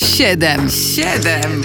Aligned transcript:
Siedem, 0.00 0.70
siedem, 0.70 1.62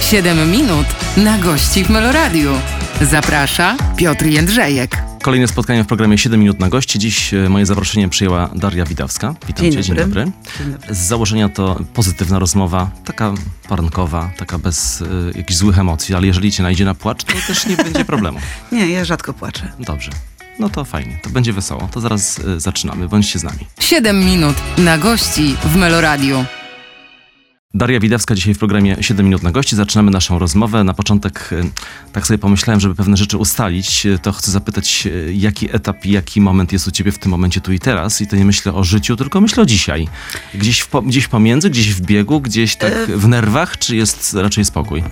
siedem 0.00 0.50
minut 0.50 0.86
na 1.16 1.38
gości 1.38 1.84
w 1.84 1.90
Meloradiu. 1.90 2.52
Zaprasza 3.00 3.76
Piotr 3.96 4.26
Jędrzejek. 4.26 5.02
Kolejne 5.22 5.48
spotkanie 5.48 5.84
w 5.84 5.86
programie 5.86 6.18
7 6.18 6.40
minut 6.40 6.58
na 6.58 6.68
gości. 6.68 6.98
Dziś 6.98 7.34
e, 7.34 7.48
moje 7.48 7.66
zaproszenie 7.66 8.08
przyjęła 8.08 8.50
Daria 8.54 8.84
Widawska. 8.84 9.34
Witam 9.46 9.64
Dzień 9.64 9.72
cię, 9.72 9.82
dzień 9.82 9.96
dobry. 9.96 10.24
Dzień 10.58 10.72
dobry. 10.72 10.94
Z 10.94 10.98
założenia 10.98 11.48
to 11.48 11.80
pozytywna 11.94 12.38
rozmowa, 12.38 12.90
taka 13.04 13.34
porankowa, 13.68 14.30
taka 14.36 14.58
bez 14.58 15.00
y, 15.00 15.06
jakichś 15.34 15.58
złych 15.58 15.78
emocji, 15.78 16.14
ale 16.14 16.26
jeżeli 16.26 16.52
cię 16.52 16.62
najdzie 16.62 16.84
na 16.84 16.94
płacz, 16.94 17.24
to 17.24 17.32
też 17.46 17.66
nie 17.66 17.76
będzie 17.76 18.04
problemu. 18.04 18.38
Nie, 18.72 18.86
ja 18.88 19.04
rzadko 19.04 19.32
płaczę. 19.34 19.72
Dobrze. 19.78 20.10
No 20.58 20.68
to 20.68 20.84
fajnie, 20.84 21.18
to 21.22 21.30
będzie 21.30 21.52
wesoło. 21.52 21.88
To 21.92 22.00
zaraz 22.00 22.38
y, 22.38 22.60
zaczynamy. 22.60 23.08
Bądźcie 23.08 23.38
z 23.38 23.42
nami. 23.42 23.66
Siedem 23.80 24.24
minut 24.24 24.56
na 24.78 24.98
gości 24.98 25.56
w 25.64 25.76
Meloradiu. 25.76 26.44
Daria 27.74 28.00
Widawska 28.00 28.34
dzisiaj 28.34 28.54
w 28.54 28.58
programie 28.58 28.96
7 29.00 29.26
minut 29.26 29.42
na 29.42 29.52
gości. 29.52 29.76
Zaczynamy 29.76 30.10
naszą 30.10 30.38
rozmowę. 30.38 30.84
Na 30.84 30.94
początek 30.94 31.48
y, 31.52 31.64
tak 32.12 32.26
sobie 32.26 32.38
pomyślałem, 32.38 32.80
żeby 32.80 32.94
pewne 32.94 33.16
rzeczy 33.16 33.38
ustalić, 33.38 34.06
y, 34.06 34.18
to 34.18 34.32
chcę 34.32 34.50
zapytać, 34.50 35.02
y, 35.06 35.32
jaki 35.36 35.76
etap 35.76 36.06
i 36.06 36.10
jaki 36.10 36.40
moment 36.40 36.72
jest 36.72 36.88
u 36.88 36.90
ciebie 36.90 37.12
w 37.12 37.18
tym 37.18 37.30
momencie 37.30 37.60
tu 37.60 37.72
i 37.72 37.78
teraz. 37.78 38.20
I 38.20 38.26
to 38.26 38.36
nie 38.36 38.44
myślę 38.44 38.72
o 38.74 38.84
życiu, 38.84 39.16
tylko 39.16 39.40
myślę 39.40 39.62
o 39.62 39.66
dzisiaj. 39.66 40.08
Gdzieś, 40.54 40.80
w, 40.80 40.88
gdzieś 41.06 41.28
pomiędzy, 41.28 41.70
gdzieś 41.70 41.94
w 41.94 42.00
biegu, 42.00 42.40
gdzieś 42.40 42.76
tak 42.76 42.92
w 43.06 43.28
nerwach, 43.28 43.78
czy 43.78 43.96
jest 43.96 44.34
raczej 44.34 44.64
spokój? 44.64 45.02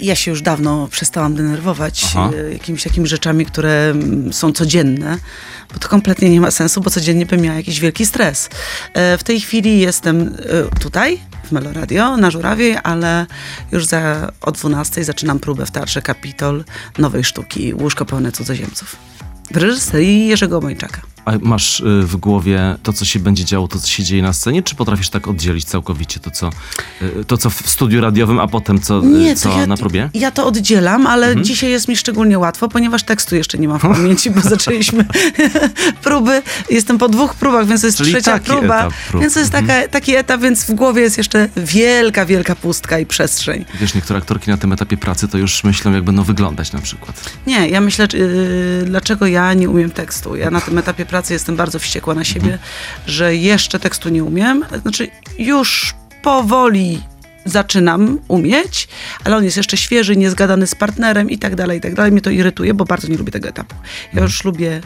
Ja 0.00 0.14
się 0.14 0.30
już 0.30 0.42
dawno 0.42 0.88
przestałam 0.90 1.34
denerwować 1.34 2.04
Aha. 2.06 2.30
e, 2.48 2.52
jakimiś 2.52 2.82
takimi 2.82 3.06
rzeczami, 3.06 3.46
które 3.46 3.90
mm, 3.90 4.32
są 4.32 4.52
codzienne, 4.52 5.18
bo 5.72 5.78
to 5.78 5.88
kompletnie 5.88 6.30
nie 6.30 6.40
ma 6.40 6.50
sensu, 6.50 6.80
bo 6.80 6.90
codziennie 6.90 7.26
bym 7.26 7.40
miała 7.40 7.56
jakiś 7.56 7.80
wielki 7.80 8.06
stres. 8.06 8.50
E, 8.94 9.18
W 9.18 9.24
tej 9.24 9.40
chwili 9.40 9.78
jestem 9.80 10.34
e, 10.74 10.80
tutaj, 10.80 11.18
w 11.44 11.52
Meloradio, 11.52 11.97
na 12.06 12.30
Żurawie, 12.30 12.82
ale 12.82 13.26
już 13.72 13.86
za, 13.86 14.32
o 14.40 14.52
12 14.52 15.04
zaczynam 15.04 15.38
próbę 15.38 15.66
w 15.66 15.70
Teatrze 15.70 16.02
Kapitol 16.02 16.64
nowej 16.98 17.24
sztuki 17.24 17.74
Łóżko 17.74 18.04
pełne 18.04 18.32
cudzoziemców. 18.32 18.96
W 19.50 19.56
reżyserii 19.56 20.26
Jerzego 20.26 20.60
Mojczaka. 20.60 21.00
A 21.24 21.32
masz 21.42 21.80
y, 21.80 21.84
w 22.02 22.16
głowie 22.16 22.76
to, 22.82 22.92
co 22.92 23.04
się 23.04 23.18
będzie 23.18 23.44
działo, 23.44 23.68
to, 23.68 23.78
co 23.78 23.86
się 23.88 24.02
dzieje 24.04 24.22
na 24.22 24.32
scenie, 24.32 24.62
czy 24.62 24.74
potrafisz 24.74 25.08
tak 25.10 25.28
oddzielić 25.28 25.64
całkowicie 25.64 26.20
to, 26.20 26.30
co, 26.30 26.50
y, 27.02 27.24
to, 27.24 27.36
co 27.38 27.50
w 27.50 27.70
studiu 27.70 28.00
radiowym, 28.00 28.38
a 28.40 28.48
potem 28.48 28.80
co, 28.80 29.02
y, 29.04 29.34
co 29.36 29.58
ja, 29.60 29.66
na 29.66 29.76
próbie? 29.76 30.10
Ja 30.14 30.30
to 30.30 30.46
oddzielam, 30.46 31.06
ale 31.06 31.26
Mhm. 31.26 31.44
dzisiaj 31.44 31.70
jest 31.70 31.88
mi 31.88 31.96
szczególnie 31.96 32.38
łatwo, 32.38 32.68
ponieważ 32.68 33.02
tekstu 33.02 33.36
jeszcze 33.36 33.58
nie 33.58 33.68
mam 33.68 33.78
w 33.78 33.82
pamięci, 33.82 34.30
bo 34.30 34.40
zaczęliśmy 34.54 35.04
próby. 36.04 36.42
Jestem 36.70 36.98
po 36.98 37.08
dwóch 37.08 37.34
próbach, 37.34 37.66
więc 37.66 37.80
to 37.80 37.86
jest 37.86 37.98
Czyli 37.98 38.10
trzecia 38.12 38.38
próba. 38.38 38.88
Więc 39.20 39.34
to 39.34 39.40
jest 39.40 39.52
taka, 39.52 39.88
taki 39.88 40.14
etap, 40.16 40.40
więc 40.40 40.64
w 40.64 40.74
głowie 40.74 41.02
jest 41.02 41.18
jeszcze 41.18 41.48
wielka, 41.56 42.26
wielka 42.26 42.54
pustka 42.56 42.98
i 42.98 43.06
przestrzeń. 43.06 43.64
Wiesz, 43.80 43.94
niektóre 43.94 44.18
aktorki 44.18 44.50
na 44.50 44.56
tym 44.56 44.72
etapie 44.72 44.96
pracy 44.96 45.28
to 45.28 45.38
już 45.38 45.64
myślą, 45.64 45.92
jak 45.92 46.04
będą 46.04 46.22
wyglądać 46.22 46.72
na 46.72 46.80
przykład. 46.80 47.30
Nie, 47.46 47.68
ja 47.68 47.80
myślę, 47.80 48.08
yy, 48.12 48.84
dlaczego 48.86 49.26
ja 49.26 49.54
nie 49.54 49.70
umiem 49.70 49.90
tekstu. 49.90 50.36
Ja 50.36 50.50
na 50.50 50.60
tym 50.60 50.78
etapie 50.78 51.06
pracy 51.08 51.32
jestem 51.32 51.56
bardzo 51.56 51.78
wściekła 51.78 52.14
na 52.14 52.24
siebie, 52.24 52.58
że 53.06 53.36
jeszcze 53.36 53.80
tekstu 53.80 54.08
nie 54.08 54.24
umiem. 54.24 54.64
Znaczy, 54.82 55.08
już 55.38 55.94
powoli 56.22 57.02
zaczynam 57.44 58.18
umieć, 58.28 58.88
ale 59.24 59.36
on 59.36 59.44
jest 59.44 59.56
jeszcze 59.56 59.76
świeży, 59.76 60.16
niezgadany 60.16 60.66
z 60.66 60.74
partnerem 60.74 61.30
i 61.30 61.38
tak 61.38 61.54
dalej, 61.54 61.78
i 61.78 61.80
tak 61.80 61.94
dalej. 61.94 62.12
Mnie 62.12 62.20
to 62.20 62.30
irytuje, 62.30 62.74
bo 62.74 62.84
bardzo 62.84 63.08
nie 63.08 63.16
lubię 63.16 63.32
tego 63.32 63.48
etapu. 63.48 63.74
Ja 64.14 64.22
już 64.22 64.44
lubię 64.44 64.80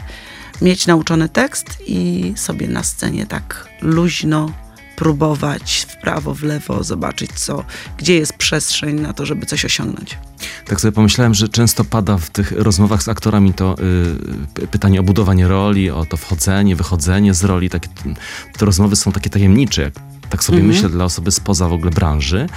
mieć 0.61 0.87
nauczony 0.87 1.29
tekst 1.29 1.77
i 1.87 2.33
sobie 2.35 2.67
na 2.67 2.83
scenie 2.83 3.25
tak 3.25 3.67
luźno 3.81 4.51
próbować 4.95 5.85
w 5.89 5.97
prawo, 5.97 6.33
w 6.33 6.43
lewo, 6.43 6.83
zobaczyć 6.83 7.31
co, 7.35 7.63
gdzie 7.97 8.15
jest 8.15 8.33
przestrzeń 8.33 8.99
na 8.99 9.13
to, 9.13 9.25
żeby 9.25 9.45
coś 9.45 9.65
osiągnąć. 9.65 10.17
Tak 10.65 10.81
sobie 10.81 10.91
pomyślałem, 10.91 11.33
że 11.33 11.49
często 11.49 11.83
pada 11.83 12.17
w 12.17 12.29
tych 12.29 12.51
rozmowach 12.51 13.03
z 13.03 13.07
aktorami 13.07 13.53
to 13.53 13.75
y, 14.63 14.67
pytanie 14.67 14.99
o 14.99 15.03
budowanie 15.03 15.47
roli, 15.47 15.89
o 15.89 16.05
to 16.05 16.17
wchodzenie, 16.17 16.75
wychodzenie 16.75 17.33
z 17.33 17.43
roli. 17.43 17.69
Takie, 17.69 17.89
te 18.57 18.65
rozmowy 18.65 18.95
są 18.95 19.11
takie 19.11 19.29
tajemnicze, 19.29 19.81
jak 19.81 19.93
tak 20.33 20.43
sobie 20.43 20.63
myślę, 20.63 20.89
dla 20.89 21.05
osoby 21.05 21.31
spoza 21.31 21.69
w 21.69 21.73
ogóle 21.73 21.91
branży. 21.91 22.47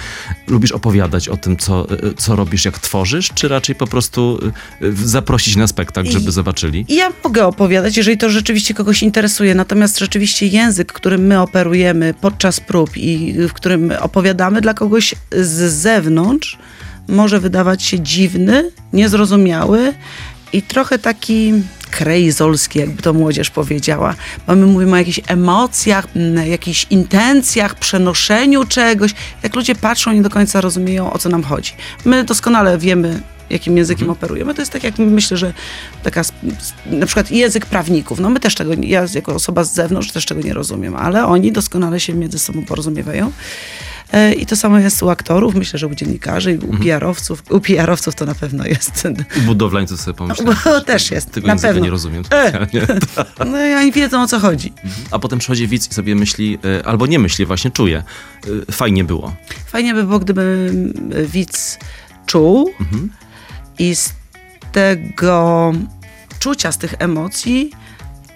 Lubisz 0.47 0.71
opowiadać 0.71 1.29
o 1.29 1.37
tym, 1.37 1.57
co, 1.57 1.91
y, 1.91 2.13
co 2.17 2.35
robisz, 2.35 2.65
jak 2.65 2.79
tworzysz, 2.79 3.31
czy 3.35 3.47
raczej 3.47 3.75
po 3.75 3.87
prostu 3.87 4.39
y, 4.81 4.85
y, 4.85 5.07
zaprosić 5.07 5.55
na 5.55 5.67
spektakl, 5.67 6.09
żeby 6.11 6.31
zobaczyli? 6.31 6.85
Ja 6.89 7.11
mogę 7.23 7.45
opowiadać, 7.45 7.97
jeżeli 7.97 8.17
to 8.17 8.29
rzeczywiście 8.29 8.73
kogoś 8.73 9.03
interesuje, 9.03 9.55
natomiast 9.55 9.99
rzeczywiście 9.99 10.47
język, 10.47 10.93
którym 10.93 11.21
my 11.21 11.41
operujemy 11.41 12.13
podczas 12.21 12.59
prób 12.59 12.97
i 12.97 13.33
w 13.47 13.53
którym 13.53 13.93
opowiadamy 13.99 14.61
dla 14.61 14.73
kogoś 14.73 15.15
z 15.31 15.73
zewnątrz, 15.73 16.57
może 17.07 17.39
wydawać 17.39 17.83
się 17.83 17.99
dziwny, 17.99 18.71
niezrozumiały 18.93 19.93
i 20.53 20.61
trochę 20.61 20.99
taki 20.99 21.53
krejzolski, 21.91 22.79
jakby 22.79 23.01
to 23.01 23.13
młodzież 23.13 23.49
powiedziała. 23.49 24.15
Bo 24.47 24.55
my 24.55 24.65
mówimy 24.65 24.93
o 24.93 24.97
jakichś 24.97 25.19
emocjach, 25.27 26.07
jakichś 26.47 26.87
intencjach, 26.89 27.75
przenoszeniu 27.75 28.65
czegoś. 28.65 29.11
Jak 29.43 29.55
ludzie 29.55 29.75
patrzą, 29.75 30.11
nie 30.11 30.21
do 30.21 30.29
końca 30.29 30.61
rozumieją, 30.61 31.13
o 31.13 31.17
co 31.17 31.29
nam 31.29 31.43
chodzi. 31.43 31.73
My 32.05 32.23
doskonale 32.23 32.77
wiemy, 32.77 33.21
jakim 33.49 33.77
językiem 33.77 34.09
operujemy. 34.09 34.53
To 34.53 34.61
jest 34.61 34.71
tak, 34.71 34.83
jak 34.83 34.97
myślę, 34.99 35.37
że 35.37 35.53
taka, 36.03 36.21
na 36.85 37.05
przykład 37.05 37.31
język 37.31 37.65
prawników. 37.65 38.19
No 38.19 38.29
my 38.29 38.39
też 38.39 38.55
tego, 38.55 38.71
ja 38.81 39.05
jako 39.15 39.35
osoba 39.35 39.63
z 39.63 39.73
zewnątrz 39.73 40.11
też 40.11 40.25
tego 40.25 40.41
nie 40.41 40.53
rozumiem, 40.53 40.95
ale 40.95 41.25
oni 41.25 41.51
doskonale 41.51 41.99
się 41.99 42.13
między 42.13 42.39
sobą 42.39 42.65
porozumiewają. 42.65 43.31
E, 44.13 44.33
I 44.33 44.45
to 44.45 44.55
samo 44.55 44.79
jest 44.79 45.03
u 45.03 45.09
aktorów, 45.09 45.55
myślę, 45.55 45.79
że 45.79 45.87
u 45.87 45.95
dziennikarzy, 45.95 46.53
i 46.53 46.57
u 46.57 46.73
PR-owców. 46.77 47.43
U 47.49 47.59
PR-owców 47.59 48.15
to 48.15 48.25
na 48.25 48.35
pewno 48.35 48.65
jest. 48.65 49.07
U 49.37 49.41
budowlańców 49.41 50.01
sobie 50.01 50.17
pomyślałem. 50.17 50.57
Bo 50.65 50.81
też 50.81 51.11
jest, 51.11 51.31
Tego 51.31 51.47
na 51.47 51.55
pewno. 51.55 51.83
nie 51.83 51.89
rozumiem 51.89 52.23
E. 52.31 52.67
No 53.51 53.65
i 53.67 53.73
oni 53.73 53.91
wiedzą, 53.91 54.21
o 54.21 54.27
co 54.27 54.39
chodzi. 54.39 54.73
A 55.11 55.19
potem 55.19 55.39
przychodzi 55.39 55.67
widz 55.67 55.91
i 55.91 55.93
sobie 55.93 56.15
myśli, 56.15 56.57
y, 56.79 56.85
albo 56.85 57.05
nie 57.07 57.19
myśli, 57.19 57.45
właśnie 57.45 57.71
czuje. 57.71 58.03
y, 58.69 58.71
Fajnie 58.71 59.03
było. 59.03 59.35
Fajnie 59.65 59.93
by 59.93 60.03
było, 60.03 60.19
gdyby 60.19 60.71
widz 61.27 61.79
czuł 62.25 62.71
i 63.79 63.95
z 63.95 64.13
tego 64.71 65.73
czucia, 66.39 66.71
z 66.71 66.77
tych 66.77 66.93
emocji 66.99 67.71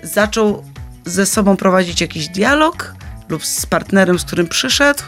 zaczął 0.03 0.63
ze 1.05 1.25
sobą 1.25 1.57
prowadzić 1.57 2.01
jakiś 2.01 2.27
dialog 2.27 2.95
lub 3.29 3.45
z 3.45 3.65
partnerem, 3.65 4.19
z 4.19 4.23
którym 4.23 4.47
przyszedł 4.47 5.03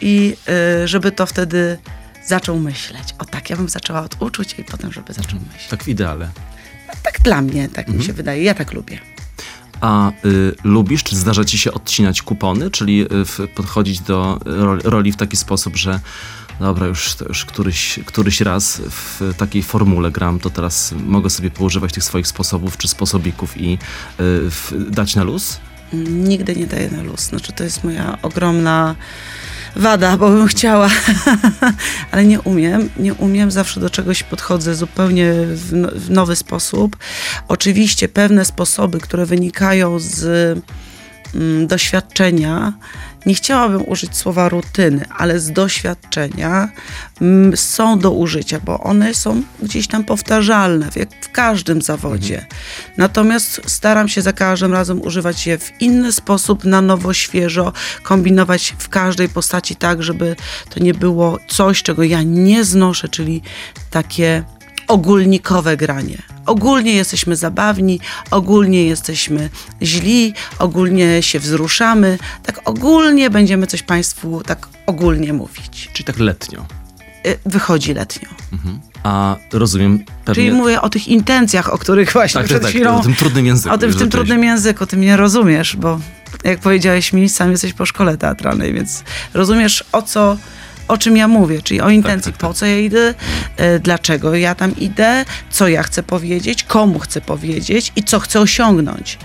i 0.00 0.36
y, 0.82 0.88
żeby 0.88 1.12
to 1.12 1.26
wtedy 1.26 1.78
zaczął 2.26 2.58
myśleć. 2.58 3.14
O 3.18 3.24
tak, 3.24 3.50
ja 3.50 3.56
bym 3.56 3.68
zaczęła 3.68 4.00
od 4.00 4.22
uczuć 4.22 4.54
i 4.58 4.64
potem, 4.64 4.92
żeby 4.92 5.12
zaczął 5.12 5.40
myśleć. 5.40 5.68
Tak 5.70 5.84
w 5.84 5.88
ideale. 5.88 6.28
Tak 7.02 7.20
dla 7.20 7.42
mnie, 7.42 7.68
tak 7.68 7.88
mi 7.88 8.04
się 8.04 8.12
wydaje. 8.12 8.42
Ja 8.42 8.54
tak 8.54 8.72
lubię. 8.72 8.98
A 9.80 10.10
y, 10.24 10.54
lubisz, 10.64 11.02
czy 11.02 11.16
zdarza 11.16 11.44
ci 11.44 11.58
się 11.58 11.72
odcinać 11.72 12.22
kupony, 12.22 12.70
czyli 12.70 13.06
y, 13.40 13.48
podchodzić 13.48 14.00
do 14.00 14.40
roli, 14.44 14.82
roli 14.84 15.12
w 15.12 15.16
taki 15.16 15.36
sposób, 15.36 15.76
że 15.76 16.00
dobra, 16.60 16.86
już, 16.86 17.16
już 17.28 17.44
któryś, 17.44 18.00
któryś 18.06 18.40
raz 18.40 18.82
w 18.90 19.34
takiej 19.36 19.62
formule 19.62 20.10
gram, 20.10 20.38
to 20.40 20.50
teraz 20.50 20.94
mogę 21.06 21.30
sobie 21.30 21.50
poużywać 21.50 21.92
tych 21.92 22.04
swoich 22.04 22.26
sposobów 22.26 22.76
czy 22.76 22.88
sposobików 22.88 23.60
i 23.60 23.78
y, 24.20 24.90
dać 24.90 25.16
na 25.16 25.22
luz? 25.22 25.60
Nigdy 26.08 26.56
nie 26.56 26.66
daję 26.66 26.90
na 26.90 27.02
luz. 27.02 27.20
Znaczy, 27.20 27.52
to 27.52 27.64
jest 27.64 27.84
moja 27.84 28.18
ogromna 28.22 28.94
wada, 29.76 30.16
bo 30.16 30.30
bym 30.30 30.46
chciała, 30.46 30.90
ale 32.10 32.24
nie 32.24 32.40
umiem. 32.40 32.88
Nie 32.96 33.14
umiem, 33.14 33.50
zawsze 33.50 33.80
do 33.80 33.90
czegoś 33.90 34.22
podchodzę 34.22 34.74
zupełnie 34.74 35.32
w, 35.32 35.70
w 35.94 36.10
nowy 36.10 36.36
sposób. 36.36 36.96
Oczywiście 37.48 38.08
pewne 38.08 38.44
sposoby, 38.44 39.00
które 39.00 39.26
wynikają 39.26 39.98
z 39.98 40.24
mm, 41.34 41.66
doświadczenia, 41.66 42.72
nie 43.26 43.34
chciałabym 43.34 43.88
użyć 43.88 44.16
słowa 44.16 44.48
rutyny, 44.48 45.04
ale 45.18 45.40
z 45.40 45.52
doświadczenia 45.52 46.68
mm, 47.20 47.56
są 47.56 47.98
do 47.98 48.10
użycia, 48.10 48.60
bo 48.60 48.80
one 48.80 49.14
są 49.14 49.42
gdzieś 49.62 49.88
tam 49.88 50.04
powtarzalne, 50.04 50.90
jak 50.96 51.08
w 51.20 51.32
każdym 51.32 51.82
zawodzie. 51.82 52.46
Natomiast 52.96 53.60
staram 53.66 54.08
się 54.08 54.22
za 54.22 54.32
każdym 54.32 54.72
razem 54.72 55.02
używać 55.02 55.46
je 55.46 55.58
w 55.58 55.72
inny 55.80 56.12
sposób, 56.12 56.64
na 56.64 56.80
nowo, 56.80 57.14
świeżo, 57.14 57.72
kombinować 58.02 58.74
w 58.78 58.88
każdej 58.88 59.28
postaci 59.28 59.76
tak, 59.76 60.02
żeby 60.02 60.36
to 60.70 60.80
nie 60.80 60.94
było 60.94 61.38
coś, 61.48 61.82
czego 61.82 62.02
ja 62.02 62.22
nie 62.22 62.64
znoszę, 62.64 63.08
czyli 63.08 63.42
takie 63.90 64.44
ogólnikowe 64.88 65.76
granie. 65.76 66.22
Ogólnie 66.46 66.94
jesteśmy 66.94 67.36
zabawni, 67.36 68.00
ogólnie 68.30 68.84
jesteśmy 68.84 69.50
źli, 69.82 70.34
ogólnie 70.58 71.22
się 71.22 71.38
wzruszamy. 71.38 72.18
Tak 72.42 72.60
ogólnie 72.64 73.30
będziemy 73.30 73.66
coś 73.66 73.82
Państwu 73.82 74.42
tak 74.46 74.68
ogólnie 74.86 75.32
mówić. 75.32 75.90
Czyli 75.92 76.04
tak 76.04 76.18
letnio. 76.18 76.66
y, 77.26 77.38
wychodzi 77.46 77.94
letnio. 77.94 78.28
Mhm. 78.52 78.80
A 79.02 79.36
rozumiem 79.52 79.98
pewnie... 80.24 80.34
Czyli 80.34 80.56
mówię 80.56 80.80
o 80.80 80.88
tych 80.88 81.08
intencjach, 81.08 81.72
o 81.72 81.78
których 81.78 82.12
właśnie 82.12 82.38
tak, 82.38 82.46
przed 82.46 82.62
tak, 82.62 82.70
chwilą... 82.70 83.00
o 83.00 83.02
tym 83.02 83.14
trudnym 83.14 83.46
języku. 83.46 83.74
O 83.74 83.78
tym 83.78 83.90
w 83.90 83.96
tym 83.96 84.10
trudnym 84.10 84.44
języku, 84.44 84.86
ty 84.86 84.96
mnie 84.96 85.16
rozumiesz, 85.16 85.76
bo 85.76 86.00
jak 86.44 86.58
powiedziałeś 86.58 87.12
mi, 87.12 87.28
sam 87.28 87.50
jesteś 87.50 87.72
po 87.72 87.86
szkole 87.86 88.16
teatralnej, 88.18 88.72
więc 88.72 89.04
rozumiesz 89.34 89.84
o 89.92 90.02
co, 90.02 90.36
o 90.88 90.98
czym 90.98 91.16
ja 91.16 91.28
mówię, 91.28 91.62
czyli 91.62 91.80
o 91.80 91.90
intencji, 91.90 92.32
tak, 92.32 92.40
tak. 92.40 92.48
po 92.50 92.54
co 92.54 92.66
ja 92.66 92.78
idę, 92.78 93.14
e, 93.56 93.78
dlaczego 93.78 94.34
ja 94.34 94.54
tam 94.54 94.76
idę, 94.76 95.24
co 95.50 95.68
ja 95.68 95.82
chcę 95.82 96.02
powiedzieć, 96.02 96.64
komu 96.64 96.98
chcę 96.98 97.20
powiedzieć 97.20 97.92
i 97.96 98.04
co 98.04 98.20
chcę 98.20 98.40
osiągnąć. 98.40 99.18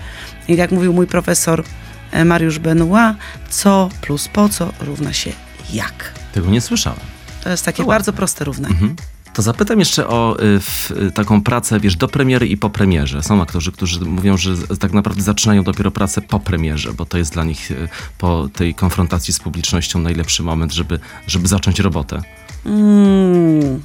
I 0.48 0.56
jak 0.56 0.70
mówił 0.70 0.92
mój 0.92 1.06
profesor 1.06 1.64
e, 2.10 2.24
Mariusz 2.24 2.58
Benoit, 2.58 3.16
co 3.50 3.88
plus 4.00 4.28
po 4.28 4.48
co 4.48 4.72
równa 4.80 5.12
się 5.12 5.32
jak. 5.72 6.12
Tego 6.32 6.50
nie 6.50 6.60
słyszałem. 6.60 7.00
To 7.44 7.50
jest 7.50 7.64
takie 7.64 7.82
To 7.82 7.88
bardzo 7.88 8.12
proste 8.12 8.44
równanie. 8.44 8.74
Mhm. 8.74 8.96
To 9.34 9.42
zapytam 9.42 9.78
jeszcze 9.78 10.08
o 10.08 10.42
y, 10.42 10.60
w, 10.60 10.90
y, 10.90 11.10
taką 11.10 11.42
pracę, 11.42 11.80
wiesz, 11.80 11.96
do 11.96 12.08
premiery 12.08 12.46
i 12.46 12.56
po 12.56 12.70
premierze. 12.70 13.22
Są 13.22 13.42
aktorzy, 13.42 13.72
którzy 13.72 14.00
mówią, 14.00 14.36
że 14.36 14.56
tak 14.80 14.92
naprawdę 14.92 15.22
zaczynają 15.22 15.64
dopiero 15.64 15.90
pracę 15.90 16.20
po 16.20 16.40
premierze, 16.40 16.92
bo 16.92 17.06
to 17.06 17.18
jest 17.18 17.32
dla 17.32 17.44
nich 17.44 17.70
y, 17.70 17.88
po 18.18 18.48
tej 18.52 18.74
konfrontacji 18.74 19.34
z 19.34 19.40
publicznością 19.40 19.98
najlepszy 19.98 20.42
moment, 20.42 20.72
żeby, 20.72 21.00
żeby 21.26 21.48
zacząć 21.48 21.80
robotę. 21.80 22.22
Mm. 22.66 23.82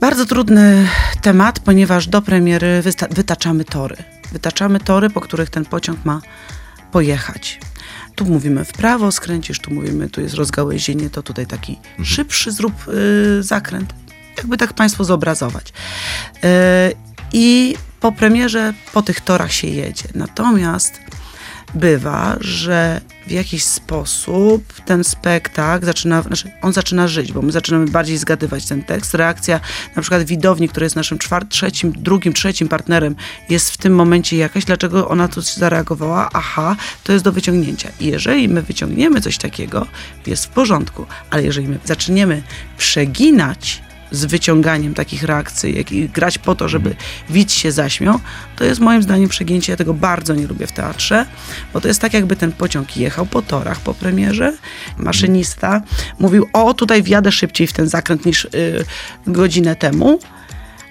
Bardzo 0.00 0.26
trudny 0.26 0.88
temat, 1.22 1.58
ponieważ 1.58 2.08
do 2.08 2.22
premiery 2.22 2.82
wytaczamy 3.10 3.64
tory. 3.64 3.96
Wytaczamy 4.32 4.80
tory, 4.80 5.10
po 5.10 5.20
których 5.20 5.50
ten 5.50 5.64
pociąg 5.64 6.04
ma 6.04 6.20
pojechać. 6.92 7.60
Tu 8.14 8.24
mówimy 8.24 8.64
w 8.64 8.72
prawo, 8.72 9.12
skręcisz, 9.12 9.60
tu 9.60 9.74
mówimy, 9.74 10.10
tu 10.10 10.20
jest 10.20 10.34
rozgałęzienie, 10.34 11.10
to 11.10 11.22
tutaj 11.22 11.46
taki 11.46 11.78
szybszy 12.02 12.52
zrób 12.52 12.72
y, 12.88 13.42
zakręt. 13.42 13.94
Jakby 14.36 14.56
tak 14.56 14.72
Państwu 14.72 15.04
zobrazować. 15.04 15.68
Y, 15.68 16.42
I 17.32 17.74
po 18.00 18.12
premierze 18.12 18.74
po 18.92 19.02
tych 19.02 19.20
torach 19.20 19.52
się 19.52 19.68
jedzie. 19.68 20.08
Natomiast 20.14 21.00
bywa, 21.74 22.36
że 22.40 23.00
w 23.26 23.30
jakiś 23.30 23.64
sposób 23.64 24.72
ten 24.84 25.04
spektakl 25.04 25.86
zaczyna, 25.86 26.22
znaczy 26.22 26.50
on 26.62 26.72
zaczyna 26.72 27.08
żyć, 27.08 27.32
bo 27.32 27.42
my 27.42 27.52
zaczynamy 27.52 27.86
bardziej 27.86 28.18
zgadywać 28.18 28.66
ten 28.66 28.82
tekst. 28.82 29.14
Reakcja 29.14 29.60
na 29.96 30.02
przykład 30.02 30.22
widowni, 30.22 30.68
która 30.68 30.84
jest 30.84 30.96
naszym 30.96 31.18
czwart, 31.18 31.48
trzecim, 31.48 31.92
drugim, 31.96 32.32
trzecim 32.32 32.68
partnerem, 32.68 33.16
jest 33.48 33.70
w 33.70 33.76
tym 33.76 33.94
momencie 33.94 34.36
jakaś, 34.36 34.64
dlaczego 34.64 35.08
ona 35.08 35.28
tu 35.28 35.40
zareagowała, 35.40 36.28
aha, 36.32 36.76
to 37.04 37.12
jest 37.12 37.24
do 37.24 37.32
wyciągnięcia. 37.32 37.88
I 38.00 38.06
jeżeli 38.06 38.48
my 38.48 38.62
wyciągniemy 38.62 39.20
coś 39.20 39.38
takiego, 39.38 39.86
jest 40.26 40.46
w 40.46 40.48
porządku, 40.48 41.06
ale 41.30 41.42
jeżeli 41.42 41.68
my 41.68 41.78
zaczniemy 41.84 42.42
przeginać 42.78 43.82
z 44.12 44.24
wyciąganiem 44.24 44.94
takich 44.94 45.22
reakcji, 45.22 45.76
jak 45.76 45.92
i 45.92 46.08
grać 46.08 46.38
po 46.38 46.54
to, 46.54 46.68
żeby 46.68 46.94
widz 47.30 47.52
się 47.52 47.72
zaśmiał, 47.72 48.20
to 48.56 48.64
jest 48.64 48.80
moim 48.80 49.02
zdaniem 49.02 49.28
przegięcie. 49.28 49.72
Ja 49.72 49.76
tego 49.76 49.94
bardzo 49.94 50.34
nie 50.34 50.46
lubię 50.46 50.66
w 50.66 50.72
teatrze, 50.72 51.26
bo 51.72 51.80
to 51.80 51.88
jest 51.88 52.00
tak, 52.00 52.14
jakby 52.14 52.36
ten 52.36 52.52
pociąg 52.52 52.96
jechał 52.96 53.26
po 53.26 53.42
torach 53.42 53.80
po 53.80 53.94
premierze. 53.94 54.52
Maszynista 54.98 55.82
mówił, 56.18 56.48
o 56.52 56.74
tutaj 56.74 57.02
wjadę 57.02 57.32
szybciej 57.32 57.66
w 57.66 57.72
ten 57.72 57.88
zakręt 57.88 58.26
niż 58.26 58.44
y, 58.44 58.48
godzinę 59.26 59.76
temu, 59.76 60.18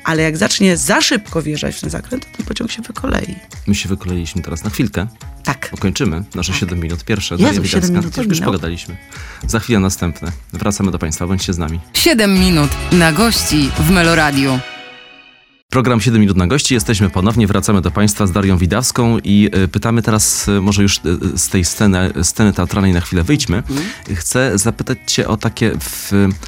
ale 0.03 0.23
jak 0.23 0.37
zacznie 0.37 0.77
za 0.77 1.01
szybko 1.01 1.41
wjeżdżać 1.41 1.75
w 1.75 1.81
ten 1.81 1.89
zakręt, 1.89 2.25
to 2.31 2.37
ten 2.37 2.45
pociąg 2.45 2.71
się 2.71 2.81
wykolei. 2.81 3.35
My 3.67 3.75
się 3.75 3.89
wykoleiliśmy 3.89 4.41
teraz 4.41 4.63
na 4.63 4.69
chwilkę, 4.69 5.07
Tak. 5.43 5.71
kończymy 5.79 6.23
nasze 6.35 6.53
7 6.53 6.79
minut 6.79 7.03
pierwsze. 7.03 7.35
Jezu, 7.35 7.43
Daria 7.45 7.63
7 7.67 7.81
Widacka. 7.81 7.87
minut 7.99 8.05
Już, 8.05 8.17
już 8.17 8.25
już 8.27 8.37
minęło. 8.39 8.53
pogadaliśmy. 8.53 8.97
Za 9.47 9.59
chwilę 9.59 9.79
następne. 9.79 10.31
Wracamy 10.53 10.91
do 10.91 10.99
Państwa, 10.99 11.27
bądźcie 11.27 11.53
z 11.53 11.57
nami. 11.57 11.79
7 11.93 12.33
minut 12.39 12.69
na 12.91 13.11
gości 13.11 13.69
w 13.79 13.89
Meloradiu. 13.91 14.59
Program 15.71 16.01
7 16.01 16.21
minut 16.21 16.37
na 16.37 16.47
gości. 16.47 16.73
Jesteśmy 16.73 17.09
ponownie, 17.09 17.47
wracamy 17.47 17.81
do 17.81 17.91
Państwa 17.91 18.27
z 18.27 18.31
Darią 18.31 18.57
Widawską 18.57 19.19
i 19.23 19.49
y, 19.55 19.67
pytamy 19.67 20.01
teraz, 20.01 20.47
y, 20.47 20.61
może 20.61 20.81
już 20.81 20.97
y, 20.97 21.37
z 21.37 21.49
tej 21.49 21.65
sceny, 21.65 22.13
sceny 22.23 22.53
teatralnej 22.53 22.93
na 22.93 23.01
chwilę 23.01 23.23
wyjdźmy. 23.23 23.63
Chcę 24.15 24.57
zapytać 24.57 24.97
Cię 25.07 25.27
o 25.27 25.37
takie 25.37 25.71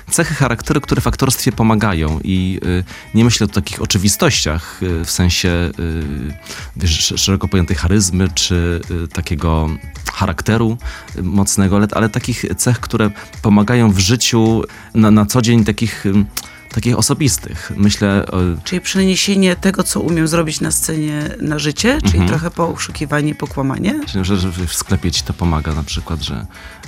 cechy 0.09 0.33
charakteru, 0.33 0.81
które 0.81 1.01
w 1.01 1.07
aktorstwie 1.07 1.51
pomagają 1.51 2.19
i 2.23 2.59
nie 3.13 3.23
myślę 3.25 3.45
o 3.45 3.49
takich 3.49 3.81
oczywistościach 3.81 4.79
w 5.05 5.11
sensie 5.11 5.71
wiesz, 6.75 6.99
sz- 6.99 7.21
szeroko 7.21 7.47
pojętej 7.47 7.75
charyzmy 7.77 8.29
czy 8.35 8.81
takiego 9.13 9.69
charakteru 10.13 10.77
mocnego, 11.21 11.75
ale, 11.75 11.87
ale 11.91 12.09
takich 12.09 12.45
cech, 12.57 12.79
które 12.79 13.11
pomagają 13.41 13.91
w 13.91 13.99
życiu 13.99 14.63
na, 14.93 15.11
na 15.11 15.25
co 15.25 15.41
dzień 15.41 15.63
takich... 15.63 16.05
Takich 16.73 16.97
osobistych. 16.97 17.71
Myślę, 17.75 18.25
o, 18.31 18.37
Czyli 18.63 18.81
przeniesienie 18.81 19.55
tego, 19.55 19.83
co 19.83 19.99
umiem 19.99 20.27
zrobić 20.27 20.61
na 20.61 20.71
scenie 20.71 21.29
na 21.41 21.59
życie, 21.59 21.97
czyli 22.01 22.13
Mhm. 22.19 22.27
trochę 22.29 22.51
pouszukiwanie, 22.51 23.35
pokłamanie. 23.35 23.99
Czyli, 24.07 24.25
że, 24.25 24.37
że 24.37 24.51
w 24.67 24.73
sklepie 24.73 25.11
ci 25.11 25.23
to 25.23 25.33
pomaga 25.33 25.73
na 25.73 25.83
przykład, 25.83 26.21
że 26.21 26.45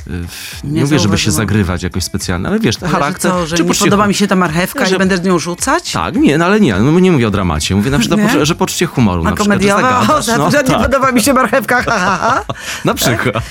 w, 0.08 0.64
nie, 0.64 0.72
Nie 0.72 0.82
mówię, 0.82 1.00
żeby 1.00 1.18
się 1.18 1.32
zagrywać 1.32 1.84
jakoś 1.84 2.04
specjalnie, 2.04 2.48
ale 2.48 2.60
wiesz, 2.60 2.76
Ale 2.82 2.88
że 2.90 2.94
charakter... 2.94 3.32
co, 3.32 3.48
że 3.48 3.58
czy 3.58 3.64
nie 3.64 3.68
poczucie 3.68 3.86
podoba 3.86 4.08
mi 4.08 4.14
się 4.14 4.28
ta 4.28 4.36
marchewka 4.36 4.86
Że- 4.86 4.96
i 4.96 5.00
będę 5.00 5.18
z 5.18 5.24
nią 5.24 5.40
rzucać? 5.40 5.92
Tak, 5.92 6.16
nie, 6.16 6.38
no 6.38 6.46
ale 6.46 6.60
nie, 6.60 6.76
no, 6.76 7.00
nie 7.00 7.12
mówię 7.12 7.28
o 7.28 7.32
dramacie, 7.32 7.76
mówię 7.76 7.92
na 7.92 8.00
przykład, 8.00 8.20
Nie? 8.36 8.46
że 8.46 8.56
poczucie 8.56 8.86
humoru 8.86 9.22
A 9.22 9.30
na 9.30 9.36
przykład, 9.36 9.62
że 9.62 9.68
komediowa? 9.70 10.00
O, 10.00 10.22
zagadasz, 10.22 10.26
za 10.26 10.38
no, 10.38 10.52
że 10.52 10.58
nie 10.58 10.64
tak, 10.64 10.82
podoba 10.82 11.12
mi 11.12 11.22
się 11.22 11.34
marchewka, 11.34 11.82
ha, 11.84 12.00
ha, 12.00 12.18
ha. 12.48 12.54
na 12.86 12.94
przykład. 12.94 13.44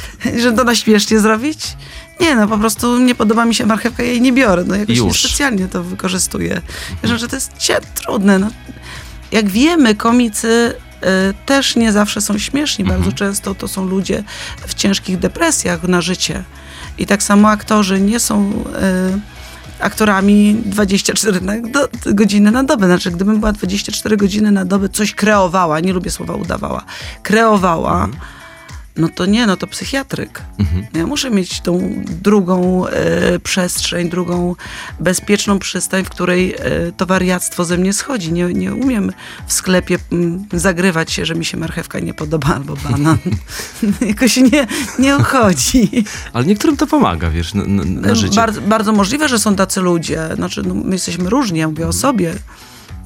Że 0.42 0.52
to 0.52 0.64
na 0.64 0.74
śmiesznie 0.74 1.20
zrobić? 1.20 1.76
Nie, 2.20 2.36
no 2.36 2.48
po 2.48 2.58
prostu 2.58 2.98
nie 2.98 3.14
podoba 3.14 3.44
mi 3.44 3.54
się 3.54 3.66
marchewka, 3.66 4.02
ja 4.02 4.08
jej 4.08 4.20
nie 4.20 4.32
biorę. 4.32 4.64
No 4.66 4.74
jakoś 4.74 4.96
Już. 4.96 5.06
niespecjalnie 5.06 5.68
to 5.68 5.82
wykorzystuję. 5.82 6.60
Ja, 7.02 7.16
że 7.18 7.28
to 7.28 7.36
jest 7.36 7.52
trudne. 7.94 8.38
No. 8.38 8.50
Jak 9.32 9.48
wiemy, 9.48 9.94
komicy 9.94 10.48
y, 10.48 11.34
też 11.46 11.76
nie 11.76 11.92
zawsze 11.92 12.20
są 12.20 12.38
śmieszni. 12.38 12.84
Bardzo 12.84 13.12
często 13.12 13.54
to 13.54 13.68
są 13.68 13.86
ludzie 13.86 14.24
w 14.66 14.74
ciężkich 14.74 15.18
depresjach 15.18 15.82
na 15.82 16.00
życie. 16.00 16.44
I 16.98 17.06
tak 17.06 17.22
samo 17.22 17.48
aktorzy 17.48 18.00
nie 18.00 18.20
są... 18.20 18.64
Y, 19.20 19.34
aktorami 19.80 20.56
24 20.64 21.40
na, 21.40 21.60
do, 21.60 21.88
godziny 22.14 22.50
na 22.50 22.64
dobę. 22.64 22.86
Znaczy, 22.86 23.10
gdybym 23.10 23.40
była 23.40 23.52
24 23.52 24.16
godziny 24.16 24.50
na 24.50 24.64
dobę, 24.64 24.88
coś 24.88 25.14
kreowała, 25.14 25.80
nie 25.80 25.92
lubię 25.92 26.10
słowa 26.10 26.34
udawała, 26.34 26.84
kreowała, 27.22 28.08
no 28.96 29.08
to 29.08 29.26
nie, 29.26 29.46
no 29.46 29.56
to 29.56 29.66
psychiatryk. 29.66 30.42
Mhm. 30.58 30.86
Ja 30.94 31.06
muszę 31.06 31.30
mieć 31.30 31.60
tą 31.60 32.02
drugą 32.22 32.86
e, 32.86 33.38
przestrzeń, 33.38 34.08
drugą 34.10 34.54
bezpieczną 35.00 35.58
przystań, 35.58 36.04
w 36.04 36.08
której 36.08 36.54
e, 36.54 36.58
to 36.96 37.06
wariactwo 37.06 37.64
ze 37.64 37.78
mnie 37.78 37.92
schodzi. 37.92 38.32
Nie, 38.32 38.44
nie 38.44 38.74
umiem 38.74 39.12
w 39.46 39.52
sklepie 39.52 39.98
mm, 40.12 40.44
zagrywać 40.52 41.12
się, 41.12 41.26
że 41.26 41.34
mi 41.34 41.44
się 41.44 41.56
marchewka 41.56 42.00
nie 42.00 42.14
podoba 42.14 42.54
albo 42.54 42.76
banan. 42.76 43.18
Jakoś 44.08 44.36
nie, 44.36 44.66
nie 44.98 45.16
uchodzi. 45.16 46.04
Ale 46.32 46.44
niektórym 46.44 46.76
to 46.76 46.86
pomaga, 46.86 47.30
wiesz, 47.30 47.54
na, 47.54 47.64
na, 47.64 47.84
na 47.84 48.14
życie. 48.14 48.36
Bardzo, 48.36 48.60
bardzo 48.60 48.92
możliwe, 48.92 49.28
że 49.28 49.38
są 49.38 49.56
tacy 49.56 49.80
ludzie. 49.80 50.28
Znaczy, 50.34 50.62
no, 50.62 50.74
my 50.74 50.92
jesteśmy 50.92 51.30
różni, 51.30 51.58
ja 51.58 51.68
mówię 51.68 51.86
o 51.86 51.92
sobie. 51.92 52.34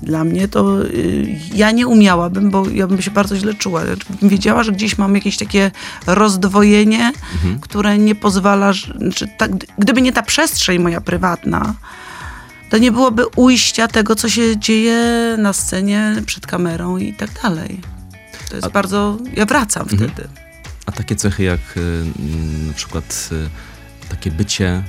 Dla 0.02 0.24
mnie 0.24 0.48
to 0.48 0.84
y, 0.84 1.38
ja 1.54 1.70
nie 1.70 1.86
umiałabym, 1.86 2.50
bo 2.50 2.68
ja 2.70 2.86
bym 2.86 3.02
się 3.02 3.10
bardzo 3.10 3.36
źle 3.36 3.54
czuła. 3.54 3.84
Znaczy, 3.84 4.04
bym 4.20 4.28
wiedziała, 4.30 4.62
że 4.62 4.72
gdzieś 4.72 4.98
mam 4.98 5.14
jakieś 5.14 5.36
takie 5.36 5.70
rozdwojenie, 6.06 7.12
które 7.60 7.98
nie 7.98 8.14
pozwala, 8.14 8.72
że- 8.72 8.94
znaczy, 8.98 9.28
tak, 9.38 9.50
gdyby 9.78 10.02
nie 10.02 10.12
ta 10.12 10.22
przestrzeń 10.22 10.78
moja 10.82 11.00
prywatna, 11.00 11.74
to 12.70 12.78
nie 12.78 12.92
byłoby 12.92 13.22
ujścia 13.36 13.88
tego, 13.88 14.14
co 14.16 14.28
się 14.28 14.56
dzieje 14.58 15.00
na 15.38 15.52
scenie, 15.52 16.14
przed 16.26 16.46
kamerą 16.46 16.96
i 16.96 17.12
tak 17.14 17.30
dalej. 17.42 17.80
To 18.50 18.56
jest 18.56 18.68
bardzo. 18.68 19.18
Ja 19.36 19.46
wracam 19.46 19.86
wtedy. 19.86 20.28
A 20.86 20.92
takie 20.92 21.16
cechy 21.16 21.42
jak 21.42 21.60
y, 21.76 22.04
na 22.68 22.72
przykład 22.74 23.28
y, 23.32 23.48
takie 24.08 24.30
bycie 24.30 24.82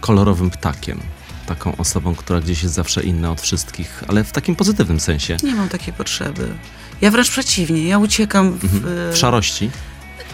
kolorowym 0.00 0.50
ptakiem, 0.50 1.00
taką 1.46 1.76
osobą, 1.76 2.14
która 2.14 2.40
gdzieś 2.40 2.62
jest 2.62 2.74
zawsze 2.74 3.02
inna 3.02 3.30
od 3.32 3.40
wszystkich, 3.40 4.02
ale 4.08 4.24
w 4.24 4.32
takim 4.32 4.56
pozytywnym 4.56 5.00
sensie. 5.00 5.36
Nie 5.42 5.54
mam 5.54 5.68
takiej 5.68 5.94
potrzeby. 5.94 6.48
Ja 7.00 7.10
wręcz 7.10 7.30
przeciwnie, 7.30 7.84
ja 7.88 7.98
uciekam 7.98 8.52
w, 8.58 8.64
Mhm. 8.64 9.12
W 9.12 9.16
szarości. 9.16 9.70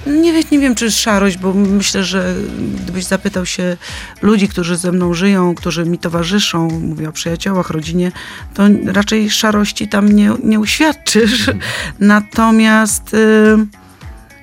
Nie, 0.06 0.32
wiem- 0.32 0.42
nie 0.52 0.58
wiem, 0.58 0.74
czy 0.74 0.84
jest 0.84 0.98
szarość, 0.98 1.36
bo 1.38 1.52
myślę, 1.54 2.04
że 2.04 2.34
gdybyś 2.82 3.04
zapytał 3.04 3.46
się 3.46 3.76
ludzi, 4.22 4.48
którzy 4.48 4.76
ze 4.76 4.92
mną 4.92 5.14
żyją, 5.14 5.54
którzy 5.54 5.84
mi 5.84 5.98
towarzyszą, 5.98 6.68
mówię 6.68 7.08
o 7.08 7.12
przyjaciołach, 7.12 7.70
rodzinie, 7.70 8.12
to 8.54 8.62
raczej 8.86 9.30
szarości 9.30 9.88
tam 9.88 10.12
nie, 10.12 10.32
nie 10.44 10.60
uświadczysz. 10.60 11.50
Natomiast 11.98 13.14
y, 13.14 13.56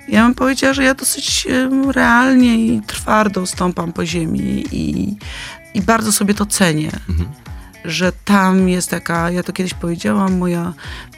ja 0.08 0.24
bym 0.24 0.36
powiedziała, 0.36 0.74
że 0.74 0.84
ja 0.84 0.94
dosyć 0.94 1.48
y, 1.50 1.92
realnie 1.92 2.56
i 2.66 2.82
twardo 2.88 3.46
stąpam 3.48 3.94
po 3.94 4.06
ziemi 4.06 4.64
i, 4.72 5.16
i 5.78 5.82
bardzo 5.82 6.12
sobie 6.12 6.34
to 6.34 6.46
cenię. 6.46 6.92
Mhm. 7.10 7.30
że 7.86 8.12
tam 8.12 8.70
jest 8.70 8.90
taka, 8.90 9.32
ja 9.32 9.44
to 9.44 9.54
kiedyś 9.54 9.74
powiedziałam, 9.74 10.38
moja, 10.38 10.74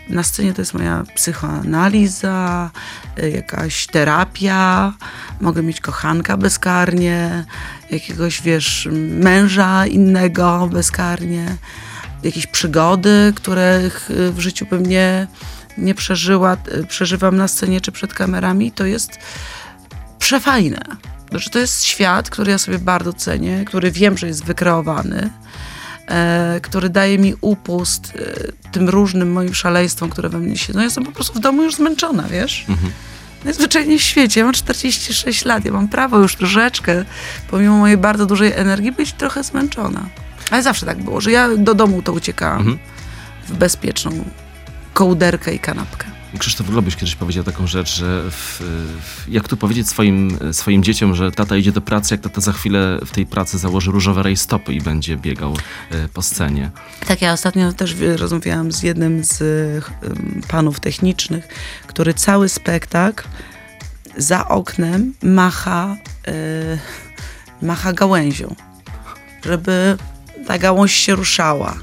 na 0.10 0.24
scenie 0.24 0.54
to 0.54 0.62
jest 0.62 0.74
moja 0.74 1.04
psychoanaliza, 1.16 2.70
y, 3.20 3.30
jakaś 3.30 3.88
terapia, 3.88 4.94
mogę 5.42 5.64
mieć 5.64 5.82
kochanka 5.82 6.38
bezkarnie, 6.38 7.46
jakiegoś, 7.92 8.42
wiesz, 8.42 8.88
męża 9.20 9.86
innego 9.86 10.70
bezkarnie, 10.72 11.58
jakieś 12.24 12.48
przygody, 12.48 13.34
których 13.36 14.12
y, 14.12 14.32
w 14.32 14.40
życiu 14.40 14.66
bym 14.66 14.86
nie, 14.86 15.28
nie 15.78 15.96
przeżyła, 15.96 16.58
y, 16.74 16.88
przeżywam 16.88 17.38
na 17.38 17.48
scenie 17.48 17.82
czy 17.82 17.92
przed 17.92 18.14
kamerami, 18.14 18.72
to 18.72 18.86
jest 18.86 19.20
przefajne. 20.20 20.82
Znaczy, 21.30 21.50
to 21.50 21.60
jest 21.60 21.84
świat, 21.84 22.30
który 22.30 22.52
ja 22.52 22.58
sobie 22.58 22.80
bardzo 22.80 23.14
cenię, 23.14 23.66
który 23.66 23.92
wiem, 23.92 24.18
że 24.18 24.28
jest 24.28 24.44
wykreowany, 24.46 25.30
e, 26.08 26.60
który 26.64 26.90
daje 26.90 27.18
mi 27.20 27.34
upust 27.42 28.14
e, 28.16 28.72
tym 28.72 28.90
różnym 28.90 29.32
moim 29.32 29.54
szaleństwom, 29.54 30.10
które 30.10 30.30
we 30.30 30.40
mnie 30.40 30.58
siedzą. 30.58 30.80
Ja 30.80 30.86
jestem 30.86 31.04
po 31.06 31.12
prostu 31.12 31.34
w 31.34 31.40
domu 31.40 31.64
już 31.64 31.76
zmęczona, 31.76 32.24
wiesz? 32.24 32.66
Najzwyczajniej 33.46 34.00
w 34.00 34.02
świecie. 34.04 34.40
Ja 34.40 34.46
mam 34.46 34.54
46 34.54 35.46
lat, 35.46 35.66
ja 35.66 35.72
mam 35.72 35.88
prawo 35.88 36.20
już 36.20 36.36
troszeczkę, 36.36 37.06
pomimo 37.52 37.78
mojej 37.78 37.98
bardzo 37.98 38.26
dużej 38.26 38.54
energii, 38.56 38.92
być 38.92 39.14
trochę 39.14 39.44
zmęczona. 39.44 40.10
Ale 40.52 40.64
zawsze 40.64 40.86
tak 40.86 41.04
było, 41.04 41.22
że 41.22 41.32
ja 41.32 41.50
do 41.58 41.74
domu 41.76 42.02
to 42.02 42.14
uciekałam 42.14 42.60
Mhm. 42.60 42.78
w 43.48 43.54
bezpieczną 43.54 44.12
kołderkę 44.94 45.54
i 45.54 45.60
kanapkę. 45.60 46.06
Krzysztof 46.38 46.70
Globyś 46.70 46.96
kiedyś 46.96 47.16
powiedział 47.16 47.44
taką 47.44 47.68
rzecz, 47.68 47.96
że 47.96 48.24
w, 48.32 48.62
w, 49.02 49.26
jak 49.30 49.48
tu 49.48 49.58
powiedzieć 49.58 49.90
swoim, 49.90 50.38
swoim 50.52 50.84
dzieciom, 50.84 51.16
że 51.16 51.32
tata 51.32 51.58
idzie 51.58 51.72
do 51.72 51.82
pracy, 51.82 52.14
jak 52.14 52.22
tata 52.22 52.42
za 52.42 52.54
chwilę 52.54 53.00
w 53.06 53.12
tej 53.12 53.26
pracy 53.26 53.58
założy 53.58 53.92
różowe 53.92 54.24
rajstopy 54.24 54.74
i 54.74 54.82
będzie 54.82 55.18
biegał 55.18 55.58
e, 55.92 56.08
po 56.08 56.22
scenie. 56.22 56.72
Tak, 57.08 57.22
ja 57.22 57.34
ostatnio 57.34 57.74
też 57.74 57.96
wie- 57.96 58.18
rozmawiałam 58.18 58.72
z 58.72 58.84
jednym 58.84 59.24
z 59.24 59.42
ym, 59.42 60.42
panów 60.48 60.80
technicznych, 60.80 61.48
który 61.88 62.14
cały 62.14 62.50
spektakl 62.50 63.28
za 64.18 64.48
oknem 64.48 65.14
macha, 65.24 65.98
macha 67.62 67.94
gałęzią, 67.94 68.56
żeby 69.46 69.98
ta 70.48 70.58
gałąź 70.58 70.94
się 70.94 71.16
ruszała. 71.16 71.78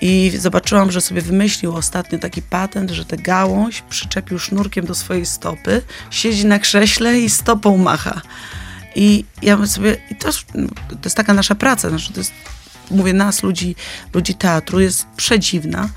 I 0.00 0.32
zobaczyłam, 0.38 0.90
że 0.90 1.00
sobie 1.00 1.22
wymyślił 1.22 1.76
ostatnio 1.76 2.18
taki 2.18 2.42
patent, 2.42 2.90
że 2.90 3.04
tę 3.04 3.16
gałąź 3.16 3.82
przyczepił 3.82 4.38
sznurkiem 4.38 4.86
do 4.86 4.94
swojej 4.94 5.26
stopy, 5.26 5.82
siedzi 6.10 6.46
na 6.46 6.58
krześle 6.58 7.20
i 7.20 7.30
stopą 7.30 7.76
macha. 7.76 8.20
I 8.94 9.24
ja 9.42 9.66
sobie, 9.66 9.96
i 10.10 10.16
to, 10.16 10.32
to 10.88 10.98
jest 11.04 11.16
taka 11.16 11.34
nasza 11.34 11.54
praca, 11.54 11.88
znaczy 11.88 12.12
to 12.12 12.20
jest, 12.20 12.32
mówię 12.90 13.12
nas, 13.12 13.42
ludzi, 13.42 13.76
ludzi 14.14 14.34
teatru, 14.34 14.80
jest 14.80 15.06
przedziwna. 15.16 15.88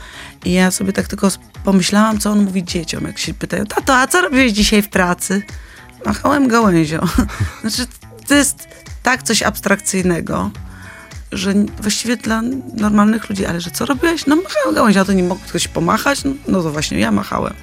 I 0.46 0.54
ja 0.54 0.72
sobie 0.72 0.94
tak 0.94 1.08
tylko 1.08 1.28
pomyślałam, 1.64 2.20
co 2.20 2.32
on 2.32 2.44
mówi 2.44 2.64
dzieciom, 2.64 3.04
jak 3.04 3.18
się 3.18 3.34
pytają, 3.34 3.66
tato, 3.66 3.98
a 3.98 4.08
co 4.08 4.22
robiłeś 4.22 4.52
dzisiaj 4.52 4.82
w 4.82 4.90
pracy? 4.90 5.42
Machałem 6.06 6.48
gałęzią. 6.48 7.00
Znaczy, 7.62 7.86
to 8.28 8.36
jest 8.36 8.68
tak 9.04 9.24
coś 9.24 9.44
abstrakcyjnego, 9.44 10.52
że 11.32 11.54
właściwie 11.82 12.18
dla 12.18 12.42
normalnych 12.74 13.30
ludzi, 13.30 13.46
ale 13.46 13.62
że 13.62 13.72
co 13.72 13.86
robiłeś? 13.86 14.26
No 14.26 14.36
machałem 14.36 14.76
gałęzią, 14.76 15.00
a 15.02 15.06
to 15.06 15.14
nie 15.14 15.24
mógł 15.24 15.42
ktoś 15.48 15.68
pomachać? 15.68 16.24
No, 16.24 16.32
no 16.48 16.64
to 16.64 16.72
właśnie 16.72 17.00
ja 17.00 17.12
machałem. 17.12 17.54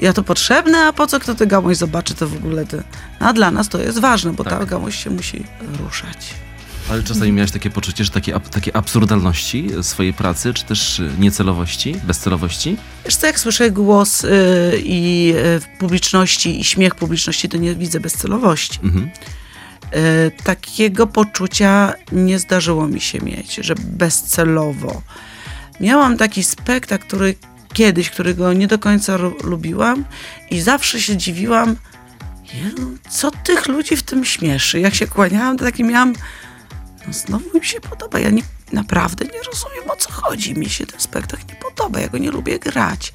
Ja 0.00 0.12
to 0.12 0.22
potrzebne, 0.22 0.86
a 0.86 0.92
po 0.92 1.06
co 1.06 1.20
kto 1.20 1.34
tę 1.34 1.46
gałąź 1.46 1.76
zobaczy, 1.76 2.14
to 2.14 2.28
w 2.28 2.36
ogóle 2.36 2.66
ty. 2.66 2.82
A 3.20 3.32
dla 3.32 3.50
nas 3.50 3.68
to 3.68 3.78
jest 3.80 3.98
ważne, 3.98 4.32
bo 4.32 4.44
ta 4.44 4.50
Tak. 4.50 4.68
gałąź 4.68 5.04
się 5.04 5.10
musi 5.10 5.44
ruszać. 5.84 6.34
Ale 6.90 7.02
czasami 7.02 7.32
miałeś 7.32 7.50
takie 7.50 7.70
poczucie, 7.70 8.04
że 8.04 8.10
takie, 8.10 8.40
takie 8.40 8.76
absurdalności 8.76 9.68
swojej 9.82 10.12
pracy, 10.12 10.54
czy 10.54 10.64
też 10.64 11.00
e, 11.00 11.10
niecelowości, 11.18 11.94
bezcelowości? 12.04 12.76
Wiesz 13.04 13.16
co, 13.16 13.26
jak 13.26 13.40
słyszę 13.40 13.70
głos 13.70 14.24
y, 14.24 14.28
i 14.84 15.32
y, 15.36 15.78
publiczności 15.78 16.60
i 16.60 16.64
śmiech 16.64 16.94
publiczności, 16.94 17.48
to 17.48 17.56
nie 17.56 17.74
widzę 17.74 18.00
bezcelowości. 18.00 18.78
Mhm. 18.84 19.10
Y, 19.96 20.30
takiego 20.44 21.06
poczucia 21.06 21.94
nie 22.12 22.38
zdarzyło 22.38 22.88
mi 22.88 23.00
się 23.00 23.18
mieć, 23.18 23.54
że 23.54 23.74
bezcelowo. 23.74 25.02
Miałam 25.80 26.16
taki 26.16 26.44
spektakl, 26.44 27.04
który 27.04 27.34
kiedyś, 27.72 28.10
którego 28.10 28.52
nie 28.52 28.66
do 28.66 28.78
końca 28.78 29.16
lubiłam 29.44 30.04
i 30.50 30.60
zawsze 30.60 31.00
się 31.00 31.16
dziwiłam, 31.16 31.76
co 33.10 33.30
tych 33.30 33.68
ludzi 33.68 33.96
w 33.96 34.02
tym 34.02 34.24
śmieszy. 34.24 34.80
Jak 34.80 34.94
się 34.94 35.06
kłaniałam, 35.06 35.56
to 35.56 35.64
taki 35.64 35.84
miałam, 35.84 36.14
no 37.06 37.12
znowu 37.12 37.50
im 37.54 37.64
się 37.64 37.80
podoba. 37.80 38.18
Ja 38.18 38.30
nie, 38.30 38.42
naprawdę 38.72 39.24
nie 39.24 39.42
rozumiem, 39.52 39.90
o 39.90 39.96
co 39.96 40.12
chodzi. 40.12 40.54
Mi 40.54 40.70
się 40.70 40.86
ten 40.86 41.00
spektakl 41.00 41.42
nie 41.48 41.54
podoba, 41.54 42.00
ja 42.00 42.08
go 42.08 42.18
nie 42.18 42.30
lubię 42.30 42.58
grać. 42.58 43.12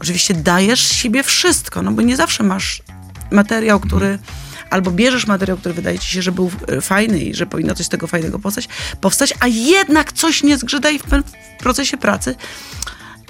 Oczywiście 0.00 0.34
dajesz 0.34 0.80
siebie 0.80 1.22
wszystko, 1.22 1.82
no 1.82 1.92
bo 1.92 2.02
nie 2.02 2.16
zawsze 2.16 2.42
masz 2.42 2.82
materiał, 3.30 3.80
który... 3.80 4.18
Albo 4.70 4.90
bierzesz 4.90 5.26
materiał, 5.26 5.56
który 5.56 5.74
wydaje 5.74 5.98
ci 5.98 6.12
się, 6.12 6.22
że 6.22 6.32
był 6.32 6.50
e, 6.68 6.80
fajny 6.80 7.18
i 7.18 7.34
że 7.34 7.46
powinno 7.46 7.74
coś 7.74 7.86
z 7.86 7.88
tego 7.88 8.06
fajnego 8.06 8.38
powstać, 8.38 8.68
powstać 9.00 9.34
a 9.40 9.46
jednak 9.46 10.12
coś 10.12 10.42
nie 10.42 10.58
zgrzyda 10.58 10.90
i 10.90 10.98
w, 10.98 11.04
procesie 11.58 11.96
pracy 11.96 12.34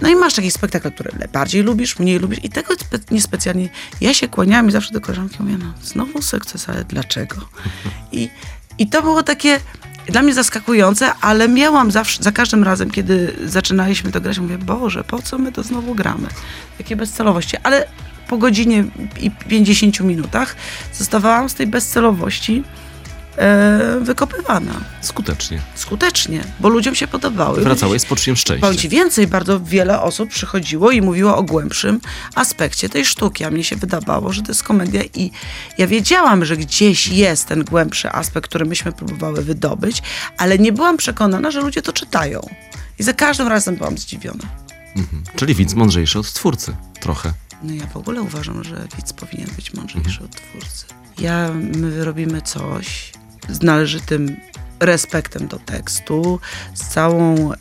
no 0.00 0.09
i 0.09 0.16
masz 0.16 0.35
taki 0.35 0.50
spektakl, 0.50 0.90
który 0.90 1.11
bardziej 1.32 1.62
lubisz, 1.62 1.99
mniej 1.99 2.18
lubisz 2.18 2.44
i 2.44 2.49
tego 2.49 2.75
spe- 2.75 3.11
niespecjalnie. 3.11 3.68
Ja 4.00 4.14
się 4.14 4.28
kłaniałam 4.28 4.68
i 4.68 4.73
zawsze 4.73 4.92
do 4.92 5.00
koleżanki 5.00 5.37
mówię, 5.40 5.59
no 5.59 5.73
znowu 5.82 6.23
sukces, 6.23 6.68
ale 6.68 6.85
dlaczego? 6.85 7.37
I, 8.12 8.30
I 8.78 8.87
to 8.87 9.02
było 9.02 9.23
takie 9.23 9.61
dla 10.06 10.23
mnie 10.23 10.35
zaskakujące, 10.35 11.12
ale 11.20 11.49
miałam 11.49 11.90
zawsze, 11.90 12.23
za 12.23 12.32
każdym 12.32 12.64
razem, 12.64 12.90
kiedy 12.90 13.37
zaczynaliśmy 13.44 14.12
to 14.12 14.20
grać, 14.20 14.38
mówię, 14.38 14.59
Boże, 14.59 15.04
po 15.04 15.23
co 15.23 15.38
my 15.38 15.52
to 15.52 15.62
znowu 15.62 15.94
gramy? 15.94 16.28
Jakie 16.78 16.97
bezcelowości. 16.97 17.56
Ale 17.62 17.87
po 18.30 18.38
godzinie 18.38 18.84
i 19.20 19.30
50 19.30 20.00
minutach 20.00 20.56
zostawałam 20.92 21.49
z 21.49 21.54
tej 21.54 21.66
bezcelowości 21.66 22.62
e, 23.37 24.00
wykopywana. 24.00 24.72
Skutecznie. 25.00 25.60
Skutecznie, 25.75 26.44
bo 26.60 26.68
ludziom 26.68 26.94
się 26.94 27.06
podobały. 27.06 27.60
Wracałeś 27.60 28.02
z 28.02 28.06
poczuciem 28.06 28.37
szczęścia. 28.37 28.75
Ci 28.75 28.88
więcej, 28.88 29.26
bardzo 29.26 29.60
wiele 29.60 30.00
osób 30.00 30.30
przychodziło 30.30 30.90
i 30.90 31.02
mówiło 31.02 31.37
o 31.37 31.42
głębszym 31.42 32.00
aspekcie 32.34 32.88
tej 32.88 33.04
sztuki, 33.04 33.44
a 33.44 33.50
mnie 33.50 33.64
się 33.64 33.76
wydawało, 33.76 34.32
że 34.32 34.42
to 34.42 34.49
jest 34.49 34.62
komedia 34.62 35.02
i 35.14 35.30
ja 35.78 35.87
wiedziałam, 35.87 36.44
że 36.44 36.56
gdzieś 36.56 37.08
jest 37.08 37.46
ten 37.46 37.64
głębszy 37.64 38.12
aspekt, 38.12 38.49
który 38.49 38.64
myśmy 38.64 38.92
próbowały 38.92 39.42
wydobyć, 39.42 40.02
ale 40.37 40.58
nie 40.58 40.72
byłam 40.72 40.96
przekonana, 40.96 41.50
że 41.50 41.60
ludzie 41.60 41.82
to 41.82 41.92
czytają. 41.92 42.40
I 42.99 43.02
za 43.02 43.12
każdym 43.12 43.49
razem 43.49 43.76
byłam 43.76 43.99
zdziwiona. 43.99 44.44
Mhm. 44.96 45.22
Czyli 45.37 45.54
widz 45.54 45.75
mądrzejszy 45.75 46.18
od 46.18 46.32
twórcy. 46.32 46.76
Trochę. 47.00 47.32
No 47.62 47.75
ja 47.75 47.87
w 47.87 47.97
ogóle 47.97 48.23
uważam, 48.23 48.64
że 48.64 48.87
widz 48.97 49.12
powinien 49.12 49.50
być 49.57 49.75
mądrzejszy 49.75 50.25
od 50.25 50.31
twórcy. 50.31 50.87
Ja, 51.19 51.50
my 51.55 52.05
robimy 52.05 52.43
coś 52.43 53.12
z 53.49 53.62
należytym 53.62 54.37
respektem 54.81 55.49
do 55.49 55.59
tekstu, 55.59 56.40
z, 56.75 56.88
całą, 56.88 57.52
e, 57.52 57.57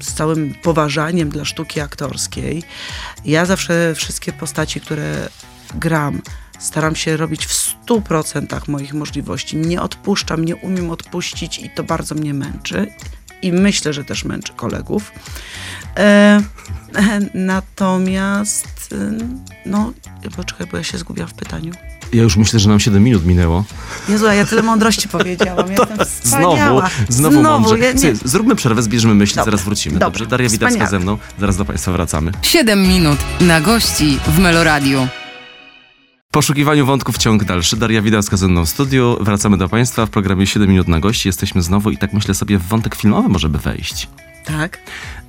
z 0.00 0.14
całym 0.14 0.54
poważaniem 0.62 1.30
dla 1.30 1.44
sztuki 1.44 1.80
aktorskiej. 1.80 2.62
Ja 3.24 3.46
zawsze 3.46 3.94
wszystkie 3.94 4.32
postaci, 4.32 4.80
które 4.80 5.28
gram, 5.74 6.22
staram 6.58 6.96
się 6.96 7.16
robić 7.16 7.46
w 7.46 7.52
100% 7.86 8.68
moich 8.68 8.94
możliwości. 8.94 9.56
Nie 9.56 9.82
odpuszczam, 9.82 10.44
nie 10.44 10.56
umiem 10.56 10.90
odpuścić 10.90 11.58
i 11.58 11.70
to 11.70 11.84
bardzo 11.84 12.14
mnie 12.14 12.34
męczy. 12.34 12.86
I 13.42 13.52
myślę, 13.52 13.92
że 13.92 14.04
też 14.04 14.24
męczy 14.24 14.52
kolegów. 14.52 15.12
E, 15.96 16.40
natomiast, 17.34 18.92
y, 18.92 18.96
no, 19.66 19.92
poczekaj, 20.36 20.66
bo 20.70 20.76
ja 20.76 20.84
się 20.84 20.98
zgubiłam 20.98 21.28
w 21.30 21.34
pytaniu. 21.34 21.72
Ja 22.12 22.22
już 22.22 22.36
myślę, 22.36 22.60
że 22.60 22.68
nam 22.68 22.80
7 22.80 23.04
minut 23.04 23.26
minęło. 23.26 23.64
Jezu, 24.08 24.26
a 24.26 24.34
ja 24.34 24.46
tyle 24.46 24.62
mądrości 24.62 25.08
powiedziałam. 25.18 25.70
Jestem 25.70 25.86
Znowu, 25.96 26.10
wspaniała. 26.14 26.90
znowu, 27.08 27.42
mądrze. 27.42 27.78
ja. 27.78 27.92
Słuchaj, 27.92 28.16
Zróbmy 28.24 28.54
przerwę, 28.56 28.82
zbierzmy 28.82 29.14
myśli, 29.14 29.36
Dobra. 29.36 29.44
zaraz 29.44 29.64
wrócimy. 29.64 29.94
Dobra. 29.94 30.08
Dobrze, 30.10 30.26
Daria 30.26 30.48
Widacka 30.48 30.68
Wspaniale. 30.74 30.90
ze 30.90 30.98
mną. 30.98 31.18
Zaraz 31.38 31.56
do 31.56 31.64
Państwa 31.64 31.92
wracamy. 31.92 32.32
7 32.42 32.82
minut 32.88 33.18
na 33.40 33.60
gości 33.60 34.18
w 34.26 34.38
Meloradiu. 34.38 35.08
W 36.28 36.32
poszukiwaniu 36.32 36.86
wątków 36.86 37.18
ciąg 37.18 37.44
dalszy. 37.44 37.76
Daria 37.76 38.02
Widacka 38.02 38.36
ze 38.36 38.48
mną 38.48 38.64
w 38.66 38.68
studiu. 38.68 39.16
Wracamy 39.20 39.56
do 39.58 39.68
Państwa 39.68 40.06
w 40.06 40.10
programie 40.10 40.46
7 40.46 40.68
minut 40.68 40.88
na 40.88 41.00
gości. 41.00 41.28
Jesteśmy 41.28 41.62
znowu 41.62 41.90
i 41.90 41.98
tak 41.98 42.12
myślę 42.12 42.34
sobie, 42.34 42.58
w 42.58 42.66
wątek 42.68 42.94
filmowy 42.94 43.28
może 43.28 43.48
by 43.48 43.58
wejść. 43.58 44.08
Tak. 44.44 44.78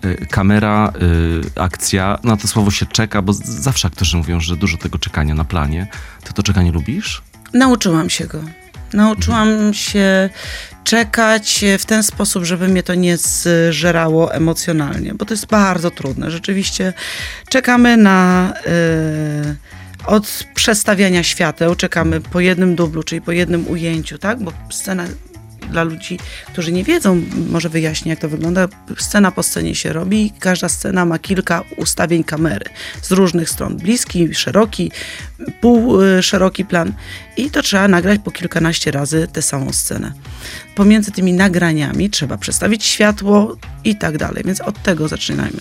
Y, 0.06 0.28
Kamera, 0.30 0.94
y, 1.56 1.62
akcja, 1.62 2.20
na 2.24 2.38
to 2.38 2.48
słowo 2.48 2.72
się 2.72 2.86
czeka, 2.86 3.22
bo 3.22 3.34
zawsze 3.44 3.88
aktorzy 3.88 4.18
mówią, 4.18 4.40
że 4.40 4.58
dużo 4.58 4.78
tego 4.78 5.00
czekania 5.00 5.36
na 5.36 5.44
planie. 5.44 5.88
Ty 6.24 6.34
to 6.34 6.44
czekanie 6.44 6.72
lubisz? 6.72 7.22
Nauczyłam 7.54 8.10
się 8.10 8.28
go. 8.28 8.44
Nauczyłam 8.94 9.74
się 9.74 10.30
czekać 10.84 11.66
w 11.80 11.86
ten 11.86 12.04
sposób, 12.04 12.44
żeby 12.44 12.68
mnie 12.68 12.84
to 12.84 12.96
nie 12.96 13.18
zżerało 13.18 14.34
emocjonalnie, 14.34 15.14
bo 15.14 15.26
to 15.26 15.34
jest 15.34 15.46
bardzo 15.46 15.92
trudne. 15.92 16.32
Rzeczywiście 16.32 16.94
czekamy 17.50 17.98
na. 17.98 18.54
y, 18.68 19.74
od 20.06 20.46
przestawiania 20.56 21.24
świateł 21.24 21.76
czekamy 21.76 22.22
po 22.22 22.40
jednym 22.40 22.76
dublu, 22.76 23.04
czyli 23.04 23.22
po 23.22 23.32
jednym 23.32 23.68
ujęciu, 23.68 24.18
tak? 24.18 24.44
Bo 24.44 24.54
scena 24.70 25.06
dla 25.72 25.84
ludzi, 25.84 26.20
którzy 26.48 26.72
nie 26.72 26.84
wiedzą, 26.84 27.22
może 27.50 27.70
wyjaśnię, 27.70 28.10
jak 28.10 28.20
to 28.20 28.30
wygląda. 28.30 28.68
Scena 28.98 29.32
po 29.32 29.44
scenie 29.44 29.76
się 29.76 29.94
robi 29.94 30.32
każda 30.40 30.70
scena 30.70 31.06
ma 31.06 31.20
kilka 31.20 31.64
ustawień 31.78 32.24
kamery 32.24 32.66
z 33.02 33.12
różnych 33.12 33.50
stron. 33.50 33.78
Bliski, 33.78 34.36
szeroki, 34.36 34.92
pół 35.62 36.02
y, 36.02 36.66
plan. 36.70 36.94
I 37.38 37.52
to 37.52 37.62
trzeba 37.62 37.88
nagrać 37.88 38.20
po 38.24 38.32
kilkanaście 38.32 38.92
razy 38.92 39.28
tę 39.34 39.42
samą 39.42 39.74
scenę. 39.74 40.14
Pomiędzy 40.76 41.12
tymi 41.12 41.34
nagraniami 41.34 42.10
trzeba 42.10 42.38
przestawić 42.38 42.86
światło 42.86 43.58
i 43.84 43.96
tak 43.96 44.18
dalej. 44.18 44.44
Więc 44.46 44.62
od 44.62 44.84
tego 44.84 45.08
zaczynajmy. 45.08 45.60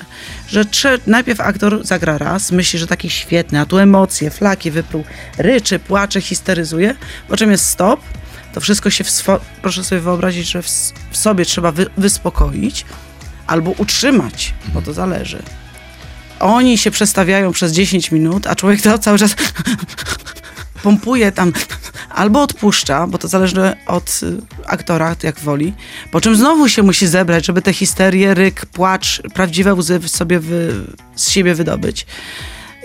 Że 0.49 0.64
trze- 0.64 0.99
najpierw 1.06 1.40
aktor 1.40 1.87
zagra 1.87 2.18
raz, 2.18 2.52
myśli, 2.52 2.78
że 2.78 2.87
taki 2.87 3.11
świetny, 3.11 3.61
a 3.61 3.66
tu 3.66 3.78
emocje, 3.78 4.30
flaki 4.30 4.71
wyprół, 4.71 5.04
ryczy, 5.38 5.78
płacze, 5.78 6.21
histeryzuje, 6.21 6.94
po 7.28 7.37
czym 7.37 7.50
jest 7.50 7.64
stop, 7.64 8.00
to 8.52 8.61
wszystko 8.61 8.90
się, 8.90 9.04
proszę 9.62 9.85
sobie 9.85 10.00
wyobrazić, 10.00 10.50
że 10.50 10.62
w, 10.62 10.68
w 11.11 11.16
sobie 11.16 11.44
trzeba 11.44 11.73
wy- 11.73 11.90
wyspokoić 11.97 12.85
albo 13.47 13.71
utrzymać, 13.71 14.54
bo 14.75 14.82
to 14.82 14.92
zależy. 14.92 15.42
Oni 16.40 16.78
się 16.78 16.90
przestawiają 16.90 17.52
przez 17.52 17.73
10 17.73 18.12
minut, 18.12 18.47
a 18.47 18.54
człowiek 18.54 18.82
to 18.82 18.99
cały 18.99 19.18
czas 19.18 19.37
pompuje 20.82 21.32
tam 21.32 21.52
albo 22.11 22.42
odpuszcza, 22.42 23.06
bo 23.06 23.18
to 23.18 23.28
zależy 23.28 23.76
od 23.87 24.21
y, 24.23 24.37
aktora, 24.66 25.16
jak 25.23 25.40
woli, 25.40 25.75
po 26.11 26.21
czym 26.21 26.37
znowu 26.37 26.68
się 26.68 26.82
musi 26.82 27.06
zebrać, 27.06 27.47
żeby 27.47 27.62
te 27.62 27.73
histerie, 27.73 28.35
ryk, 28.35 28.66
płacz, 28.66 29.23
prawdziwe 29.35 29.75
łzy 29.75 30.00
sobie 30.06 30.40
wy, 30.40 30.75
z 31.16 31.30
siebie 31.30 31.54
wydobyć. 31.54 32.06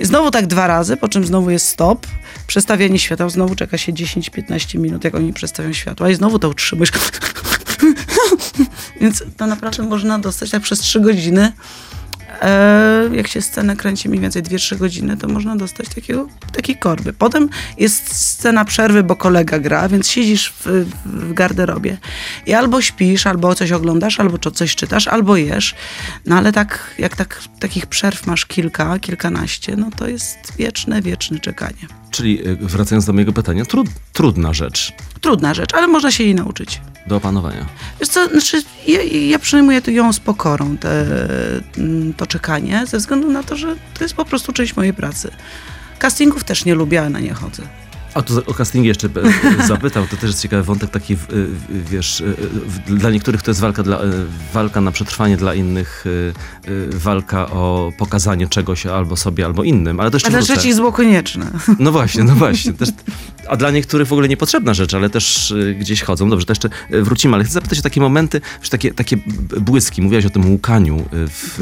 Znowu 0.01 0.31
tak 0.31 0.47
dwa 0.47 0.67
razy, 0.67 0.97
po 0.97 1.07
czym 1.07 1.25
znowu 1.25 1.49
jest 1.49 1.67
stop, 1.67 2.07
przestawianie 2.47 2.99
światła, 2.99 3.29
znowu 3.29 3.55
czeka 3.55 3.77
się 3.77 3.93
10-15 3.93 4.79
minut, 4.79 5.03
jak 5.03 5.15
oni 5.15 5.33
przestawią 5.33 5.73
światła 5.73 6.09
i 6.09 6.15
znowu 6.15 6.39
to 6.39 6.49
utrzymujesz. 6.49 6.91
Więc 9.01 9.23
to 9.37 9.47
naprawdę 9.47 9.83
można 9.83 10.19
dostać 10.19 10.49
tak 10.49 10.61
przez 10.61 10.79
3 10.79 10.99
godziny. 10.99 11.51
E, 12.41 13.09
jak 13.13 13.27
się 13.27 13.41
scenę 13.41 13.75
kręci 13.75 14.09
mniej 14.09 14.21
więcej 14.21 14.43
2-3 14.43 14.77
godziny, 14.77 15.17
to 15.17 15.27
można 15.27 15.55
dostać 15.55 15.89
takiego, 15.89 16.27
takiej 16.53 16.77
korby. 16.77 17.13
Potem 17.13 17.49
jest 17.77 18.15
scena 18.15 18.65
przerwy, 18.65 19.03
bo 19.03 19.15
kolega 19.15 19.59
gra, 19.59 19.89
więc 19.89 20.09
siedzisz 20.09 20.49
w, 20.49 20.85
w 21.05 21.33
garderobie 21.33 21.97
i 22.45 22.53
albo 22.53 22.81
śpisz, 22.81 23.27
albo 23.27 23.55
coś 23.55 23.71
oglądasz, 23.71 24.19
albo 24.19 24.37
co- 24.37 24.51
coś 24.51 24.75
czytasz, 24.75 25.07
albo 25.07 25.37
jesz. 25.37 25.75
No 26.25 26.37
ale 26.37 26.51
tak, 26.51 26.95
jak 26.99 27.15
tak, 27.15 27.41
takich 27.59 27.85
przerw 27.85 28.27
masz 28.27 28.45
kilka, 28.45 28.99
kilkanaście, 28.99 29.75
no 29.75 29.89
to 29.97 30.07
jest 30.07 30.37
wieczne, 30.57 31.01
wieczne 31.01 31.39
czekanie. 31.39 31.87
Czyli 32.11 32.47
y, 32.47 32.55
wracając 32.55 33.05
do 33.05 33.13
mojego 33.13 33.33
pytania, 33.33 33.65
trud, 33.65 33.87
trudna 34.13 34.53
rzecz 34.53 34.93
Trudna 35.21 35.53
rzecz, 35.53 35.73
ale 35.73 35.87
można 35.87 36.11
się 36.11 36.23
jej 36.23 36.35
nauczyć. 36.35 36.81
Do 37.07 37.15
opanowania. 37.15 37.65
Wiesz 37.99 38.09
co, 38.09 38.27
znaczy 38.29 38.61
ja, 38.87 39.03
ja 39.03 39.39
przyjmuję 39.39 39.81
to 39.81 39.91
ją 39.91 40.13
z 40.13 40.19
pokorą, 40.19 40.77
te, 40.77 41.05
mm, 41.77 42.13
to 42.13 42.25
czekanie, 42.27 42.83
ze 42.87 42.97
względu 42.97 43.31
na 43.31 43.43
to, 43.43 43.55
że 43.57 43.75
to 43.97 44.03
jest 44.03 44.13
po 44.15 44.25
prostu 44.25 44.53
część 44.53 44.75
mojej 44.75 44.93
pracy. 44.93 45.31
Castingów 45.99 46.43
też 46.43 46.65
nie 46.65 46.75
lubię, 46.75 46.99
ale 47.01 47.09
na 47.09 47.19
nie 47.19 47.33
chodzę. 47.33 47.63
A 48.13 48.21
tu 48.21 48.41
o 48.47 48.53
castingi 48.53 48.87
jeszcze 48.87 49.07
e, 49.61 49.67
zapytał, 49.67 50.07
to 50.07 50.15
też 50.17 50.23
jest 50.29 50.41
ciekawy 50.41 50.63
wątek 50.63 50.89
taki, 50.89 51.17
wiesz, 51.69 52.21
e, 52.21 52.23
w- 52.65 52.79
dla 52.97 53.09
niektórych 53.09 53.41
to 53.41 53.51
jest 53.51 53.59
walka, 53.61 53.83
dla, 53.83 53.97
e, 53.97 54.03
walka 54.53 54.81
na 54.81 54.91
przetrwanie, 54.91 55.37
dla 55.37 55.53
innych 55.53 56.03
e, 56.65 56.69
e, 56.71 56.97
walka 56.97 57.49
o 57.49 57.91
pokazanie 57.97 58.47
czegoś 58.47 58.85
albo 58.85 59.15
sobie, 59.17 59.45
albo 59.45 59.63
innym, 59.63 59.99
ale 59.99 60.11
to 60.11 60.15
jeszcze 60.15 60.27
A 60.27 60.31
dla 60.31 60.39
wrócę. 60.39 60.53
trzecich 60.53 60.73
zło 60.75 60.91
konieczne. 60.91 61.51
No 61.79 61.91
właśnie, 61.91 62.23
no 62.23 62.35
właśnie. 62.35 62.73
Też, 62.73 62.89
a 63.49 63.57
dla 63.57 63.71
niektórych 63.71 64.07
w 64.07 64.13
ogóle 64.13 64.27
niepotrzebna 64.27 64.73
rzecz, 64.73 64.93
ale 64.93 65.09
też 65.09 65.51
y, 65.51 65.75
gdzieś 65.79 66.01
chodzą. 66.01 66.29
Dobrze, 66.29 66.45
to 66.45 66.51
jeszcze 66.51 66.69
y, 66.93 67.03
wrócimy, 67.03 67.35
ale 67.35 67.43
chcę 67.43 67.53
zapytać 67.53 67.79
o 67.79 67.81
takie 67.81 68.01
momenty, 68.01 68.41
już 68.59 68.69
takie, 68.69 68.93
takie 68.93 69.17
błyski. 69.61 70.01
Mówiłaś 70.01 70.25
o 70.25 70.29
tym 70.29 70.51
łukaniu, 70.51 70.99
y, 70.99 71.27
w, 71.27 71.59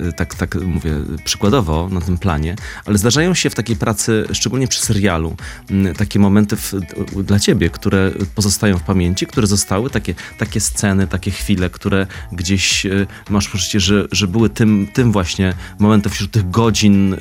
y, 0.00 0.12
tak, 0.12 0.34
tak 0.34 0.54
mówię 0.54 0.90
przykładowo 1.24 1.88
na 1.92 2.00
tym 2.00 2.18
planie, 2.18 2.56
ale 2.84 2.98
zdarzają 2.98 3.34
się 3.34 3.50
w 3.50 3.54
takiej 3.54 3.76
pracy, 3.76 4.24
szczególnie 4.32 4.68
przy 4.68 4.80
serialu, 4.80 5.36
mm, 5.70 5.94
takie 5.94 6.18
momenty 6.18 6.56
w, 6.56 6.74
dla 7.22 7.38
ciebie, 7.38 7.70
które 7.70 8.10
pozostają 8.34 8.78
w 8.78 8.82
pamięci, 8.82 9.26
które 9.26 9.46
zostały, 9.46 9.90
takie, 9.90 10.14
takie 10.38 10.60
sceny, 10.60 11.06
takie 11.06 11.30
chwile, 11.30 11.70
które 11.70 12.06
gdzieś 12.32 12.86
masz 13.30 13.48
poczucie, 13.48 13.80
że, 13.80 14.06
że 14.12 14.26
były 14.28 14.50
tym, 14.50 14.88
tym 14.92 15.12
właśnie 15.12 15.54
momentem 15.78 16.12
wśród 16.12 16.30
tych 16.30 16.50
godzin 16.50 17.16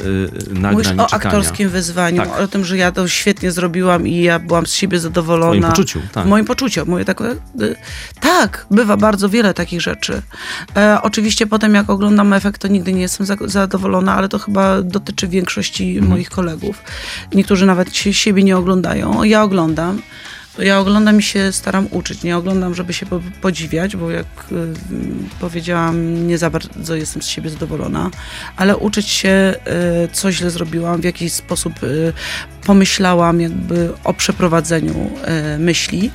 nagrań 0.50 0.74
Mówisz 0.74 0.88
o 0.88 0.92
czekania. 0.92 1.08
aktorskim 1.10 1.70
wyzwaniu, 1.70 2.18
Tak. 2.18 2.40
o 2.40 2.48
tym, 2.48 2.66
że 2.66 2.78
ja 2.78 2.92
to 2.92 3.08
świetnie 3.08 3.52
zrobiłam 3.52 3.81
i 4.06 4.22
ja 4.22 4.40
byłam 4.40 4.66
z 4.68 4.74
siebie 4.74 4.98
W 4.98 5.02
zadowolona. 5.02 5.52
twoim 5.52 5.64
poczuciu, 5.64 6.02
tak. 6.14 6.26
W 6.26 6.28
moim 6.30 6.46
poczuciu. 6.46 6.86
Mówię 6.86 7.06
tak, 7.06 7.22
e, 7.22 7.36
tak, 8.20 8.66
bywa 8.72 8.98
bardzo 8.98 9.30
wiele 9.30 9.54
takich 9.54 9.82
rzeczy. 9.82 10.22
E, 10.78 10.98
oczywiście 11.02 11.48
potem 11.48 11.76
jak 11.76 11.90
oglądam 11.90 12.34
efekt, 12.34 12.62
to 12.62 12.68
nigdy 12.68 12.94
nie 12.94 13.02
jestem 13.02 13.26
za, 13.26 13.36
zadowolona, 13.46 14.16
ale 14.16 14.30
to 14.30 14.40
chyba 14.40 14.82
dotyczy 14.82 15.28
większości 15.28 15.92
Mhm. 15.92 16.10
moich 16.10 16.30
kolegów. 16.30 16.84
Niektórzy 17.34 17.66
nawet 17.66 17.96
siebie 17.96 18.44
nie 18.44 18.58
oglądają. 18.58 19.24
Ja 19.24 19.44
oglądam. 19.44 20.02
Ja 20.60 20.80
oglądam 20.80 21.20
i 21.20 21.24
się 21.24 21.52
staram 21.52 21.88
uczyć. 21.92 22.24
Nie 22.24 22.38
oglądam, 22.38 22.76
żeby 22.76 22.94
się 22.94 23.06
po- 23.06 23.22
podziwiać, 23.42 23.96
bo 23.96 24.12
jak 24.12 24.26
y, 24.52 24.56
powiedziałam, 25.40 26.28
nie 26.28 26.38
za 26.38 26.50
bardzo 26.50 26.96
jestem 26.96 27.22
z 27.22 27.28
siebie 27.28 27.50
zadowolona, 27.50 28.10
ale 28.58 28.78
uczyć 28.78 29.08
się, 29.08 29.56
y, 30.06 30.10
co 30.14 30.32
źle 30.32 30.50
zrobiłam, 30.52 31.02
w 31.02 31.04
jaki 31.04 31.30
sposób 31.30 31.84
y, 31.84 32.14
pomyślałam 32.66 33.42
jakby 33.42 33.90
o 34.04 34.14
przeprowadzeniu 34.14 35.12
myśli 35.60 36.12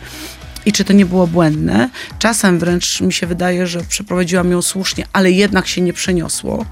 i 0.67 0.73
czy 0.73 0.85
to 0.85 0.93
nie 0.93 1.07
było 1.07 1.27
błędne. 1.27 1.91
Czasem 2.19 2.59
wręcz 2.59 3.01
mi 3.01 3.13
się 3.13 3.27
wydaje, 3.27 3.67
że 3.67 3.81
przeprowadziłam 3.81 4.51
ją 4.51 4.63
słusznie, 4.63 5.05
ale 5.13 5.31
jednak 5.31 5.67
się 5.67 5.81
nie 5.81 5.93
przeniosło 5.93 6.67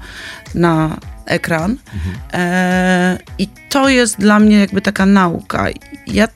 na 0.55 0.97
ekran. 1.25 1.77
E, 2.33 3.17
I 3.37 3.47
to 3.69 3.89
jest 3.89 4.19
dla 4.19 4.39
mnie 4.39 4.59
jakby 4.59 4.81
taka 4.81 5.05
nauka. 5.05 5.67
Ja 6.07 6.27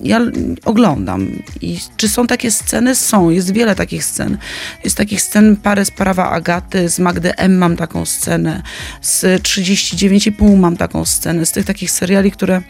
ja 0.00 0.20
oglądam. 0.64 1.28
I 1.60 1.78
czy 1.96 2.08
są 2.08 2.26
takie 2.26 2.50
sceny? 2.50 2.94
Są. 2.94 3.30
Jest 3.30 3.52
wiele 3.52 3.74
takich 3.74 4.04
scen. 4.04 4.38
Jest 4.84 4.96
takich 4.96 5.22
scen 5.22 5.56
parę 5.56 5.84
z 5.84 5.90
Prawa 5.90 6.30
Agaty, 6.30 6.88
z 6.88 6.98
Magdy 6.98 7.36
M 7.36 7.58
mam 7.58 7.76
taką 7.76 8.06
scenę, 8.06 8.62
z 9.02 9.42
39,5 9.42 10.56
mam 10.56 10.76
taką 10.76 11.04
scenę, 11.04 11.46
z 11.46 11.52
tych 11.52 11.66
takich 11.66 11.90
seriali, 11.90 12.30
które 12.30 12.62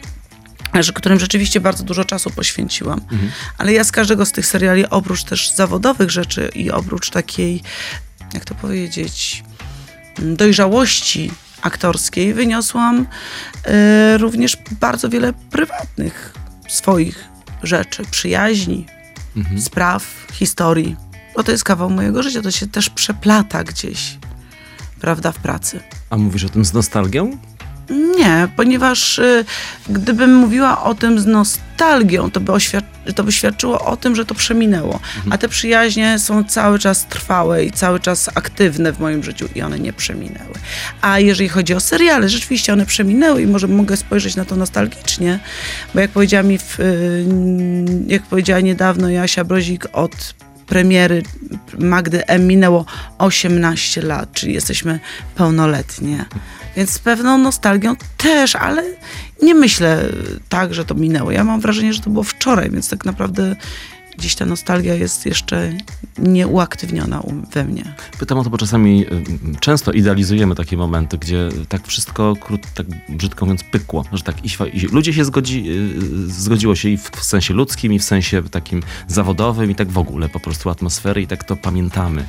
którym 0.93 1.19
rzeczywiście 1.19 1.59
bardzo 1.59 1.83
dużo 1.83 2.05
czasu 2.05 2.29
poświęciłam. 2.29 3.01
Ale 3.57 3.73
ja 3.73 3.83
z 3.83 3.91
każdego 3.91 4.25
z 4.25 4.31
tych 4.31 4.45
seriali, 4.45 4.89
oprócz 4.89 5.23
też 5.23 5.51
zawodowych 5.51 6.09
rzeczy 6.09 6.49
i 6.55 6.71
oprócz 6.71 7.09
takiej, 7.09 7.61
jak 8.33 8.45
to 8.45 8.55
powiedzieć, 8.55 9.43
mm, 10.19 10.35
dojrzałości 10.35 11.31
aktorskiej, 11.61 12.33
wyniosłam 12.33 13.07
e, 13.65 14.17
również 14.17 14.57
bardzo 14.71 15.09
wiele 15.09 15.33
prywatnych 15.33 16.33
swoich 16.69 17.27
rzeczy, 17.63 18.03
przyjaźni, 18.11 18.85
spraw, 19.59 20.03
historii. 20.33 20.95
Bo 21.35 21.43
to 21.43 21.51
jest 21.51 21.63
kawał 21.63 21.89
mojego 21.89 22.23
życia, 22.23 22.41
to 22.41 22.51
się 22.51 22.67
też 22.67 22.89
przeplata 22.89 23.63
gdzieś, 23.63 24.17
prawda, 25.01 25.31
w 25.31 25.37
pracy. 25.37 25.79
A 26.09 26.17
mówisz 26.17 26.43
o 26.43 26.49
tym 26.49 26.65
z 26.65 26.73
nostalgią? 26.73 27.37
Nie, 28.17 28.47
ponieważ 28.55 29.19
y, 29.19 29.45
gdybym 29.89 30.35
mówiła 30.35 30.83
o 30.83 30.95
tym 30.95 31.19
z 31.19 31.25
nostalgią, 31.25 32.31
to 32.31 32.39
by, 32.39 32.51
oświad- 32.51 32.88
to 33.13 33.23
by 33.23 33.31
świadczyło 33.31 33.85
o 33.85 33.97
tym, 33.97 34.15
że 34.15 34.25
to 34.25 34.35
przeminęło. 34.35 34.99
A 35.29 35.37
te 35.37 35.49
przyjaźnie 35.49 36.19
są 36.19 36.43
cały 36.43 36.79
czas 36.79 37.07
trwałe 37.07 37.65
i 37.65 37.71
cały 37.71 37.99
czas 37.99 38.29
aktywne 38.35 38.93
w 38.93 38.99
moim 38.99 39.23
życiu 39.23 39.49
i 39.55 39.61
one 39.61 39.79
nie 39.79 39.93
przeminęły. 39.93 40.53
A 41.01 41.19
jeżeli 41.19 41.49
chodzi 41.49 41.73
o 41.73 41.79
seriale, 41.79 42.29
rzeczywiście 42.29 42.73
one 42.73 42.85
przeminęły 42.85 43.41
i 43.41 43.47
może 43.47 43.67
mogę 43.67 43.97
spojrzeć 43.97 44.35
na 44.35 44.45
to 44.45 44.55
nostalgicznie, 44.55 45.39
bo 45.93 45.99
jak 45.99 46.11
powiedziała 46.11 46.43
mi, 46.43 46.57
w, 46.57 46.79
y, 46.79 47.25
jak 48.07 48.23
powiedziała 48.23 48.59
niedawno 48.59 49.09
Jasia 49.09 49.43
Brozik 49.43 49.87
od 49.93 50.33
premiery 50.69 51.23
Magdy 51.79 52.27
M 52.27 52.47
minęło 52.47 52.85
18 53.17 54.01
lat, 54.01 54.33
czyli 54.33 54.53
jesteśmy 54.53 54.99
pełnoletnie. 55.35 56.25
Więc 56.75 56.89
z 56.89 56.99
pewną 56.99 57.37
nostalgią 57.37 57.95
też, 58.17 58.55
ale 58.55 58.83
nie 59.41 59.55
myślę 59.55 60.05
tak, 60.49 60.73
że 60.73 60.85
to 60.85 60.95
minęło. 60.95 61.31
Ja 61.31 61.43
mam 61.43 61.61
wrażenie, 61.61 61.93
że 61.93 62.01
to 62.01 62.09
było 62.09 62.23
wczoraj, 62.23 62.69
więc 62.69 62.89
tak 62.89 63.05
naprawdę 63.05 63.55
gdzieś 64.19 64.35
ta 64.35 64.45
nostalgia 64.45 64.95
jest 64.95 65.25
jeszcze 65.25 65.73
nieuaktywniona 66.17 67.23
we 67.53 67.65
mnie. 67.65 67.83
Pytam 68.19 68.37
o 68.37 68.43
to, 68.43 68.49
bo 68.49 68.57
czasami 68.57 69.05
y, 69.05 69.59
często 69.59 69.91
idealizujemy 69.91 70.55
takie 70.55 70.77
momenty, 70.77 71.17
gdzie 71.17 71.49
tak 71.69 71.87
wszystko, 71.87 72.35
krót, 72.39 72.61
tak 72.73 72.87
brzydko 73.09 73.45
mówiąc, 73.45 73.63
pykło, 73.63 74.05
że 74.13 74.23
tak 74.23 74.45
i, 74.45 74.49
i 74.73 74.79
ludzie 74.79 75.13
się 75.13 75.25
zgodzi, 75.25 75.63
y, 75.69 76.31
zgodziło 76.31 76.75
się 76.75 76.89
i 76.89 76.97
w, 76.97 77.09
w 77.09 77.23
sensie 77.23 77.53
ludzkim, 77.53 77.93
i 77.93 77.99
w 77.99 78.03
sensie 78.03 78.43
takim 78.43 78.83
zawodowym, 79.07 79.71
i 79.71 79.75
tak 79.75 79.91
w 79.91 79.97
ogóle 79.97 80.29
po 80.29 80.39
prostu 80.39 80.69
atmosfery, 80.69 81.21
i 81.21 81.27
tak 81.27 81.43
to 81.43 81.55
pamiętamy. 81.55 82.25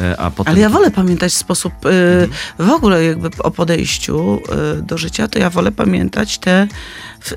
E, 0.00 0.20
A 0.20 0.30
potem, 0.30 0.52
Ale 0.52 0.60
ja 0.60 0.68
wolę 0.68 0.90
pamiętać 0.90 1.34
sposób 1.34 1.72
y, 1.86 2.28
w 2.58 2.70
ogóle 2.70 3.04
jakby 3.04 3.30
o 3.38 3.50
podejściu 3.50 4.40
y, 4.78 4.82
do 4.82 4.98
życia, 4.98 5.28
to 5.28 5.38
ja 5.38 5.50
wolę 5.50 5.72
pamiętać 5.72 6.38
te, 6.38 6.68
w, 7.20 7.32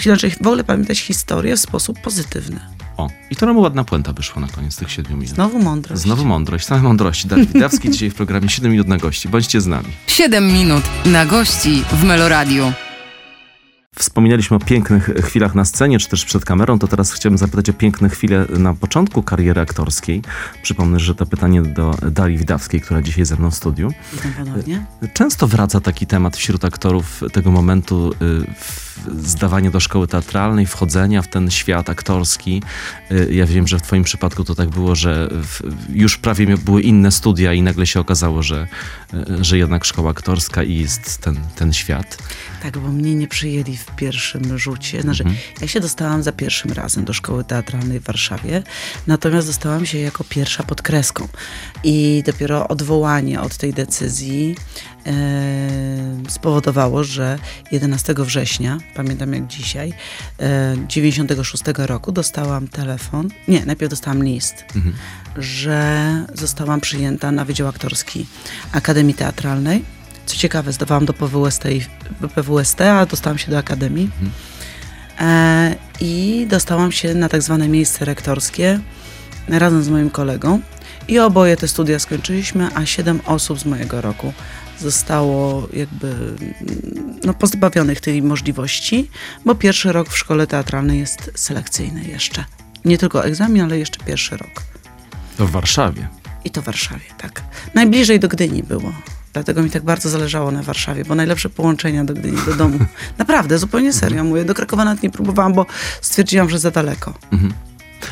w, 0.00 0.06
inaczej 0.06 0.32
wolę 0.40 0.64
pamiętać 0.64 0.98
historię 0.98 1.56
w 1.56 1.60
sposób 1.60 2.00
pozytywny. 2.00 2.60
O, 2.96 3.10
i 3.30 3.36
to 3.36 3.46
nam 3.46 3.58
ładna 3.58 3.84
puenta 3.84 4.12
wyszła 4.12 4.42
na 4.42 4.48
koniec 4.48 4.76
tych 4.76 4.90
siedmiu 4.90 5.16
minut. 5.16 5.34
Znowu 5.34 5.58
mądrość. 5.58 6.02
Znowu 6.02 6.24
mądrość, 6.24 6.66
same 6.66 6.82
mądrości. 6.82 7.28
Darek 7.28 7.52
Widawski 7.52 7.90
dzisiaj 7.92 8.10
w 8.10 8.14
programie 8.14 8.48
7 8.48 8.72
minut 8.72 8.88
na 8.88 8.96
gości. 8.96 9.28
Bądźcie 9.28 9.60
z 9.60 9.66
nami. 9.66 9.88
7 10.06 10.46
minut 10.52 10.82
na 11.04 11.26
gości 11.26 11.84
w 11.92 12.04
Meloradiu. 12.04 12.72
Wspominaliśmy 13.96 14.56
o 14.56 14.60
pięknych 14.60 15.04
chwilach 15.04 15.54
na 15.54 15.64
scenie, 15.64 15.98
czy 15.98 16.08
też 16.08 16.24
przed 16.24 16.44
kamerą, 16.44 16.78
to 16.78 16.88
teraz 16.88 17.12
chciałbym 17.12 17.38
zapytać 17.38 17.70
o 17.70 17.72
piękne 17.72 18.08
chwile 18.08 18.46
na 18.58 18.74
początku 18.74 19.22
kariery 19.22 19.60
aktorskiej. 19.60 20.22
Przypomnę, 20.62 21.00
że 21.00 21.14
to 21.14 21.26
pytanie 21.26 21.62
do 21.62 21.94
Darii 22.10 22.38
Widawskiej, 22.38 22.80
która 22.80 23.02
dzisiaj 23.02 23.24
ze 23.24 23.36
mną 23.36 23.50
w 23.50 23.54
studiu. 23.54 23.92
Witam 24.12 24.32
ponownie. 24.32 24.86
Często 25.12 25.46
wraca 25.46 25.80
taki 25.80 26.06
temat 26.06 26.36
wśród 26.36 26.64
aktorów 26.64 27.22
tego 27.32 27.50
momentu 27.50 28.12
y, 28.12 29.20
zdawania 29.22 29.70
do 29.70 29.80
szkoły 29.80 30.08
teatralnej, 30.08 30.66
wchodzenia 30.66 31.22
w 31.22 31.28
ten 31.28 31.50
świat 31.50 31.90
aktorski. 31.90 32.62
Y, 33.10 33.28
ja 33.34 33.46
wiem, 33.46 33.66
że 33.66 33.78
w 33.78 33.82
twoim 33.82 34.04
przypadku 34.04 34.44
to 34.44 34.54
tak 34.54 34.68
było, 34.68 34.94
że 34.94 35.28
już 35.88 36.18
prawie 36.18 36.56
były 36.56 36.82
inne 36.82 37.10
studia 37.10 37.52
i 37.52 37.62
nagle 37.62 37.86
się 37.86 38.00
okazało, 38.00 38.42
że, 38.42 38.68
że 39.40 39.58
jednak 39.58 39.84
szkoła 39.84 40.10
aktorska 40.10 40.62
i 40.62 40.76
jest 40.76 41.18
ten, 41.18 41.40
ten 41.56 41.72
świat. 41.72 42.18
Tak, 42.62 42.78
bo 42.78 42.88
mnie 42.92 43.14
nie 43.14 43.28
przyjęli 43.28 43.76
w 43.84 43.96
pierwszym 43.96 44.58
rzucie. 44.58 45.02
Znaczy, 45.02 45.22
Mhm. 45.22 45.40
ja 45.60 45.68
się 45.68 45.80
dostałam 45.80 46.22
za 46.22 46.32
pierwszym 46.32 46.72
razem 46.72 47.04
do 47.04 47.12
szkoły 47.12 47.44
teatralnej 47.44 48.00
w 48.00 48.04
Warszawie, 48.04 48.62
natomiast 49.06 49.46
dostałam 49.46 49.86
się 49.86 49.98
jako 49.98 50.24
pierwsza 50.24 50.62
pod 50.62 50.82
kreską. 50.82 51.28
I 51.84 52.22
dopiero 52.26 52.68
odwołanie 52.68 53.40
od 53.40 53.56
tej 53.56 53.72
decyzji 53.74 54.56
e, 55.06 55.12
spowodowało, 56.28 57.04
że 57.04 57.38
11 57.72 58.14
września, 58.24 58.78
pamiętam 58.94 59.32
jak 59.32 59.46
dzisiaj, 59.46 59.92
e, 60.40 60.76
96 60.88 61.62
roku 61.86 62.12
dostałam 62.12 62.68
telefon, 62.68 63.28
nie, 63.48 63.66
najpierw 63.66 63.90
dostałam 63.90 64.24
list, 64.24 64.64
Mhm. 64.76 64.94
że 65.36 66.04
zostałam 66.34 66.80
przyjęta 66.80 67.32
na 67.32 67.44
Wydział 67.44 67.68
Aktorski 67.68 68.26
Akademii 68.72 69.14
Teatralnej. 69.14 69.84
Co 70.26 70.36
ciekawe, 70.36 70.72
zdawałam 70.72 71.06
do 71.06 71.12
PWST, 71.12 71.64
i, 71.70 71.80
PWST 72.34 72.80
a 72.80 73.06
dostałam 73.06 73.38
się 73.38 73.50
do 73.50 73.58
Akademii. 73.58 74.10
E, 75.20 75.76
I 76.00 76.46
dostałam 76.50 76.92
się 76.92 77.14
na 77.14 77.28
tak 77.28 77.42
zwane 77.42 77.68
miejsce 77.68 78.04
rektorskie 78.04 78.80
razem 79.48 79.82
z 79.82 79.88
moim 79.88 80.10
kolegą. 80.10 80.60
I 81.08 81.18
oboje 81.18 81.56
te 81.56 81.68
studia 81.68 81.98
skończyliśmy, 81.98 82.68
a 82.74 82.86
siedem 82.86 83.20
osób 83.26 83.58
z 83.58 83.64
mojego 83.64 84.00
roku 84.00 84.32
zostało 84.80 85.68
jakby 85.72 86.14
no, 87.24 87.34
pozbawionych 87.34 88.00
tej 88.00 88.22
możliwości, 88.22 89.10
bo 89.44 89.54
pierwszy 89.54 89.92
rok 89.92 90.08
w 90.08 90.18
szkole 90.18 90.46
teatralnej 90.46 90.98
jest 90.98 91.30
selekcyjny 91.34 92.04
jeszcze. 92.04 92.44
Nie 92.84 92.98
tylko 92.98 93.24
egzamin, 93.24 93.62
ale 93.62 93.78
jeszcze 93.78 94.04
pierwszy 94.04 94.36
rok. 94.36 94.62
To 95.36 95.46
w 95.46 95.50
Warszawie. 95.50 96.08
I 96.44 96.50
to 96.50 96.62
w 96.62 96.64
Warszawie, 96.64 97.04
tak. 97.18 97.42
Najbliżej 97.74 98.20
do 98.20 98.28
Gdyni 98.28 98.62
było. 98.62 98.92
Dlatego 99.34 99.62
mi 99.62 99.70
tak 99.70 99.82
bardzo 99.82 100.08
zależało 100.08 100.50
na 100.50 100.62
Warszawie, 100.62 101.04
bo 101.04 101.14
najlepsze 101.14 101.50
połączenia 101.50 102.04
do 102.04 102.14
Gdyni, 102.14 102.38
do 102.46 102.54
domu. 102.54 102.78
Naprawdę, 103.18 103.58
zupełnie 103.58 103.92
serio 103.92 104.24
mówię. 104.24 104.44
Do 104.44 104.54
Krakowa 104.54 104.84
nawet 104.84 105.02
nie 105.02 105.10
próbowałam, 105.10 105.52
bo 105.52 105.66
stwierdziłam, 106.00 106.50
że 106.50 106.58
za 106.58 106.70
daleko. 106.70 107.14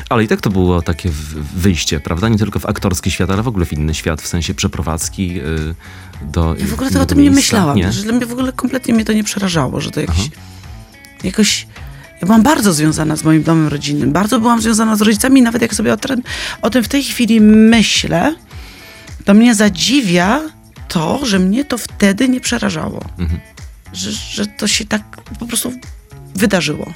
Ale 0.09 0.25
i 0.25 0.29
tak 0.29 0.41
to 0.41 0.51
było 0.51 0.83
takie 0.83 1.11
wyjście, 1.57 2.01
prawda? 2.01 2.29
Nie 2.29 2.39
tylko 2.39 2.59
w 2.59 2.67
aktorski 2.67 3.11
świat, 3.11 3.31
ale 3.31 3.43
w 3.43 3.49
ogóle 3.49 3.67
w 3.67 3.73
inny 3.73 3.95
świat, 3.95 4.23
w 4.23 4.27
sensie 4.27 4.55
przeprowadzki 4.55 5.41
y, 5.41 5.75
do 6.23 6.57
Ja 6.59 6.67
w 6.67 6.73
ogóle 6.73 6.91
to 6.91 6.93
innego 6.93 7.03
o 7.03 7.07
tym 7.07 7.19
nie 7.19 7.31
miejsca. 7.31 7.41
myślałam. 7.41 7.77
Nie? 7.77 7.93
Że 7.93 8.03
dla 8.03 8.13
mnie 8.13 8.27
w 8.27 8.33
ogóle 8.33 8.53
kompletnie 8.53 8.95
mnie 8.95 9.05
to 9.05 9.13
nie 9.13 9.25
przerażało, 9.25 9.81
że 9.81 9.91
to 9.91 10.01
jakiś, 10.01 10.31
jakoś... 11.25 11.67
Ja 12.21 12.27
byłam 12.27 12.43
bardzo 12.43 12.73
związana 12.73 13.17
z 13.17 13.25
moim 13.25 13.43
domem 13.43 13.69
rodzinnym. 13.69 14.13
Bardzo 14.13 14.41
byłam 14.41 14.63
związana 14.63 14.97
z 14.97 15.03
rodzicami 15.03 15.43
nawet 15.43 15.63
jak 15.63 15.75
sobie 15.75 15.93
o 15.93 15.97
tym, 15.97 16.23
o 16.63 16.71
tym 16.71 16.85
w 16.85 16.89
tej 16.89 17.03
chwili 17.05 17.41
myślę, 17.41 18.35
to 19.25 19.35
mnie 19.35 19.55
zadziwia 19.55 20.41
to, 20.93 21.27
że 21.27 21.39
mnie 21.39 21.65
to 21.65 21.79
wtedy 21.79 22.29
nie 22.29 22.41
przerażało. 22.41 23.05
Mhm. 23.19 23.41
Że, 23.93 24.13
że 24.13 24.47
to 24.47 24.67
się 24.67 24.85
tak 24.85 25.03
po 25.39 25.47
prostu 25.47 25.73
wydarzyło. 26.35 26.93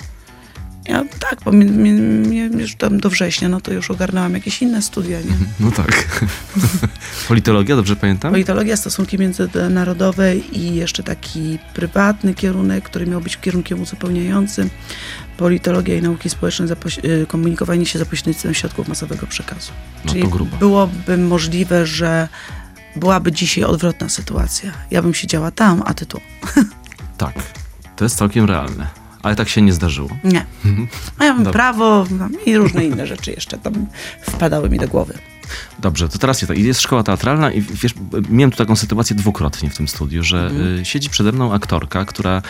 Ja 0.88 1.04
tak, 1.18 1.38
bo 1.44 1.52
mnie, 1.52 1.64
mnie, 1.64 1.92
mnie 2.48 2.62
już 2.62 2.74
tam 2.74 3.00
do 3.00 3.10
września, 3.10 3.48
no 3.48 3.60
to 3.60 3.72
już 3.72 3.90
ogarnęłam 3.90 4.34
jakieś 4.34 4.62
inne 4.62 4.82
studia, 4.82 5.20
nie? 5.20 5.36
No 5.60 5.70
tak. 5.70 6.24
Politologia, 7.28 7.76
dobrze 7.76 7.96
pamiętam? 7.96 8.30
Politologia, 8.30 8.76
stosunki 8.76 9.18
międzynarodowe 9.18 10.36
i 10.36 10.74
jeszcze 10.74 11.02
taki 11.02 11.58
prywatny 11.74 12.34
kierunek, 12.34 12.84
który 12.84 13.06
miał 13.06 13.20
być 13.20 13.36
kierunkiem 13.36 13.82
uzupełniającym. 13.82 14.70
Politologia 15.36 15.96
i 15.96 16.02
nauki 16.02 16.30
społeczne, 16.30 16.66
y, 17.04 17.26
komunikowanie 17.28 17.86
się 17.86 17.98
za 17.98 18.06
pośrednictwem 18.06 18.54
środków 18.54 18.88
masowego 18.88 19.26
przekazu. 19.26 19.72
No 20.04 20.10
Czyli 20.10 20.22
to 20.22 20.28
grubo. 20.28 20.56
byłoby 20.56 21.18
możliwe, 21.18 21.86
że 21.86 22.28
byłaby 22.96 23.32
dzisiaj 23.32 23.64
odwrotna 23.64 24.08
sytuacja. 24.08 24.72
Ja 24.90 25.02
bym 25.02 25.14
siedziała 25.14 25.50
tam, 25.50 25.82
a 25.86 25.94
ty 25.94 26.06
tu. 26.06 26.20
Tak. 27.18 27.34
To 27.96 28.04
jest 28.04 28.16
całkiem 28.16 28.44
realne. 28.44 28.86
Ale 29.22 29.36
tak 29.36 29.48
się 29.48 29.62
nie 29.62 29.72
zdarzyło. 29.72 30.08
Nie. 30.24 30.46
A 31.18 31.24
ja 31.24 31.34
bym 31.34 31.44
Dobra. 31.44 31.52
prawo 31.52 32.06
i 32.46 32.56
różne 32.56 32.84
inne 32.84 33.06
rzeczy 33.06 33.30
jeszcze 33.30 33.58
tam 33.58 33.86
wpadały 34.20 34.70
mi 34.70 34.78
do 34.78 34.88
głowy. 34.88 35.18
Dobrze, 35.78 36.08
to 36.08 36.18
teraz 36.18 36.40
jest 36.42 36.48
tak. 36.48 36.58
Jest 36.58 36.80
szkoła 36.80 37.02
teatralna 37.02 37.52
i 37.52 37.60
wiesz, 37.62 37.94
miałem 38.30 38.50
tu 38.50 38.56
taką 38.56 38.76
sytuację 38.76 39.16
dwukrotnie 39.16 39.70
w 39.70 39.76
tym 39.76 39.88
studiu, 39.88 40.22
że 40.24 40.46
Mhm. 40.46 40.78
y, 40.78 40.84
siedzi 40.84 41.10
przede 41.10 41.32
mną 41.32 41.52
aktorka, 41.52 42.04
która 42.04 42.38
y, 42.38 42.42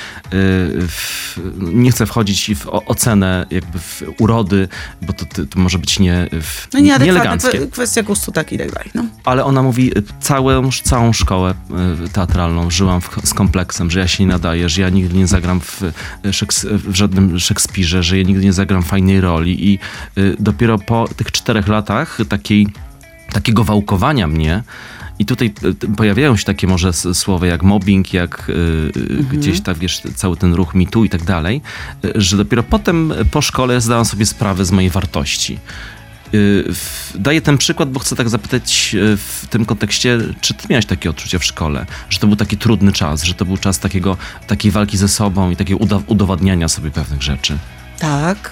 w, 0.89 1.39
nie 1.59 1.91
chce 1.91 2.07
wchodzić 2.07 2.51
w 2.55 2.67
ocenę 2.87 3.47
jakby 3.51 3.79
w 3.79 4.03
urody, 4.19 4.69
bo 5.03 5.13
to, 5.13 5.27
to, 5.27 5.61
może 5.61 5.79
być 5.79 5.99
nie, 5.99 6.29
w, 6.33 6.67
No 6.75 6.81
nieeleganckie. 6.81 7.59
kwe- 7.61 7.71
kwestia 7.71 8.03
gustu 8.03 8.33
tak 8.33 8.53
i 8.53 8.59
tak 8.59 8.73
dalej. 8.73 8.91
No. 8.95 9.05
Ale 9.25 9.45
ona 9.45 9.63
mówi, 9.63 9.99
y, 9.99 10.03
całą, 10.21 10.71
całą 10.71 11.13
szkołę 11.13 11.55
teatralną 12.13 12.71
żyłam 12.71 13.01
w, 13.01 13.11
z 13.25 13.35
kompleksem, 13.35 13.91
że 13.91 14.01
ja 14.01 14.09
się 14.09 14.25
nie 14.25 14.31
nadaję, 14.33 14.69
że 14.69 14.83
ja 14.83 14.89
nigdy 14.89 15.15
nie 15.17 15.27
zagram 15.27 15.61
w, 15.61 15.83
w 16.65 16.95
żadnym 16.95 17.39
Szekspirze, 17.39 18.03
że 18.03 18.19
ja 18.19 18.25
nigdy 18.25 18.45
nie 18.45 18.53
zagram 18.53 18.83
fajnej 18.83 19.21
roli 19.21 19.69
i 19.73 19.79
dopiero 20.39 20.79
po 20.79 21.09
tych 21.17 21.33
czterech 21.33 21.69
latach 21.69 22.19
takiej, 22.29 22.67
takiego 23.37 23.65
wałkowania 23.65 24.27
mnie 24.27 24.63
i 25.19 25.25
tutaj 25.27 25.51
t- 25.51 25.73
pojawiają 25.97 26.37
się 26.37 26.45
takie 26.45 26.67
może 26.67 26.93
słowa 26.93 27.47
jak 27.47 27.63
mobbing, 27.63 28.13
jak 28.13 28.49
y, 28.49 28.53
y, 28.97 29.25
gdzieś 29.33 29.61
tak, 29.61 29.79
wiesz, 29.79 30.03
cały 30.15 30.37
ten 30.37 30.55
ruch 30.55 30.75
mitu 30.75 31.05
i 31.05 31.09
tak 31.09 31.25
dalej, 31.25 31.63
że 32.15 32.37
dopiero 32.37 32.63
potem 32.63 33.13
po 33.31 33.43
szkole 33.43 33.81
zdałam 33.81 34.05
sobie 34.05 34.27
sprawę 34.27 34.65
z 34.65 34.71
mojej 34.71 34.91
wartości. 34.91 35.59
Daję 37.15 37.41
ten 37.41 37.59
przykład, 37.59 37.91
bo 37.91 38.01
chcę 38.01 38.17
tak 38.17 38.29
zapytać 38.29 38.97
w 39.17 39.47
tym 39.51 39.65
kontekście, 39.65 40.19
czy 40.41 40.55
ty 40.55 40.67
miałeś 40.71 40.87
takie 40.87 41.11
odczucia 41.11 41.39
w 41.39 41.45
szkole, 41.45 41.87
że 42.09 42.19
to 42.19 42.27
był 42.27 42.37
taki 42.37 42.57
trudny 42.57 42.93
czas, 42.93 43.23
że 43.23 43.35
to 43.35 43.45
był 43.45 43.57
czas 43.57 43.79
takiego, 43.79 44.17
takiej 44.47 44.71
walki 44.71 44.97
ze 44.97 45.09
sobą 45.09 45.51
i 45.51 45.57
takiego 45.57 45.81
udowadniania 46.07 46.69
sobie 46.69 46.91
pewnych 46.91 47.23
rzeczy. 47.23 47.59
Tak, 47.99 48.51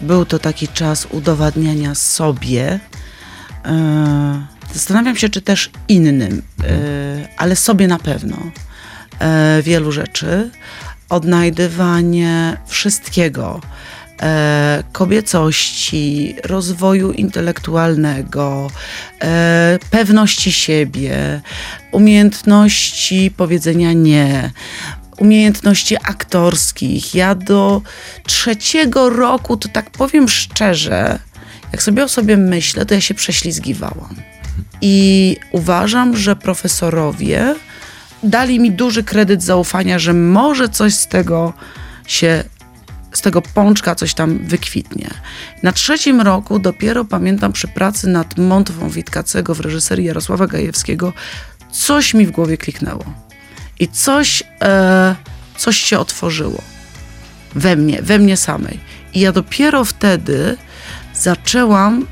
był 0.00 0.24
to 0.24 0.38
taki 0.38 0.68
czas 0.68 1.06
udowadniania 1.10 1.94
sobie. 1.94 2.80
E, 3.64 4.46
zastanawiam 4.74 5.16
się, 5.16 5.28
czy 5.28 5.42
też 5.42 5.70
innym, 5.88 6.42
e, 6.64 7.28
ale 7.36 7.56
sobie 7.56 7.88
na 7.88 7.98
pewno. 7.98 8.36
E, 9.20 9.62
wielu 9.62 9.92
rzeczy. 9.92 10.50
Odnajdywanie 11.08 12.56
wszystkiego. 12.66 13.60
Kobiecości, 14.92 16.36
rozwoju 16.44 17.12
intelektualnego, 17.12 18.70
pewności 19.90 20.52
siebie, 20.52 21.40
umiejętności 21.92 23.30
powiedzenia 23.36 23.92
nie, 23.92 24.50
umiejętności 25.18 25.96
aktorskich. 25.96 27.14
Ja 27.14 27.34
do 27.34 27.82
trzeciego 28.26 29.10
roku, 29.10 29.56
to 29.56 29.68
tak 29.68 29.90
powiem 29.90 30.28
szczerze, 30.28 31.18
jak 31.72 31.82
sobie 31.82 32.04
o 32.04 32.08
sobie 32.08 32.36
myślę, 32.36 32.86
to 32.86 32.94
ja 32.94 33.00
się 33.00 33.14
prześlizgiwałam. 33.14 34.14
I 34.80 35.36
uważam, 35.52 36.16
że 36.16 36.36
profesorowie 36.36 37.54
dali 38.22 38.60
mi 38.60 38.72
duży 38.72 39.04
kredyt 39.04 39.42
zaufania, 39.42 39.98
że 39.98 40.14
może 40.14 40.68
coś 40.68 40.94
z 40.94 41.06
tego 41.06 41.52
się, 42.06 42.44
z 43.12 43.20
tego 43.20 43.42
pączka 43.42 43.94
coś 43.94 44.14
tam 44.14 44.38
wykwitnie. 44.38 45.10
Na 45.62 45.72
trzecim 45.72 46.20
roku 46.20 46.58
dopiero 46.58 47.04
pamiętam 47.04 47.52
przy 47.52 47.68
pracy 47.68 48.08
nad 48.08 48.38
Montwą 48.38 48.90
Witkacego 48.90 49.54
w 49.54 49.60
reżyserii 49.60 50.06
Jarosława 50.06 50.46
Gajewskiego, 50.46 51.12
coś 51.72 52.14
mi 52.14 52.26
w 52.26 52.30
głowie 52.30 52.56
kliknęło. 52.56 53.04
I 53.80 53.88
coś, 53.88 54.42
e, 54.62 55.16
coś 55.56 55.78
się 55.78 55.98
otworzyło 55.98 56.62
we 57.54 57.76
mnie, 57.76 58.02
we 58.02 58.18
mnie 58.18 58.36
samej. 58.36 58.80
I 59.14 59.20
ja 59.20 59.32
dopiero 59.32 59.84
wtedy 59.84 60.56
zaczęłam 61.20 62.06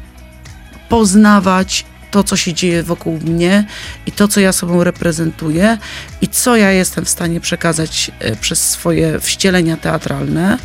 poznawać 0.89 1.85
to, 2.11 2.25
co 2.25 2.37
się 2.37 2.55
dzieje 2.55 2.83
wokół 2.83 3.19
mnie 3.19 3.67
i 4.07 4.13
to, 4.13 4.29
co 4.29 4.41
ja 4.41 4.53
sobą 4.53 4.85
reprezentuję 4.85 5.79
i 6.21 6.29
co 6.29 6.57
ja 6.57 6.71
jestem 6.71 7.05
w 7.05 7.09
stanie 7.09 7.41
przekazać 7.41 8.11
e, 8.19 8.37
przez 8.37 8.71
swoje 8.71 9.21
wcielenia 9.21 9.77
teatralne, 9.77 10.59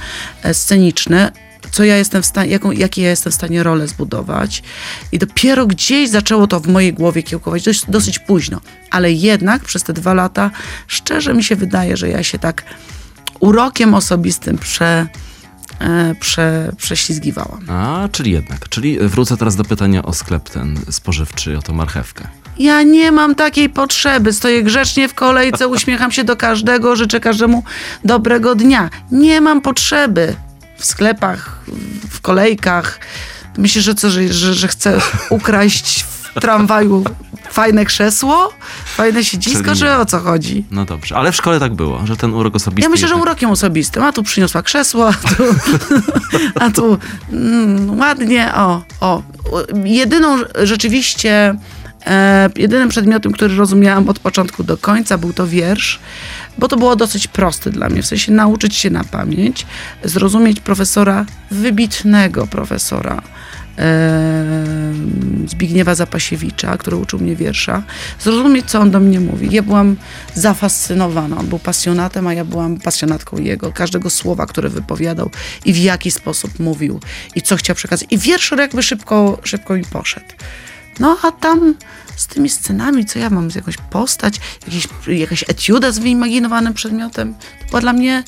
e, 0.43 0.53
sceniczne 0.53 1.31
co 1.71 1.83
ja 1.83 1.97
jestem 1.97 2.21
w 2.21 2.25
stanie, 2.25 2.51
jaką, 2.51 2.71
jakie 2.71 3.01
ja 3.01 3.09
jestem 3.09 3.31
w 3.31 3.35
stanie 3.35 3.63
rolę 3.63 3.87
zbudować. 3.87 4.63
I 5.11 5.19
dopiero 5.19 5.67
gdzieś 5.67 6.09
zaczęło 6.09 6.47
to 6.47 6.59
w 6.59 6.67
mojej 6.67 6.93
głowie 6.93 7.23
kiełkować, 7.23 7.63
dość, 7.63 7.85
dosyć 7.87 8.19
późno. 8.19 8.61
Ale 8.91 9.11
jednak 9.11 9.63
przez 9.63 9.83
te 9.83 9.93
dwa 9.93 10.13
lata, 10.13 10.51
szczerze 10.87 11.33
mi 11.33 11.43
się 11.43 11.55
wydaje, 11.55 11.97
że 11.97 12.09
ja 12.09 12.23
się 12.23 12.39
tak 12.39 12.63
urokiem 13.39 13.93
osobistym 13.93 14.57
prze, 14.57 15.07
prze, 16.19 16.71
prześlizgiwałam. 16.77 17.69
A, 17.69 18.09
czyli 18.11 18.31
jednak. 18.31 18.69
Czyli 18.69 18.99
wrócę 18.99 19.37
teraz 19.37 19.55
do 19.55 19.63
pytania 19.63 20.03
o 20.03 20.13
sklep 20.13 20.49
ten 20.49 20.79
spożywczy, 20.89 21.57
o 21.57 21.61
tą 21.61 21.73
marchewkę. 21.73 22.27
Ja 22.59 22.83
nie 22.83 23.11
mam 23.11 23.35
takiej 23.35 23.69
potrzeby. 23.69 24.33
Stoję 24.33 24.63
grzecznie 24.63 25.07
w 25.09 25.13
kolejce, 25.13 25.67
uśmiecham 25.67 26.11
się 26.11 26.23
do 26.23 26.35
każdego, 26.35 26.95
życzę 26.95 27.19
każdemu 27.19 27.63
dobrego 28.05 28.55
dnia. 28.55 28.89
Nie 29.11 29.41
mam 29.41 29.61
potrzeby 29.61 30.35
w 30.77 30.85
sklepach, 30.85 31.59
w 32.09 32.21
kolejkach. 32.21 32.99
Myślisz, 33.57 33.83
że 33.83 33.95
co, 33.95 34.09
że, 34.09 34.33
że, 34.33 34.53
że 34.53 34.67
chcę 34.67 34.97
ukraść 35.29 36.03
w 36.03 36.20
tramwaju 36.39 37.03
fajne 37.51 37.85
krzesło, 37.85 38.53
fajne 38.85 39.23
siedzisko, 39.23 39.75
Czyli 39.75 39.83
nie. 39.83 39.97
o 39.97 40.05
co 40.05 40.19
chodzi? 40.19 40.65
No 40.71 40.85
dobrze, 40.85 41.15
ale 41.15 41.31
w 41.31 41.35
szkole 41.35 41.59
tak 41.59 41.73
było, 41.73 42.07
że 42.07 42.17
ten 42.17 42.33
urok 42.33 42.55
osobisty... 42.55 42.81
Ja 42.81 42.89
myślę, 42.89 43.07
że 43.07 43.15
urokiem 43.15 43.49
osobistym. 43.49 44.03
A 44.03 44.11
tu 44.11 44.23
przyniosła 44.23 44.61
krzesło, 44.61 45.07
a 45.07 45.13
tu, 45.13 45.43
a 46.65 46.69
tu 46.69 46.97
mm, 47.31 47.99
ładnie, 47.99 48.51
o, 48.55 48.81
o. 48.99 49.23
Jedyną 49.83 50.37
rzeczywiście, 50.63 51.55
e, 52.05 52.49
jedynym 52.55 52.89
przedmiotem, 52.89 53.31
który 53.31 53.55
rozumiałam 53.55 54.09
od 54.09 54.19
początku 54.19 54.63
do 54.63 54.77
końca, 54.77 55.17
był 55.17 55.33
to 55.33 55.47
wiersz, 55.47 55.99
bo 56.57 56.67
to 56.67 56.77
było 56.77 56.95
dosyć 56.95 57.27
proste 57.27 57.69
dla 57.69 57.89
mnie, 57.89 58.01
w 58.01 58.05
sensie 58.05 58.31
nauczyć 58.31 58.75
się 58.75 58.89
na 58.89 59.03
pamięć, 59.03 59.65
zrozumieć 60.03 60.59
profesora, 60.59 61.25
wybitnego 61.51 62.47
profesora, 62.47 63.21
Zbigniewa 65.47 65.95
Zapasiewicza, 65.95 66.77
który 66.77 66.95
uczył 66.95 67.19
mnie 67.19 67.35
wiersza, 67.35 67.83
zrozumieć, 68.19 68.65
co 68.65 68.79
on 68.79 68.91
do 68.91 68.99
mnie 68.99 69.19
mówi. 69.19 69.47
Ja 69.51 69.63
byłam 69.63 69.95
zafascynowana. 70.33 71.37
On 71.37 71.47
był 71.47 71.59
pasjonatem, 71.59 72.27
a 72.27 72.33
ja 72.33 72.45
byłam 72.45 72.77
pasjonatką 72.77 73.37
jego. 73.37 73.71
Każdego 73.71 74.09
słowa, 74.09 74.45
które 74.45 74.69
wypowiadał 74.69 75.29
i 75.65 75.73
w 75.73 75.77
jaki 75.77 76.11
sposób 76.11 76.59
mówił 76.59 76.99
i 77.35 77.41
co 77.41 77.55
chciał 77.55 77.75
przekazać. 77.75 78.07
I 78.09 78.17
wiersz 78.17 78.53
jakby 78.57 78.83
szybko, 78.83 79.39
szybko 79.43 79.73
mi 79.73 79.83
poszedł. 79.83 80.25
No 80.99 81.17
a 81.23 81.31
tam 81.31 81.75
z 82.15 82.27
tymi 82.27 82.49
scenami, 82.49 83.05
co 83.05 83.19
ja 83.19 83.29
mam, 83.29 83.51
z 83.51 83.55
jakąś 83.55 83.77
postać, 83.77 84.39
jakiś, 84.67 84.87
jakaś 85.07 85.43
etiuda 85.47 85.91
z 85.91 85.99
wyimaginowanym 85.99 86.73
przedmiotem, 86.73 87.33
to 87.33 87.67
była 87.67 87.81
dla 87.81 87.93
mnie 87.93 88.23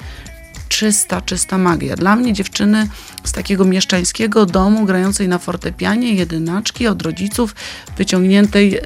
czysta, 0.73 1.21
czysta 1.21 1.57
magia. 1.57 1.95
Dla 1.95 2.15
mnie 2.15 2.33
dziewczyny 2.33 2.87
z 3.23 3.31
takiego 3.31 3.65
mieszczańskiego 3.65 4.45
domu, 4.45 4.85
grającej 4.85 5.27
na 5.27 5.37
fortepianie, 5.37 6.13
jedynaczki 6.13 6.87
od 6.87 7.01
rodziców, 7.01 7.55
wyciągniętej 7.97 8.77
y, 8.77 8.81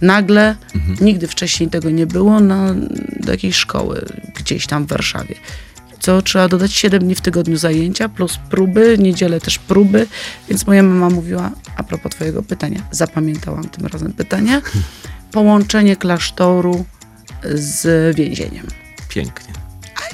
nagle, 0.00 0.56
nigdy 1.00 1.28
wcześniej 1.28 1.70
tego 1.70 1.90
nie 1.90 2.06
było, 2.06 2.40
na, 2.40 2.74
do 3.20 3.32
jakiejś 3.32 3.56
szkoły 3.56 4.06
gdzieś 4.34 4.66
tam 4.66 4.84
w 4.84 4.88
Warszawie. 4.88 5.34
Co 6.00 6.22
trzeba 6.22 6.48
dodać 6.48 6.72
7 6.72 7.00
dni 7.00 7.14
w 7.14 7.20
tygodniu 7.20 7.56
zajęcia, 7.56 8.08
plus 8.08 8.38
próby, 8.50 8.96
niedzielę 8.98 9.40
też 9.40 9.58
próby, 9.58 10.06
więc 10.48 10.66
moja 10.66 10.82
mama 10.82 11.10
mówiła, 11.10 11.50
a 11.76 11.82
propos 11.82 12.12
twojego 12.12 12.42
pytania, 12.42 12.80
zapamiętałam 12.90 13.68
tym 13.68 13.86
razem 13.86 14.12
pytanie, 14.12 14.60
połączenie 15.32 15.96
klasztoru 15.96 16.84
z 17.54 18.16
więzieniem. 18.16 18.66
Pięknie. 19.08 19.61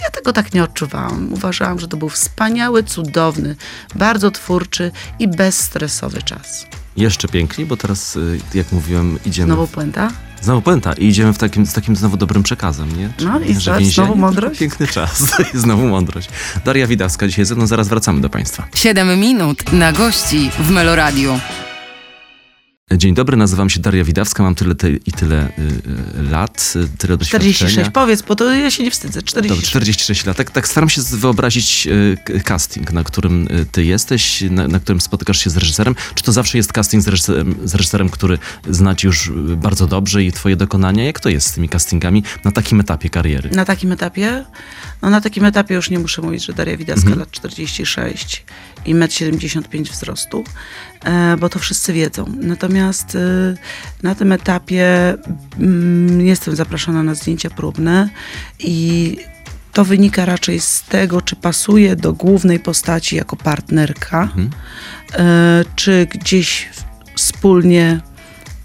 Ja 0.03 0.11
tego 0.11 0.33
tak 0.33 0.55
nie 0.55 0.65
odczuwałam. 0.65 1.33
Uważałam, 1.33 1.79
że 1.79 1.89
to 1.89 1.97
był 1.97 2.09
wspaniały, 2.09 2.83
cudowny, 2.83 3.57
bardzo 3.95 4.31
twórczy 4.31 4.91
i 5.19 5.29
bezstresowy 5.29 6.23
czas. 6.23 6.67
Jeszcze 6.97 7.29
piękniej, 7.29 7.67
bo 7.67 7.77
teraz, 7.77 8.17
y, 8.17 8.41
jak 8.55 8.73
mówiłem, 8.73 9.19
idziemy... 9.27 9.47
Znowu 9.47 9.67
puenta? 9.67 10.11
Znowu 10.43 10.63
puenta 10.63 10.93
i 10.93 11.07
idziemy 11.07 11.33
w 11.33 11.39
takim, 11.39 11.67
z 11.67 11.73
takim 11.73 11.97
znowu 11.97 12.17
dobrym 12.17 12.43
przekazem, 12.43 12.99
nie? 12.99 13.11
No 13.25 13.41
i 13.41 13.55
że 13.55 13.73
więzienie 13.73 13.91
znowu 14.07 14.15
mądrość? 14.17 14.61
Piękny 14.61 14.87
czas 14.87 15.23
i 15.55 15.59
znowu 15.59 15.87
mądrość. 15.87 16.29
Daria 16.65 16.87
Widawska 16.87 17.29
dzisiaj 17.29 17.45
ze 17.45 17.55
mną, 17.55 17.67
zaraz 17.67 17.89
wracamy 17.89 18.21
do 18.21 18.31
Państwa. 18.31 18.69
7 18.75 19.21
minut 19.21 19.73
na 19.73 19.93
gości 19.93 20.51
w 20.59 20.71
Meloradiu. 20.71 21.41
Dzień 22.97 23.15
dobry, 23.15 23.37
nazywam 23.37 23.71
się 23.71 23.81
Daria 23.81 24.05
Widawska, 24.05 24.43
mam 24.43 24.55
tyle 24.55 24.75
ty, 24.75 25.01
i 25.07 25.13
tyle 25.13 25.49
y, 25.59 25.63
y, 26.21 26.31
lat, 26.31 26.75
tyle 26.99 27.17
doświadczenia. 27.17 27.55
46, 27.55 27.91
powiedz, 27.91 28.23
bo 28.23 28.37
to 28.37 28.55
ja 28.55 28.71
się 28.71 28.83
nie 28.83 28.91
wstydzę. 28.91 29.23
46. 29.23 29.49
Dobrze, 29.49 29.71
46 29.71 30.27
lat. 30.27 30.37
Tak, 30.37 30.51
tak 30.51 30.69
staram 30.69 30.89
się 30.89 31.03
wyobrazić 31.03 31.89
y, 32.31 32.41
casting, 32.45 32.93
na 32.93 33.05
którym 33.05 33.49
y, 33.51 33.67
ty 33.73 33.85
jesteś, 33.85 34.45
na, 34.51 34.69
na 34.69 34.81
którym 34.81 35.01
spotykasz 35.01 35.45
się 35.45 35.51
z 35.51 35.57
reżyserem. 35.57 35.95
Czy 36.15 36.23
to 36.23 36.33
zawsze 36.33 36.59
jest 36.59 36.73
casting 36.73 37.03
z 37.03 37.09
reżyserem, 37.09 37.55
z 37.65 37.75
reżyserem, 37.75 38.09
który 38.09 38.39
zna 38.71 38.95
ci 38.95 39.07
już 39.07 39.33
bardzo 39.57 39.87
dobrze 39.87 40.25
i 40.25 40.33
twoje 40.33 40.57
dokonania? 40.57 41.05
Jak 41.05 41.21
to 41.21 41.29
jest 41.29 41.47
z 41.47 41.53
tymi 41.53 41.69
castingami 41.69 42.23
na 42.45 42.53
takim 42.53 42.81
etapie 42.81 43.11
kariery? 43.11 43.51
Na 43.51 43.65
takim 43.65 43.93
etapie? 43.93 44.45
No 45.03 45.11
na 45.11 45.21
takim 45.21 45.45
etapie 45.45 45.75
już 45.75 45.91
nie 45.91 45.99
muszę 45.99 46.23
mówić, 46.23 46.45
że 46.45 46.53
Daria 46.53 46.77
Widawska, 46.77 47.07
Mhm. 47.09 47.19
lat 47.21 47.31
46 47.31 48.45
i 48.87 48.95
1,75 48.95 49.79
m 49.79 49.85
wzrostu, 49.85 50.45
e, 51.05 51.37
bo 51.37 51.49
to 51.49 51.59
wszyscy 51.59 51.93
wiedzą. 51.93 52.33
Natomiast 52.41 53.15
e, 53.15 53.19
na 54.03 54.15
tym 54.15 54.33
etapie 54.33 55.15
mm, 55.59 56.21
jestem 56.27 56.57
zapraszana 56.57 57.03
na 57.03 57.15
zdjęcia 57.15 57.51
próbne 57.51 58.09
i 58.59 59.17
to 59.73 59.85
wynika 59.85 60.25
raczej 60.25 60.61
z 60.61 60.83
tego, 60.83 61.21
czy 61.23 61.37
pasuje 61.37 61.97
do 61.97 62.13
głównej 62.13 62.61
postaci 62.61 63.17
jako 63.17 63.37
partnerka, 63.37 64.29
e, 65.15 65.65
czy 65.77 66.07
gdzieś 66.11 66.69
wspólnie 67.17 68.01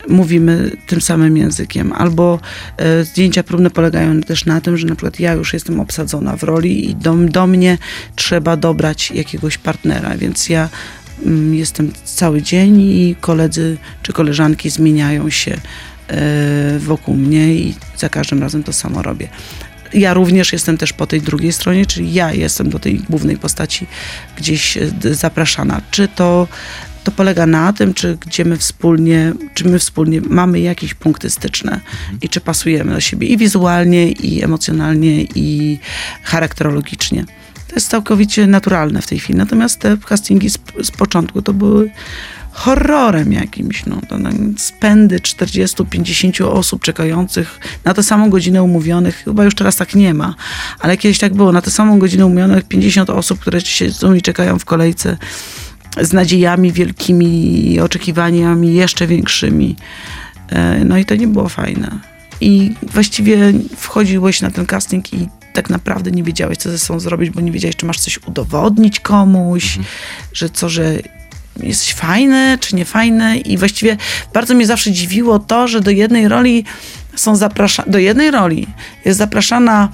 mówimy 0.09 0.71
tym 0.87 1.01
samym 1.01 1.37
językiem. 1.37 1.93
Albo 1.93 2.39
e, 2.77 3.03
zdjęcia 3.03 3.43
próbne 3.43 3.69
polegają 3.69 4.21
też 4.21 4.45
na 4.45 4.61
tym, 4.61 4.77
że 4.77 4.87
na 4.87 4.95
przykład 4.95 5.19
ja 5.19 5.33
już 5.33 5.53
jestem 5.53 5.79
obsadzona 5.79 6.37
w 6.37 6.43
roli 6.43 6.89
i 6.89 6.95
do, 6.95 7.15
do 7.15 7.47
mnie 7.47 7.77
trzeba 8.15 8.57
dobrać 8.57 9.11
jakiegoś 9.11 9.57
partnera, 9.57 10.17
więc 10.17 10.49
ja 10.49 10.69
mm, 11.25 11.55
jestem 11.55 11.91
cały 12.05 12.41
dzień 12.41 12.81
i 12.81 13.15
koledzy 13.21 13.77
czy 14.01 14.13
koleżanki 14.13 14.69
zmieniają 14.69 15.29
się 15.29 15.57
e, 16.07 16.79
wokół 16.79 17.15
mnie 17.15 17.55
i 17.55 17.75
za 17.97 18.09
każdym 18.09 18.41
razem 18.41 18.63
to 18.63 18.73
samo 18.73 19.01
robię. 19.01 19.27
Ja 19.93 20.13
również 20.13 20.53
jestem 20.53 20.77
też 20.77 20.93
po 20.93 21.07
tej 21.07 21.21
drugiej 21.21 21.53
stronie, 21.53 21.85
czyli 21.85 22.13
ja 22.13 22.33
jestem 22.33 22.69
do 22.69 22.79
tej 22.79 22.99
głównej 22.99 23.37
postaci 23.37 23.87
gdzieś 24.37 24.77
e, 24.77 24.91
zapraszana. 25.01 25.81
Czy 25.91 26.07
to, 26.07 26.47
to 27.03 27.11
polega 27.11 27.45
na 27.45 27.73
tym, 27.73 27.93
czy 27.93 28.17
gdzie 28.25 28.45
my 28.45 28.57
wspólnie, 28.57 29.33
czy 29.53 29.65
my 29.65 29.79
wspólnie 29.79 30.21
mamy 30.21 30.59
jakieś 30.59 30.93
punkty 30.93 31.29
styczne 31.29 31.79
i 32.21 32.29
czy 32.29 32.41
pasujemy 32.41 32.93
do 32.93 32.99
siebie 32.99 33.27
i 33.27 33.37
wizualnie, 33.37 34.11
i 34.11 34.43
emocjonalnie, 34.43 35.21
i 35.21 35.79
charakterologicznie. 36.23 37.25
To 37.67 37.75
jest 37.75 37.89
całkowicie 37.89 38.47
naturalne 38.47 39.01
w 39.01 39.07
tej 39.07 39.19
chwili. 39.19 39.39
Natomiast 39.39 39.79
te 39.79 39.97
castingi 39.97 40.49
z, 40.49 40.57
z 40.83 40.91
początku 40.91 41.41
to 41.41 41.53
były 41.53 41.91
horrorem 42.53 43.33
jakimś. 43.33 43.85
No, 43.85 44.01
to, 44.09 44.17
no, 44.17 44.29
spędy 44.57 45.19
40-50 45.19 46.43
osób 46.45 46.81
czekających 46.81 47.59
na 47.85 47.93
tę 47.93 48.03
samą 48.03 48.29
godzinę 48.29 48.63
umówionych. 48.63 49.15
Chyba 49.15 49.43
już 49.43 49.55
teraz 49.55 49.75
tak 49.75 49.95
nie 49.95 50.13
ma, 50.13 50.35
ale 50.79 50.97
kiedyś 50.97 51.19
tak 51.19 51.33
było. 51.33 51.51
Na 51.51 51.61
tę 51.61 51.71
samą 51.71 51.99
godzinę 51.99 52.25
umówionych 52.25 52.63
50 52.63 53.09
osób, 53.09 53.39
które 53.39 53.61
siedzą 53.61 54.13
i 54.13 54.21
czekają 54.21 54.59
w 54.59 54.65
kolejce 54.65 55.17
z 56.01 56.13
nadziejami 56.13 56.71
wielkimi 56.71 57.71
i 57.71 57.79
oczekiwaniami 57.79 58.73
jeszcze 58.73 59.07
większymi. 59.07 59.75
E, 60.49 60.85
No 60.85 60.97
i 60.97 61.05
to 61.05 61.15
nie 61.15 61.27
było 61.27 61.49
fajne. 61.49 61.99
I 62.41 62.71
właściwie 62.83 63.53
wchodziłeś 63.77 64.41
na 64.41 64.51
ten 64.51 64.65
casting 64.65 65.13
i 65.13 65.27
tak 65.53 65.69
naprawdę 65.69 66.11
nie 66.11 66.23
wiedziałeś, 66.23 66.57
co 66.57 66.69
ze 66.69 66.79
sobą 66.79 66.99
zrobić, 66.99 67.29
bo 67.29 67.41
nie 67.41 67.51
wiedziałeś, 67.51 67.75
czy 67.75 67.85
masz 67.85 67.99
coś 67.99 68.19
udowodnić 68.27 68.99
komuś, 68.99 69.79
że 70.33 70.49
co, 70.49 70.69
że 70.69 70.97
jesteś 71.59 71.93
fajny, 71.93 72.57
czy 72.61 72.75
nie 72.75 72.85
fajny. 72.85 73.37
I 73.37 73.57
właściwie 73.57 73.97
bardzo 74.33 74.53
mnie 74.55 74.65
zawsze 74.65 74.91
dziwiło 74.91 75.39
to, 75.39 75.67
że 75.67 75.81
do 75.81 75.91
jednej 75.91 76.27
roli 76.27 76.65
są 77.15 77.35
zapraszane, 77.35 77.91
do 77.91 77.97
jednej 77.97 78.31
roli 78.31 78.67
jest 79.05 79.17
zapraszana 79.17 79.89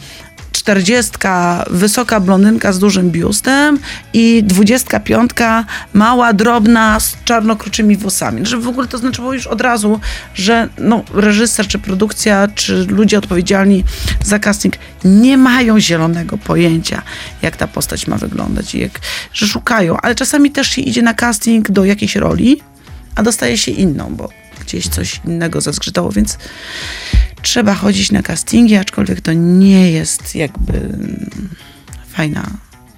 czterdziestka 0.69 1.65
wysoka 1.69 2.19
blondynka 2.19 2.73
z 2.73 2.79
dużym 2.79 3.12
biustem 3.12 3.79
i 4.13 4.43
dwudziestka 4.43 4.99
piątka 4.99 5.65
mała, 5.93 6.34
drobna, 6.34 6.99
z 6.99 7.17
czarnokruczymi 7.25 7.97
włosami. 7.97 8.45
Że 8.45 8.58
w 8.58 8.67
ogóle 8.67 8.88
to 8.88 8.97
znaczyło 8.97 9.34
już 9.34 9.47
od 9.47 9.62
razu, 9.62 9.99
że 10.34 10.69
no, 10.77 11.03
reżyser, 11.13 11.67
czy 11.67 11.79
produkcja, 11.79 12.47
czy 12.55 12.86
ludzie 12.86 13.17
odpowiedzialni 13.17 13.84
za 14.23 14.39
casting 14.39 14.73
nie 15.05 15.38
mają 15.38 15.79
zielonego 15.79 16.38
pojęcia, 16.38 17.01
jak 17.41 17.58
ta 17.58 17.67
postać 17.67 18.08
ma 18.08 18.17
wyglądać 18.17 18.75
i 18.75 18.79
jak, 18.79 18.99
że 19.34 19.47
szukają. 19.47 19.97
Ale 19.97 20.15
czasami 20.15 20.51
też 20.51 20.67
się 20.67 20.82
idzie 20.82 21.01
na 21.01 21.13
casting 21.13 21.71
do 21.71 21.86
jakiejś 21.86 22.15
roli, 22.15 22.62
a 23.15 23.23
dostaje 23.23 23.58
się 23.58 23.71
inną, 23.71 24.15
bo 24.15 24.29
gdzieś 24.69 24.88
coś 24.88 25.21
innego 25.25 25.62
zazgrzytało, 25.62 26.12
więc 26.12 26.38
trzeba 27.41 27.75
chodzić 27.75 28.12
na 28.12 28.23
castingi, 28.23 28.75
aczkolwiek 28.75 29.21
to 29.21 29.34
nie 29.34 29.91
jest 29.91 30.36
jakby 30.36 30.73
mm, 30.77 31.49
fajna, 32.10 32.49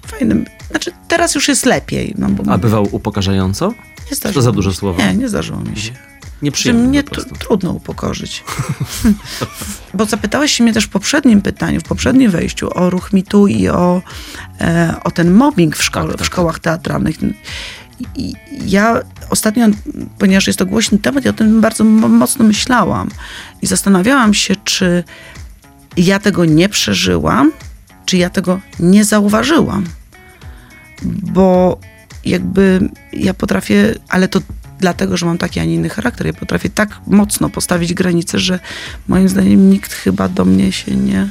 fajnym. 0.06 0.44
Znaczy, 0.70 0.92
teraz 1.08 1.34
już 1.34 1.48
jest 1.48 1.66
lepiej. 1.66 2.14
No, 2.18 2.28
bo 2.28 2.52
A 2.52 2.58
bywał 2.58 2.88
upokarzająco? 2.90 3.74
nie 4.10 4.16
zdarzyło 4.16 4.34
to 4.34 4.42
za 4.42 4.52
dużo 4.52 4.72
słowa? 4.72 5.06
Nie, 5.06 5.14
nie 5.14 5.28
zdarzyło 5.28 5.60
mi 5.60 5.76
się. 5.76 5.92
Nieprzyjemnie 6.42 6.88
mnie 6.88 7.02
tr- 7.02 7.10
prostu. 7.10 7.34
trudno 7.34 7.72
upokorzyć. 7.72 8.44
Bo 9.94 10.04
zapytałeś 10.04 10.52
się 10.52 10.64
mnie 10.64 10.72
też 10.72 10.84
w 10.84 10.88
poprzednim 10.88 11.42
pytaniu, 11.42 11.80
w 11.80 11.84
poprzednim 11.84 12.30
wejściu 12.30 12.78
o 12.78 12.90
ruch 12.90 13.12
mitu 13.12 13.46
i 13.46 13.68
o, 13.68 14.02
e, 14.60 14.94
o 15.04 15.10
ten 15.10 15.34
mobbing 15.34 15.76
w, 15.76 15.82
szkole, 15.82 16.08
Tak, 16.08 16.16
tak, 16.16 16.24
w 16.24 16.26
szkołach 16.26 16.58
teatralnych. 16.58 17.16
I 18.16 18.34
ja 18.66 19.00
ostatnio, 19.30 19.66
ponieważ 20.18 20.46
jest 20.46 20.58
to 20.58 20.66
głośny 20.66 20.98
temat, 20.98 21.24
ja 21.24 21.30
o 21.30 21.34
tym 21.34 21.60
bardzo 21.60 21.84
mo- 21.84 22.08
mocno 22.08 22.44
myślałam 22.44 23.08
i 23.62 23.66
zastanawiałam 23.66 24.34
się, 24.34 24.56
czy 24.64 25.04
ja 25.96 26.18
tego 26.18 26.44
nie 26.44 26.68
przeżyłam, 26.68 27.52
czy 28.06 28.16
ja 28.16 28.30
tego 28.30 28.60
nie 28.80 29.04
zauważyłam. 29.04 29.84
Bo 31.02 31.78
jakby 32.24 32.90
ja 33.12 33.34
potrafię, 33.34 33.94
ale 34.08 34.28
to 34.28 34.40
dlatego, 34.78 35.16
że 35.16 35.26
mam 35.26 35.38
taki, 35.38 35.60
a 35.60 35.64
nie 35.64 35.74
inny 35.74 35.88
charakter, 35.88 36.26
ja 36.26 36.32
potrafię 36.32 36.70
tak 36.70 37.00
mocno 37.06 37.50
postawić 37.50 37.94
granice, 37.94 38.38
że 38.38 38.58
moim 39.08 39.28
zdaniem 39.28 39.70
nikt 39.70 39.92
chyba 39.92 40.28
do 40.28 40.44
mnie 40.44 40.72
się 40.72 40.96
nie 40.96 41.28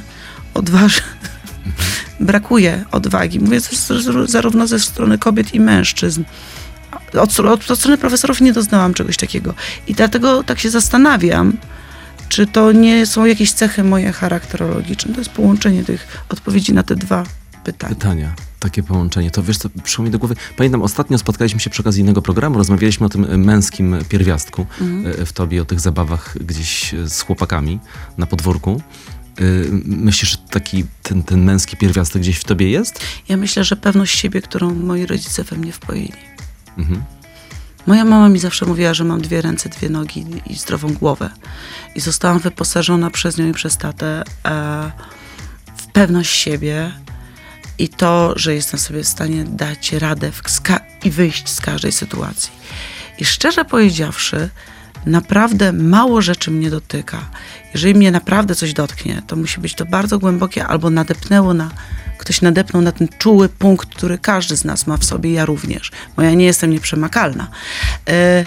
odważy. 0.54 1.00
Brakuje 2.20 2.84
odwagi. 2.90 3.40
Mówię 3.40 3.58
zarówno 4.26 4.66
ze 4.66 4.80
strony 4.80 5.18
kobiet 5.18 5.54
i 5.54 5.60
mężczyzn. 5.60 6.22
Od, 7.18 7.40
od, 7.40 7.70
od 7.70 7.78
strony 7.78 7.98
profesorów 7.98 8.40
nie 8.40 8.52
doznałam 8.52 8.94
czegoś 8.94 9.16
takiego. 9.16 9.54
I 9.86 9.94
dlatego 9.94 10.42
tak 10.42 10.58
się 10.58 10.70
zastanawiam, 10.70 11.56
czy 12.28 12.46
to 12.46 12.72
nie 12.72 13.06
są 13.06 13.24
jakieś 13.24 13.52
cechy 13.52 13.84
moje 13.84 14.12
charakterologiczne. 14.12 15.12
To 15.12 15.20
jest 15.20 15.30
połączenie 15.30 15.84
tych 15.84 16.24
odpowiedzi 16.28 16.72
na 16.72 16.82
te 16.82 16.96
dwa 16.96 17.24
pytania. 17.64 17.94
Pytania, 17.94 18.34
takie 18.60 18.82
połączenie. 18.82 19.30
To 19.30 19.42
wiesz 19.42 19.58
co, 19.58 19.68
przyszło 19.82 20.04
mi 20.04 20.10
do 20.10 20.18
głowy. 20.18 20.34
Pamiętam, 20.56 20.82
ostatnio 20.82 21.18
spotkaliśmy 21.18 21.60
się 21.60 21.70
przy 21.70 21.82
okazji 21.82 22.02
innego 22.02 22.22
programu, 22.22 22.58
rozmawialiśmy 22.58 23.06
o 23.06 23.08
tym 23.08 23.24
e, 23.24 23.36
męskim 23.36 23.96
pierwiastku 24.08 24.66
e, 25.20 25.26
w 25.26 25.32
tobie, 25.32 25.62
o 25.62 25.64
tych 25.64 25.80
zabawach 25.80 26.34
gdzieś 26.40 26.94
e, 26.94 27.08
z 27.08 27.22
chłopakami 27.22 27.78
na 28.18 28.26
podwórku. 28.26 28.82
Myślisz, 29.84 30.30
że 30.30 30.36
taki 30.50 30.84
ten, 31.02 31.22
ten 31.22 31.44
męski 31.44 31.76
pierwiastek 31.76 32.22
gdzieś 32.22 32.36
w 32.36 32.44
tobie 32.44 32.70
jest? 32.70 33.00
Ja 33.28 33.36
myślę, 33.36 33.64
że 33.64 33.76
pewność 33.76 34.18
siebie, 34.18 34.42
którą 34.42 34.74
moi 34.74 35.06
rodzice 35.06 35.44
we 35.44 35.56
mnie 35.56 35.72
wpoili. 35.72 36.12
Mhm. 36.78 37.02
Moja 37.86 38.04
mama 38.04 38.28
mi 38.28 38.38
zawsze 38.38 38.66
mówiła, 38.66 38.94
że 38.94 39.04
mam 39.04 39.20
dwie 39.20 39.42
ręce, 39.42 39.68
dwie 39.68 39.88
nogi 39.88 40.26
i 40.46 40.54
zdrową 40.54 40.92
głowę. 40.92 41.30
I 41.94 42.00
zostałam 42.00 42.38
wyposażona 42.38 43.10
przez 43.10 43.38
nią 43.38 43.48
i 43.48 43.52
przez 43.52 43.76
tatę 43.76 44.22
e, 44.44 44.92
w 45.76 45.86
pewność 45.86 46.30
siebie 46.30 46.92
i 47.78 47.88
to, 47.88 48.32
że 48.36 48.54
jestem 48.54 48.80
sobie 48.80 49.02
w 49.02 49.08
stanie 49.08 49.44
dać 49.44 49.92
radę 49.92 50.30
i 51.04 51.10
wyjść 51.10 51.48
z 51.48 51.60
każdej 51.60 51.92
sytuacji. 51.92 52.52
I 53.18 53.24
szczerze 53.24 53.64
powiedziawszy, 53.64 54.48
naprawdę 55.06 55.72
mało 55.72 56.22
rzeczy 56.22 56.50
mnie 56.50 56.70
dotyka. 56.70 57.30
Jeżeli 57.74 57.94
mnie 57.94 58.10
naprawdę 58.10 58.54
coś 58.54 58.72
dotknie, 58.72 59.22
to 59.26 59.36
musi 59.36 59.60
być 59.60 59.74
to 59.74 59.86
bardzo 59.86 60.18
głębokie 60.18 60.66
albo 60.66 60.90
nadepnęło 60.90 61.54
na, 61.54 61.70
ktoś 62.22 62.42
nadepnął 62.42 62.82
na 62.82 62.92
ten 62.92 63.08
czuły 63.18 63.48
punkt, 63.48 63.94
który 63.94 64.18
każdy 64.18 64.56
z 64.56 64.64
nas 64.64 64.86
ma 64.86 64.96
w 64.96 65.04
sobie, 65.04 65.32
ja 65.32 65.44
również, 65.44 65.90
bo 66.16 66.22
ja 66.22 66.34
nie 66.34 66.44
jestem 66.44 66.70
nieprzemakalna. 66.70 67.48
E, 68.08 68.44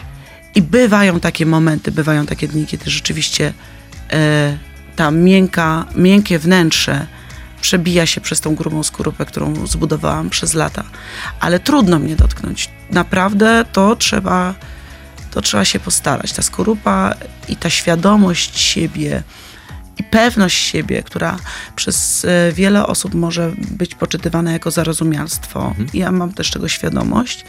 I 0.55 0.61
bywają 0.61 1.19
takie 1.19 1.45
momenty, 1.45 1.91
bywają 1.91 2.25
takie 2.25 2.47
dni, 2.47 2.65
kiedy 2.65 2.89
rzeczywiście 2.91 3.53
e, 4.13 4.57
ta 4.95 5.11
miękka, 5.11 5.85
miękkie 5.95 6.39
wnętrze 6.39 7.07
przebija 7.61 8.05
się 8.05 8.21
przez 8.21 8.41
tą 8.41 8.55
grubą 8.55 8.83
skorupę, 8.83 9.25
którą 9.25 9.67
zbudowałam 9.67 10.29
przez 10.29 10.53
lata. 10.53 10.83
Ale 11.39 11.59
trudno 11.59 11.99
mnie 11.99 12.15
dotknąć. 12.15 12.69
Naprawdę 12.91 13.65
to 13.73 13.95
trzeba, 13.95 14.53
to 15.31 15.41
trzeba 15.41 15.65
się 15.65 15.79
postarać. 15.79 16.33
Ta 16.33 16.41
skorupa 16.41 17.13
i 17.49 17.55
ta 17.55 17.69
świadomość 17.69 18.59
siebie 18.59 19.23
i 19.97 20.03
pewność 20.03 20.57
siebie, 20.57 21.03
która 21.03 21.37
przez 21.75 22.25
e, 22.25 22.51
wiele 22.51 22.87
osób 22.87 23.13
może 23.13 23.51
być 23.57 23.95
poczytywana 23.95 24.51
jako 24.51 24.71
zarozumialstwo. 24.71 25.75
Ja 25.93 26.11
mam 26.11 26.33
też 26.33 26.51
tego 26.51 26.67
świadomość. 26.67 27.45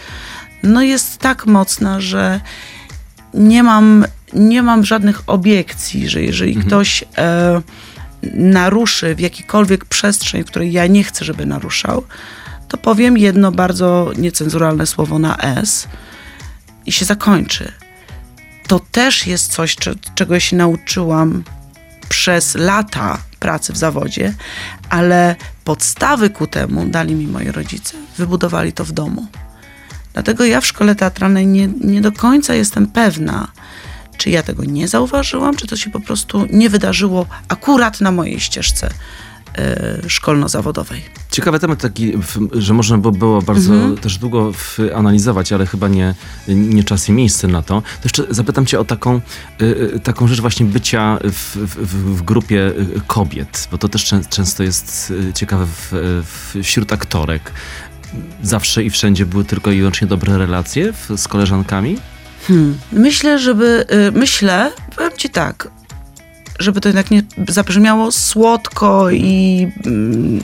No 0.62 0.82
jest 0.82 1.18
tak 1.18 1.46
mocna, 1.46 2.00
że 2.00 2.40
nie 3.34 3.62
mam, 3.62 4.04
nie 4.32 4.62
mam 4.62 4.84
żadnych 4.84 5.22
obiekcji, 5.26 6.08
że 6.08 6.22
jeżeli 6.22 6.56
ktoś 6.56 7.04
e, 7.18 7.62
naruszy 8.34 9.14
w 9.14 9.20
jakikolwiek 9.20 9.84
przestrzeń, 9.84 10.44
w 10.44 10.46
której 10.46 10.72
ja 10.72 10.86
nie 10.86 11.04
chcę, 11.04 11.24
żeby 11.24 11.46
naruszał, 11.46 12.04
to 12.68 12.76
powiem 12.76 13.18
jedno 13.18 13.52
bardzo 13.52 14.10
niecenzuralne 14.18 14.86
słowo 14.86 15.18
na 15.18 15.36
S 15.36 15.88
i 16.86 16.92
się 16.92 17.04
zakończy. 17.04 17.72
To 18.66 18.80
też 18.80 19.26
jest 19.26 19.52
coś, 19.52 19.76
cze- 19.76 19.94
czego 20.14 20.40
się 20.40 20.56
nauczyłam 20.56 21.42
przez 22.08 22.54
lata 22.54 23.18
pracy 23.40 23.72
w 23.72 23.76
zawodzie, 23.76 24.34
ale 24.88 25.36
podstawy 25.64 26.30
ku 26.30 26.46
temu 26.46 26.86
dali 26.86 27.14
mi 27.14 27.26
moi 27.26 27.50
rodzice. 27.50 27.96
Wybudowali 28.18 28.72
to 28.72 28.84
w 28.84 28.92
domu. 28.92 29.26
Dlatego 30.12 30.44
ja 30.44 30.60
w 30.60 30.66
szkole 30.66 30.94
teatralnej 30.94 31.46
nie, 31.46 31.68
nie 31.80 32.00
do 32.00 32.12
końca 32.12 32.54
jestem 32.54 32.86
pewna, 32.86 33.48
czy 34.16 34.30
ja 34.30 34.42
tego 34.42 34.64
nie 34.64 34.88
zauważyłam, 34.88 35.56
czy 35.56 35.66
to 35.66 35.76
się 35.76 35.90
po 35.90 36.00
prostu 36.00 36.46
nie 36.50 36.70
wydarzyło 36.70 37.26
akurat 37.48 38.00
na 38.00 38.12
mojej 38.12 38.40
ścieżce 38.40 38.90
szkolno-zawodowej. 40.08 41.00
Ciekawy 41.30 41.58
temat 41.58 41.80
taki, 41.80 42.12
że 42.52 42.74
można 42.74 42.98
by 42.98 43.12
było 43.12 43.42
bardzo 43.42 43.74
Mhm. 43.74 43.96
też 43.96 44.18
długo 44.18 44.52
analizować, 44.94 45.52
ale 45.52 45.66
chyba 45.66 45.88
nie, 45.88 46.14
nie 46.48 46.84
czas 46.84 47.08
i 47.08 47.12
miejsce 47.12 47.48
na 47.48 47.62
to. 47.62 47.80
To 47.80 48.00
jeszcze 48.04 48.26
zapytam 48.30 48.66
cię 48.66 48.80
o 48.80 48.84
taką, 48.84 49.20
y, 49.62 49.64
y, 49.64 50.00
taką 50.00 50.28
rzecz 50.28 50.40
właśnie 50.40 50.66
bycia 50.66 51.18
w, 51.22 51.56
w, 51.56 52.16
w 52.16 52.22
grupie 52.22 52.72
kobiet, 53.06 53.68
bo 53.70 53.78
to 53.78 53.88
też 53.88 54.04
czę, 54.04 54.20
często 54.30 54.62
jest 54.62 55.12
ciekawe 55.34 55.66
w, 55.66 56.54
wśród 56.62 56.92
aktorek. 56.92 57.52
Zawsze 58.42 58.84
i 58.84 58.90
wszędzie 58.90 59.26
były 59.26 59.44
tylko 59.44 59.70
i 59.70 59.78
wyłącznie 59.78 60.06
dobre 60.08 60.38
relacje 60.38 60.92
z 61.16 61.28
koleżankami? 61.28 61.98
Hmm. 62.46 62.78
Myślę, 62.92 63.38
żeby. 63.38 63.84
Myślę, 64.12 64.72
powiem 64.96 65.12
ci 65.18 65.30
tak, 65.30 65.68
żeby 66.58 66.80
to 66.80 66.88
jednak 66.88 67.10
nie 67.10 67.22
zabrzmiało 67.48 68.12
słodko 68.12 69.10
i 69.10 69.68
mm, 69.86 70.40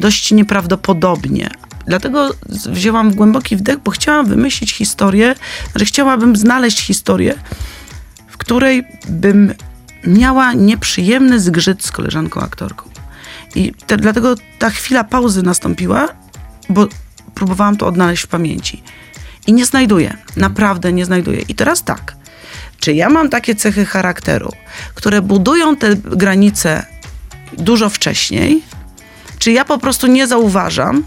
dość 0.00 0.32
nieprawdopodobnie. 0.32 1.50
Dlatego 1.86 2.30
wzięłam 2.48 3.14
głęboki 3.14 3.56
wdech, 3.56 3.78
bo 3.78 3.90
chciałam 3.90 4.26
wymyślić 4.26 4.72
historię, 4.72 5.34
że 5.74 5.84
chciałabym 5.84 6.36
znaleźć 6.36 6.80
historię, 6.80 7.34
w 8.28 8.36
której 8.36 8.84
bym 9.08 9.54
miała 10.06 10.52
nieprzyjemny 10.52 11.40
zgrzyt 11.40 11.84
z 11.84 11.92
koleżanką 11.92 12.40
aktorką. 12.40 12.90
I 13.54 13.72
te, 13.86 13.96
dlatego 13.96 14.34
ta 14.58 14.70
chwila 14.70 15.04
pauzy 15.04 15.42
nastąpiła, 15.42 16.08
bo 16.68 16.88
próbowałam 17.34 17.76
to 17.76 17.86
odnaleźć 17.86 18.22
w 18.22 18.26
pamięci. 18.26 18.82
I 19.46 19.52
nie 19.52 19.66
znajduję, 19.66 20.16
naprawdę 20.36 20.92
nie 20.92 21.04
znajduję. 21.04 21.42
I 21.48 21.54
teraz 21.54 21.84
tak, 21.84 22.16
czy 22.82 22.92
ja 22.92 23.08
mam 23.08 23.28
takie 23.28 23.54
cechy 23.54 23.84
charakteru, 23.86 24.52
które 24.94 25.22
budują 25.22 25.76
te 25.76 25.96
granice 25.96 26.86
dużo 27.58 27.90
wcześniej, 27.90 28.62
czy 29.38 29.52
ja 29.52 29.64
po 29.64 29.78
prostu 29.78 30.06
nie 30.06 30.26
zauważam, 30.26 31.04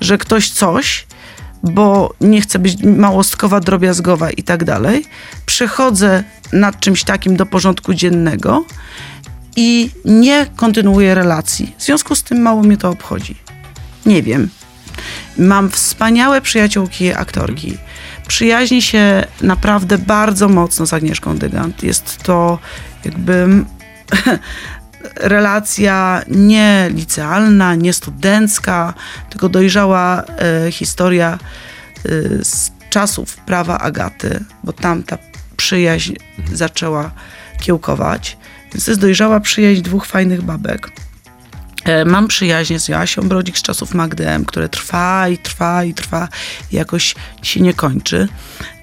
że 0.00 0.18
ktoś 0.18 0.50
coś, 0.50 1.06
bo 1.62 2.14
nie 2.20 2.40
chcę 2.40 2.58
być 2.58 2.82
małostkowa, 2.82 3.60
drobiazgowa 3.60 4.30
i 4.30 4.42
tak 4.42 4.64
dalej, 4.64 5.04
przechodzę 5.46 6.24
nad 6.52 6.80
czymś 6.80 7.04
takim 7.04 7.36
do 7.36 7.46
porządku 7.46 7.94
dziennego 7.94 8.64
i 9.56 9.90
nie 10.04 10.46
kontynuuję 10.56 11.14
relacji. 11.14 11.74
W 11.78 11.82
związku 11.82 12.14
z 12.14 12.22
tym 12.22 12.40
mało 12.42 12.62
mnie 12.62 12.76
to 12.76 12.90
obchodzi. 12.90 13.34
Nie 14.06 14.22
wiem. 14.22 14.48
Mam 15.36 15.70
wspaniałe 15.70 16.40
przyjaciółki 16.40 17.12
aktorki. 17.12 17.78
Przyjaźni 18.28 18.82
się 18.82 19.24
naprawdę 19.40 19.98
bardzo 19.98 20.48
mocno 20.48 20.86
z 20.86 20.92
Agnieszką 20.92 21.38
Dygant. 21.38 21.82
Jest 21.82 22.22
to 22.22 22.58
jakby 23.04 23.48
relacja 25.16 26.22
nie 26.28 26.90
licealna, 26.94 27.74
nie 27.74 27.92
studencka, 27.92 28.94
tylko 29.30 29.48
dojrzała 29.48 30.24
e, 30.24 30.72
historia 30.72 31.38
e, 31.38 32.08
z 32.44 32.70
czasów 32.90 33.36
prawa 33.36 33.78
Agaty, 33.78 34.44
bo 34.64 34.72
tam 34.72 35.02
ta 35.02 35.18
przyjaźń 35.56 36.14
zaczęła 36.52 37.10
kiełkować. 37.60 38.36
Więc 38.72 38.84
to 38.84 38.90
jest 38.90 39.00
dojrzała 39.00 39.40
przyjaźń 39.40 39.82
dwóch 39.82 40.06
fajnych 40.06 40.42
babek. 40.42 40.90
E, 41.88 42.04
Mam 42.04 42.28
przyjaźnie 42.28 42.80
z 42.80 42.88
Joasią 42.88 43.28
Brodzik 43.28 43.58
z 43.58 43.62
czasów 43.62 43.94
Magdy 43.94 44.28
M, 44.28 44.44
które 44.44 44.68
trwa 44.68 45.28
i 45.28 45.38
trwa 45.38 45.84
i 45.84 45.94
trwa 45.94 46.28
i 46.72 46.76
jakoś 46.76 47.14
się 47.42 47.60
nie 47.60 47.74
kończy. 47.74 48.28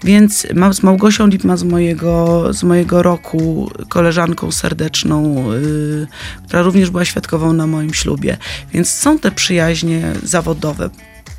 Więc 0.04 0.48
mam 0.54 0.74
z 0.74 0.84
Małgosią 0.84 1.28
Lipma 1.28 1.58
z 1.58 1.64
mojego, 1.64 2.48
z 2.54 2.64
mojego 2.64 3.04
roku, 3.04 3.72
koleżanką 3.90 4.52
serdeczną, 4.52 5.52
y, 5.54 6.08
która 6.48 6.62
również 6.62 6.90
była 6.90 7.06
świadkową 7.06 7.54
na 7.54 7.68
moim 7.68 7.94
ślubie. 7.94 8.38
Więc 8.74 8.90
są 8.90 9.20
te 9.20 9.32
przyjaźnie 9.32 10.14
zawodowe. 10.24 10.90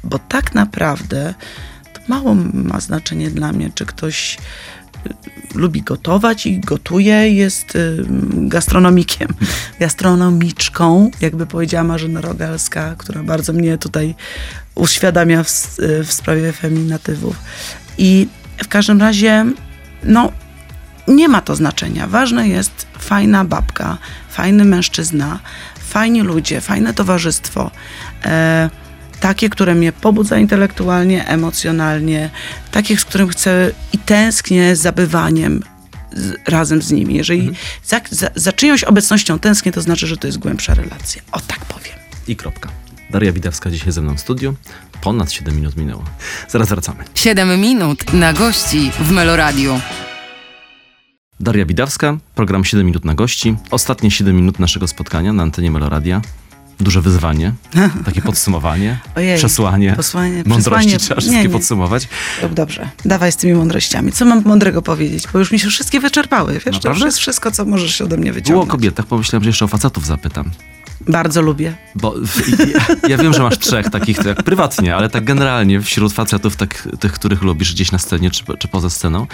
bo 0.05 0.19
tak 0.19 0.55
naprawdę 0.55 1.35
mało 2.09 2.35
ma 2.53 2.81
znaczenie 2.81 3.31
dla 3.31 3.53
mnie, 3.53 3.71
czy 3.75 3.87
ktoś 3.87 4.39
lubi 5.55 5.83
gotować 5.83 6.47
i 6.47 6.61
gotuje, 6.61 7.31
jest 7.31 7.77
y, 7.77 8.05
gastronomikiem, 8.33 9.29
gastronomiczką, 9.81 11.11
jakby 11.21 11.47
powiedziała 11.47 11.85
Marzena 11.85 12.21
Rogalska, 12.21 12.95
która 12.99 13.23
bardzo 13.23 13.53
mnie 13.53 13.79
tutaj 13.79 14.15
uświadamia 14.75 15.43
w, 15.45 15.51
w 16.05 16.13
sprawie 16.13 16.53
feminatywów. 16.53 17.37
I 17.99 18.29
w 18.65 18.69
każdym 18.69 19.01
razie, 19.01 19.47
no, 20.05 20.33
nie 21.09 21.29
ma 21.29 21.41
to 21.41 21.57
znaczenia. 21.57 22.07
Ważne 22.07 22.49
jest 22.49 22.87
fajna 22.99 23.45
babka, 23.45 23.99
fajny 24.31 24.65
mężczyzna, 24.65 25.39
fajni 25.89 26.21
ludzie, 26.23 26.61
fajne 26.61 26.95
towarzystwo. 26.95 27.71
E, 28.25 28.71
takie, 29.27 29.49
które 29.51 29.75
mnie 29.75 29.93
pobudza 29.93 30.39
intelektualnie, 30.39 31.27
emocjonalnie, 31.29 32.31
takie, 32.71 32.97
z 32.97 33.05
którym 33.05 33.29
chcę 33.29 33.73
i 33.93 33.99
tęsknię 33.99 34.77
za 34.77 34.93
bywaniem 34.93 35.63
z, 36.13 36.35
razem 36.49 36.83
z 36.83 36.91
nimi. 36.91 37.15
Jeżeli 37.15 37.53
za, 37.85 38.01
za, 38.11 38.29
za 38.35 38.53
czyjąś 38.53 38.85
obecnością 38.85 39.39
tęsknię, 39.39 39.73
to 39.73 39.83
znaczy, 39.83 40.07
że 40.07 40.17
to 40.17 40.27
jest 40.27 40.39
głębsza 40.39 40.75
relacja. 40.75 41.23
O 41.33 41.41
tak 41.41 41.65
powiem. 41.65 41.95
I 42.29 42.37
kropka. 42.37 42.69
Daria 43.11 43.33
Widawska 43.33 43.71
dzisiaj 43.71 43.93
ze 43.93 44.03
mną 44.03 44.17
w 44.17 44.21
studiu. 44.21 44.55
Ponad 45.01 45.33
7 45.33 45.57
minut 45.57 45.77
minęło. 45.77 46.05
Zaraz 46.49 46.69
wracamy. 46.69 47.05
7 47.15 47.61
minut 47.61 48.13
na 48.13 48.33
gości 48.33 48.91
w 49.01 49.11
Meloradiu. 49.11 49.81
Daria 51.41 51.67
Widawska, 51.67 52.19
program 52.35 52.65
7 52.65 52.87
minut 52.87 53.05
na 53.05 53.15
gości. 53.15 53.57
Ostatnie 53.71 54.11
7 54.11 54.37
minut 54.37 54.59
naszego 54.59 54.89
spotkania 54.89 55.33
na 55.33 55.43
antenie 55.43 55.71
Meloradia. 55.71 56.23
Duże 56.81 57.01
wyzwanie, 57.01 57.53
takie 58.05 58.23
podsumowanie, 58.23 58.99
Ojej, 59.17 59.39
przesłanie, 59.39 59.95
posłanie- 59.97 60.43
mądrości 60.47 60.89
przesłanie- 60.89 60.99
trzeba 60.99 61.15
nie, 61.15 61.21
wszystkie 61.21 61.43
nie. 61.43 61.49
podsumować. 61.49 62.09
Rób 62.43 62.55
dobrze. 62.55 62.89
Dawaj 63.05 63.33
z 63.33 63.37
tymi 63.37 63.55
mądrościami. 63.55 64.13
Co 64.13 64.25
mam 64.25 64.43
mądrego 64.45 64.83
powiedzieć? 64.83 65.25
Bo 65.33 65.39
już 65.39 65.53
mi 65.53 65.59
się 65.59 65.69
wszystkie 65.69 66.01
wyczerpały. 66.01 66.53
Wiesz, 66.53 66.63
to 66.65 66.69
już 66.71 66.77
Naprawdę? 66.77 67.05
jest 67.07 67.19
wszystko, 67.19 67.51
co 67.51 67.65
możesz 67.65 67.95
się 67.95 68.05
ode 68.05 68.17
mnie 68.17 68.25
Było 68.25 68.33
o 68.33 68.35
wyciągnąć. 68.41 68.71
kobietach, 68.71 69.07
pomyślałem, 69.07 69.45
że 69.45 69.49
jeszcze 69.51 69.65
o 69.65 69.69
facetów 69.69 70.07
zapytam. 70.07 70.51
Bardzo 71.09 71.43
lubię. 71.43 71.75
Bo 71.95 72.15
ja, 72.75 73.09
ja 73.09 73.19
wiem, 73.19 73.33
że 73.35 73.43
masz 73.43 73.59
trzech 73.59 73.91
takich 73.91 74.19
tak 74.19 74.43
prywatnie, 74.43 74.97
ale 74.97 75.09
tak 75.11 75.25
generalnie 75.25 75.81
wśród 75.81 76.13
facetów, 76.13 76.57
tak, 76.57 76.89
tych, 77.01 77.13
których 77.13 77.43
lubisz 77.43 77.75
gdzieś 77.75 77.93
na 77.93 77.99
scenie 77.99 78.31
czy, 78.31 78.45
czy 78.59 78.69
poza 78.69 78.91
sceną, 78.91 79.27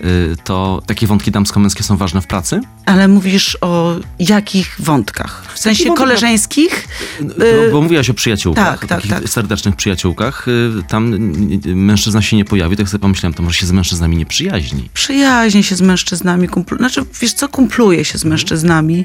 y, 0.00 0.36
to 0.44 0.82
takie 0.86 1.06
wątki 1.06 1.30
damsko-męskie 1.30 1.82
są 1.82 1.96
ważne 1.96 2.20
w 2.20 2.26
pracy? 2.26 2.60
Ale 2.86 3.08
mówisz 3.08 3.58
o 3.60 3.96
jakich 4.18 4.76
wątkach? 4.78 5.42
W 5.54 5.58
sensie 5.58 5.84
wątek- 5.84 5.96
koleżeńskich? 5.96 6.88
Bo, 7.20 7.44
bo 7.72 7.82
mówiłaś 7.82 8.10
o 8.10 8.14
przyjaciółkach, 8.14 8.64
tak, 8.64 8.80
tak, 8.80 8.88
takich 8.88 9.10
tak. 9.10 9.28
serdecznych 9.28 9.76
przyjaciółkach. 9.76 10.48
Y, 10.48 10.82
Tam 10.88 11.14
y, 11.14 11.68
y, 11.68 11.76
mężczyzna 11.76 12.22
się 12.22 12.36
nie 12.36 12.44
pojawi, 12.44 12.76
tak 12.76 12.88
sobie 12.88 13.02
pomyślałem, 13.02 13.34
to 13.34 13.42
może 13.42 13.54
się 13.54 13.66
z 13.66 13.72
mężczyznami 13.72 14.16
nie 14.16 14.26
przyjaźni. 14.26 14.88
Przyjaźnię 14.94 15.62
się 15.62 15.76
z 15.76 15.80
mężczyznami. 15.80 16.48
Kumpl... 16.48 16.76
Znaczy, 16.76 17.04
wiesz 17.20 17.32
co, 17.32 17.48
kumpluję 17.48 18.04
się 18.04 18.18
z 18.18 18.24
mężczyznami, 18.24 19.04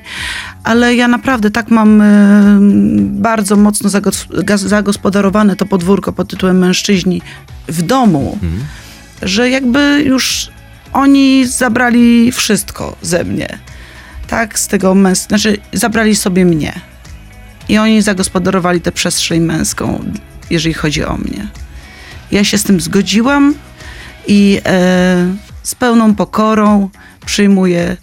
ale 0.63 0.95
ja 0.95 1.07
naprawdę 1.07 1.51
tak 1.51 1.71
mam 1.71 2.03
bardzo 2.99 3.55
mocno 3.55 3.89
zagospodarowane 4.57 5.55
to 5.55 5.66
podwórko 5.66 6.14
pod 6.14 6.30
tytułem 6.30 6.57
mężczyźni 6.59 7.22
w 7.68 7.82
domu, 7.82 8.38
Mhm. 8.43 8.64
że 9.22 9.49
jakby 9.49 10.03
już 10.05 10.49
oni 10.93 11.47
zabrali 11.47 12.32
wszystko 12.32 12.95
ze 13.01 13.24
mnie. 13.24 13.59
Tak, 14.28 14.59
z 14.59 14.68
tego 14.68 14.95
męs... 14.95 15.28
Znaczy, 15.28 15.57
zabrali 15.74 16.16
sobie 16.16 16.45
mnie. 16.45 16.74
I 17.70 17.78
oni 17.78 18.01
zagospodarowali 18.01 18.82
tę 18.82 18.91
przestrzeń 18.91 19.41
męską, 19.41 20.03
jeżeli 20.49 20.74
chodzi 20.74 21.03
o 21.05 21.18
mnie. 21.18 21.47
Ja 22.32 22.43
się 22.43 22.57
z 22.57 22.64
tym 22.64 22.82
zgodziłam 22.82 23.55
i 24.28 24.61
e, 24.66 25.36
z 25.64 25.76
pełną 25.76 26.16
pokorą 26.16 26.89
przyjmuję 27.26 27.97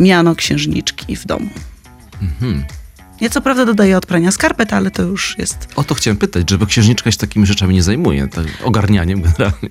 miano 0.00 0.34
księżniczki 0.34 1.16
w 1.16 1.26
domu. 1.26 1.48
Mhm. 2.22 2.64
Ja 3.20 3.30
co 3.30 3.40
prawda 3.40 3.64
dodaję 3.66 3.96
od 3.96 4.06
prania 4.06 4.30
skarpet, 4.30 4.72
ale 4.72 4.90
to 4.90 5.02
już 5.02 5.38
jest... 5.38 5.68
O 5.76 5.84
to 5.84 5.94
chciałem 5.94 6.16
pytać, 6.16 6.50
żeby 6.50 6.66
księżniczka 6.66 7.12
się 7.12 7.18
takimi 7.18 7.46
rzeczami 7.46 7.74
nie 7.74 7.82
zajmuje, 7.82 8.28
tak, 8.28 8.46
ogarnianiem 8.64 9.22
generalnie. 9.22 9.68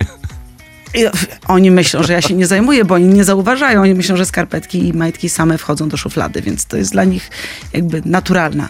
I 0.93 1.05
Oni 1.47 1.71
myślą, 1.71 2.03
że 2.03 2.13
ja 2.13 2.21
się 2.21 2.33
nie 2.33 2.47
zajmuję, 2.47 2.85
bo 2.85 2.95
oni 2.95 3.05
nie 3.05 3.23
zauważają. 3.23 3.81
Oni 3.81 3.93
myślą, 3.93 4.17
że 4.17 4.25
skarpetki 4.25 4.87
i 4.87 4.93
majtki 4.93 5.29
same 5.29 5.57
wchodzą 5.57 5.89
do 5.89 5.97
szuflady, 5.97 6.41
więc 6.41 6.65
to 6.65 6.77
jest 6.77 6.91
dla 6.91 7.03
nich 7.03 7.29
jakby 7.73 8.01
naturalna 8.05 8.69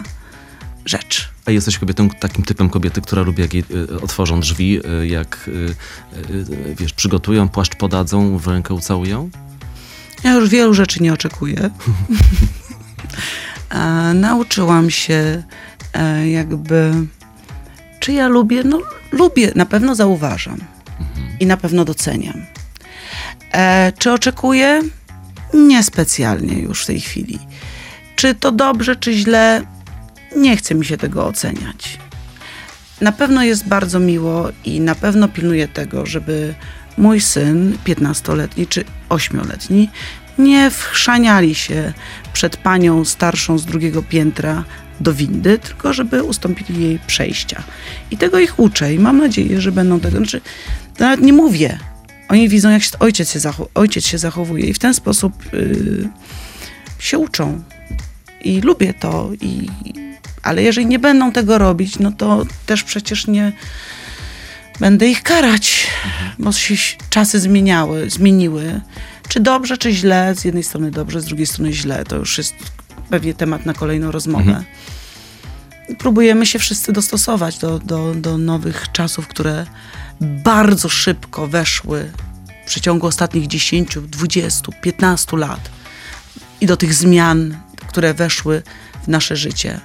rzecz. 0.84 1.30
A 1.46 1.50
jesteś 1.50 1.78
kobietą, 1.78 2.10
takim 2.10 2.44
typem 2.44 2.70
kobiety, 2.70 3.00
która 3.00 3.22
lubi, 3.22 3.42
jak 3.42 3.54
jej 3.54 3.64
y, 3.90 4.00
otworzą 4.00 4.40
drzwi, 4.40 4.80
y, 5.02 5.06
jak, 5.06 5.48
y, 5.48 5.74
y, 6.30 6.74
wiesz, 6.78 6.92
przygotują, 6.92 7.48
płaszcz 7.48 7.74
podadzą, 7.74 8.38
w 8.38 8.46
rękę 8.46 8.74
ucałują? 8.74 9.30
Ja 10.24 10.34
już 10.34 10.48
wielu 10.48 10.74
rzeczy 10.74 11.02
nie 11.02 11.12
oczekuję. 11.12 11.56
e, 13.70 14.14
nauczyłam 14.14 14.90
się 14.90 15.42
e, 15.92 16.28
jakby, 16.28 16.92
czy 18.00 18.12
ja 18.12 18.28
lubię? 18.28 18.64
No 18.64 18.80
lubię, 19.12 19.52
na 19.54 19.66
pewno 19.66 19.94
zauważam 19.94 20.58
i 21.40 21.46
na 21.46 21.56
pewno 21.56 21.84
doceniam. 21.84 22.46
E, 23.52 23.92
czy 23.98 24.12
oczekuję? 24.12 24.82
Niespecjalnie 25.54 26.58
już 26.58 26.82
w 26.82 26.86
tej 26.86 27.00
chwili. 27.00 27.38
Czy 28.16 28.34
to 28.34 28.52
dobrze, 28.52 28.96
czy 28.96 29.12
źle? 29.12 29.62
Nie 30.36 30.56
chce 30.56 30.74
mi 30.74 30.84
się 30.84 30.96
tego 30.96 31.26
oceniać. 31.26 31.98
Na 33.00 33.12
pewno 33.12 33.44
jest 33.44 33.68
bardzo 33.68 34.00
miło 34.00 34.48
i 34.64 34.80
na 34.80 34.94
pewno 34.94 35.28
pilnuję 35.28 35.68
tego, 35.68 36.06
żeby 36.06 36.54
mój 36.98 37.20
syn, 37.20 37.78
15-letni 37.84 38.66
czy 38.66 38.84
8-letni, 39.08 39.90
nie 40.38 40.70
wchrzaniali 40.70 41.54
się 41.54 41.92
przed 42.32 42.56
panią 42.56 43.04
starszą 43.04 43.58
z 43.58 43.64
drugiego 43.64 44.02
piętra 44.02 44.64
do 45.00 45.14
windy, 45.14 45.58
tylko 45.58 45.92
żeby 45.92 46.22
ustąpili 46.22 46.82
jej 46.82 46.98
przejścia. 47.06 47.62
I 48.10 48.16
tego 48.16 48.38
ich 48.38 48.58
uczę 48.58 48.94
i 48.94 48.98
mam 48.98 49.18
nadzieję, 49.18 49.60
że 49.60 49.72
będą 49.72 50.00
tego. 50.00 50.16
Znaczy, 50.16 50.40
nawet 50.98 51.20
nie 51.20 51.32
mówię. 51.32 51.78
Oni 52.28 52.48
widzą, 52.48 52.70
jak 52.70 52.82
się, 52.82 52.98
ojciec, 52.98 53.32
się 53.32 53.50
ojciec 53.74 54.06
się 54.06 54.18
zachowuje 54.18 54.66
i 54.66 54.74
w 54.74 54.78
ten 54.78 54.94
sposób 54.94 55.52
yy, 55.52 56.08
się 56.98 57.18
uczą. 57.18 57.62
I 58.44 58.60
lubię 58.60 58.94
to, 58.94 59.30
i, 59.40 59.68
ale 60.42 60.62
jeżeli 60.62 60.86
nie 60.86 60.98
będą 60.98 61.32
tego 61.32 61.58
robić, 61.58 61.98
no 61.98 62.12
to 62.12 62.46
też 62.66 62.82
przecież 62.84 63.26
nie 63.26 63.52
będę 64.80 65.08
ich 65.08 65.22
karać, 65.22 65.86
bo 66.38 66.52
się 66.52 66.74
czasy 67.10 67.40
zmieniały, 67.40 68.10
zmieniły. 68.10 68.80
Czy 69.28 69.40
dobrze, 69.40 69.78
czy 69.78 69.92
źle, 69.92 70.34
z 70.34 70.44
jednej 70.44 70.62
strony 70.62 70.90
dobrze, 70.90 71.20
z 71.20 71.24
drugiej 71.24 71.46
strony 71.46 71.72
źle, 71.72 72.04
to 72.04 72.16
już 72.16 72.38
jest 72.38 72.54
pewnie 73.10 73.34
temat 73.34 73.66
na 73.66 73.74
kolejną 73.74 74.10
rozmowę. 74.10 74.44
Mhm. 74.44 74.64
Próbujemy 75.98 76.46
się 76.46 76.58
wszyscy 76.58 76.92
dostosować 76.92 77.58
do, 77.58 77.78
do, 77.78 78.14
do 78.14 78.38
nowych 78.38 78.86
czasów, 78.92 79.28
które 79.28 79.66
bardzo 80.20 80.88
szybko 80.88 81.46
weszły 81.46 82.12
w 82.64 82.66
przeciągu 82.66 83.06
ostatnich 83.06 83.46
10, 83.46 83.98
20, 83.98 84.72
15 84.82 85.36
lat 85.36 85.70
i 86.60 86.66
do 86.66 86.76
tych 86.76 86.94
zmian, 86.94 87.56
które 87.88 88.14
weszły 88.14 88.62
w 89.04 89.08
nasze 89.08 89.36
życie 89.36 89.80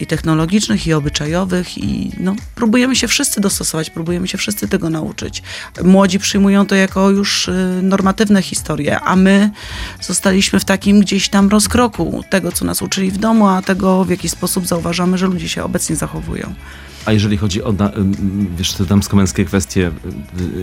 i 0.00 0.06
technologicznych, 0.06 0.86
i 0.86 0.92
obyczajowych, 0.92 1.78
i 1.78 2.12
no, 2.20 2.36
próbujemy 2.54 2.96
się 2.96 3.08
wszyscy 3.08 3.40
dostosować, 3.40 3.90
próbujemy 3.90 4.28
się 4.28 4.38
wszyscy 4.38 4.68
tego 4.68 4.90
nauczyć. 4.90 5.42
Młodzi 5.84 6.18
przyjmują 6.18 6.66
to 6.66 6.74
jako 6.74 7.10
już 7.10 7.48
y, 7.48 7.80
normatywne 7.82 8.42
historie, 8.42 9.00
a 9.00 9.16
my 9.16 9.50
zostaliśmy 10.00 10.60
w 10.60 10.64
takim 10.64 11.00
gdzieś 11.00 11.28
tam 11.28 11.48
rozkroku 11.48 12.24
tego, 12.30 12.52
co 12.52 12.64
nas 12.64 12.82
uczyli 12.82 13.10
w 13.10 13.18
domu, 13.18 13.48
a 13.48 13.62
tego, 13.62 14.04
w 14.04 14.10
jaki 14.10 14.28
sposób 14.28 14.66
zauważamy, 14.66 15.18
że 15.18 15.26
ludzie 15.26 15.48
się 15.48 15.64
obecnie 15.64 15.96
zachowują. 15.96 16.54
A 17.06 17.12
jeżeli 17.12 17.36
chodzi 17.36 17.62
o 17.62 17.72
da, 17.72 17.92
wiesz, 18.56 18.72
te 18.72 18.84
damsko-męskie 18.84 19.44
kwestie, 19.44 19.90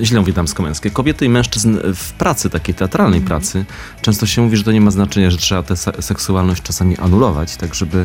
y, 0.02 0.06
źle 0.06 0.20
mówię 0.20 0.34
damsko-męskie, 0.34 0.92
kobiety 0.92 1.26
i 1.26 1.30
mężczyzn 1.30 1.78
w 1.96 2.12
pracy, 2.14 2.50
takiej 2.50 2.76
teatralnej 2.76 3.20
Mhm. 3.20 3.28
pracy, 3.28 3.66
często 4.02 4.26
się 4.26 4.42
mówi, 4.42 4.58
że 4.58 4.64
to 4.64 4.72
nie 4.72 4.82
ma 4.82 4.92
znaczenia, 4.92 5.32
że 5.32 5.38
trzeba 5.38 5.64
tę 5.64 5.78
se- 5.78 6.02
seksualność 6.02 6.62
czasami 6.64 6.98
anulować, 6.98 7.56
tak 7.56 7.76
żeby 7.76 7.98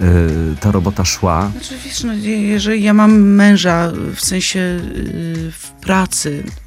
y, 0.00 0.56
ta 0.60 0.70
robota 0.72 1.04
szła. 1.04 1.50
Znaczy, 1.52 1.74
wiesz, 1.84 2.04
no, 2.04 2.12
je- 2.12 2.42
jeżeli 2.42 2.82
ja 2.82 2.94
mam 2.94 3.18
męża 3.20 3.92
w 4.16 4.20
sensie 4.20 4.60
y, 4.60 5.52
w 5.52 5.70
pracy 5.70 6.42
y, 6.46 6.65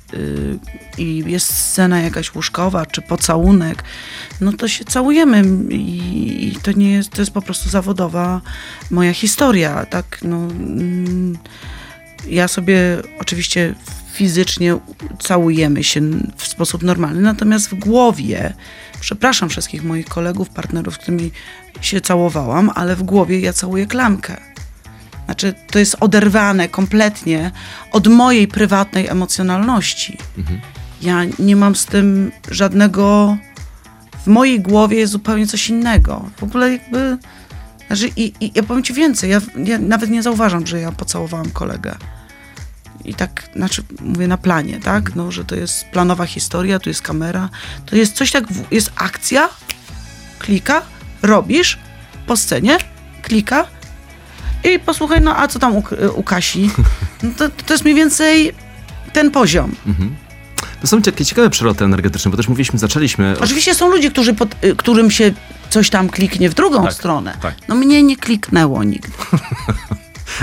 i 0.97 1.23
jest 1.27 1.53
scena 1.53 2.01
jakaś 2.01 2.35
łóżkowa 2.35 2.85
czy 2.85 3.01
pocałunek, 3.01 3.83
no 4.41 4.53
to 4.53 4.67
się 4.67 4.85
całujemy 4.85 5.43
i, 5.69 6.47
i 6.47 6.55
to 6.55 6.71
nie 6.71 6.91
jest, 6.91 7.09
to 7.09 7.21
jest 7.21 7.31
po 7.31 7.41
prostu 7.41 7.69
zawodowa 7.69 8.41
moja 8.91 9.13
historia, 9.13 9.85
tak, 9.85 10.19
no 10.23 10.37
mm, 10.37 11.37
ja 12.27 12.47
sobie 12.47 12.97
oczywiście 13.19 13.75
fizycznie 14.13 14.77
całujemy 15.19 15.83
się 15.83 16.01
w 16.37 16.47
sposób 16.47 16.83
normalny, 16.83 17.21
natomiast 17.21 17.69
w 17.69 17.75
głowie, 17.75 18.53
przepraszam 18.99 19.49
wszystkich 19.49 19.83
moich 19.83 20.05
kolegów, 20.05 20.49
partnerów, 20.49 20.93
z 20.93 20.97
którymi 20.97 21.31
się 21.81 22.01
całowałam, 22.01 22.71
ale 22.75 22.95
w 22.95 23.03
głowie 23.03 23.39
ja 23.39 23.53
całuję 23.53 23.85
klamkę. 23.85 24.48
Znaczy, 25.29 25.53
to 25.71 25.79
jest 25.79 25.95
oderwane 25.99 26.69
kompletnie 26.69 27.51
od 27.91 28.07
mojej 28.07 28.47
prywatnej 28.47 29.07
emocjonalności. 29.07 30.17
Ja 31.01 31.21
nie 31.39 31.55
mam 31.55 31.75
z 31.75 31.85
tym 31.85 32.31
żadnego. 32.51 33.37
W 34.25 34.27
mojej 34.27 34.59
głowie 34.59 34.97
jest 34.97 35.11
zupełnie 35.11 35.47
coś 35.47 35.69
innego. 35.69 36.29
W 36.37 36.43
ogóle 36.43 36.71
jakby. 36.71 37.17
Znaczy, 37.87 38.09
i, 38.15 38.33
i 38.39 38.51
ja 38.55 38.63
powiem 38.63 38.83
ci 38.83 38.93
więcej. 38.93 39.29
Ja, 39.29 39.41
ja 39.65 39.79
nawet 39.79 40.09
nie 40.09 40.23
zauważam, 40.23 40.67
że 40.67 40.79
ja 40.79 40.91
pocałowałam 40.91 41.49
kolegę. 41.49 41.95
I 43.05 43.13
tak, 43.13 43.49
znaczy, 43.55 43.83
mówię 44.01 44.27
na 44.27 44.37
planie, 44.37 44.79
tak? 44.79 45.15
No, 45.15 45.31
że 45.31 45.45
to 45.45 45.55
jest 45.55 45.85
planowa 45.85 46.25
historia, 46.25 46.79
tu 46.79 46.89
jest 46.89 47.01
kamera. 47.01 47.49
To 47.85 47.95
jest 47.95 48.15
coś 48.15 48.31
tak, 48.31 48.43
jest 48.71 48.91
akcja, 48.95 49.49
klika, 50.39 50.81
robisz 51.21 51.79
po 52.27 52.37
scenie, 52.37 52.77
klika 53.21 53.78
i 54.63 54.79
posłuchaj, 54.79 55.21
no 55.21 55.37
a 55.37 55.47
co 55.47 55.59
tam 55.59 55.75
u, 55.75 55.83
u 56.15 56.23
Kasi? 56.23 56.69
No 57.23 57.29
to, 57.37 57.49
to 57.49 57.73
jest 57.73 57.83
mniej 57.83 57.95
więcej 57.95 58.51
ten 59.13 59.31
poziom. 59.31 59.75
To 60.81 60.87
są 60.87 61.01
takie 61.01 61.25
ciekawe 61.25 61.49
przeloty 61.49 61.85
energetyczne, 61.85 62.31
bo 62.31 62.37
też 62.37 62.47
mówiliśmy, 62.47 62.79
zaczęliśmy... 62.79 63.31
Od... 63.37 63.41
Oczywiście 63.43 63.75
są 63.75 63.89
ludzie, 63.89 64.11
którzy 64.11 64.33
pod, 64.33 64.63
y, 64.63 64.75
którym 64.75 65.11
się 65.11 65.33
coś 65.69 65.89
tam 65.89 66.09
kliknie 66.09 66.49
w 66.49 66.53
drugą 66.53 66.83
Tak, 66.83 66.93
stronę. 66.93 67.37
tak. 67.41 67.55
No 67.67 67.75
mnie 67.75 68.03
nie 68.03 68.17
kliknęło 68.17 68.83
nigdy. 68.83 69.09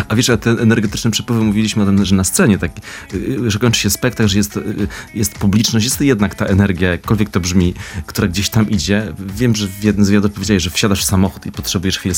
A 0.08 0.16
wiesz, 0.16 0.30
a 0.30 0.36
te 0.36 0.50
energetyczne 0.50 1.10
przepływy, 1.10 1.44
mówiliśmy 1.44 1.82
o 1.82 1.86
tym, 1.86 2.04
że 2.04 2.14
na 2.14 2.24
scenie, 2.24 2.58
tak, 2.58 2.70
y, 3.14 3.50
że 3.50 3.58
kończy 3.58 3.80
się 3.80 3.90
spektakl, 3.90 4.28
że 4.28 4.38
jest, 4.38 4.56
y, 4.56 4.88
jest 5.14 5.38
publiczność, 5.38 5.84
jest 5.84 6.00
jednak 6.00 6.34
ta 6.34 6.46
energia, 6.46 6.90
jakkolwiek 6.90 7.30
to 7.30 7.40
brzmi, 7.40 7.74
która 8.06 8.28
gdzieś 8.28 8.48
tam 8.50 8.70
idzie. 8.70 9.14
Wiem, 9.18 9.56
że 9.56 9.68
w 9.68 9.84
jednym 9.84 10.04
z 10.06 10.08
wywiadów 10.08 10.32
powiedziałeś, 10.32 10.62
że 10.62 10.70
wsiadasz 10.70 11.02
w 11.02 11.04
samochód 11.04 11.46
i 11.46 11.52
potrzebujesz 11.52 11.98
chwili, 11.98 12.14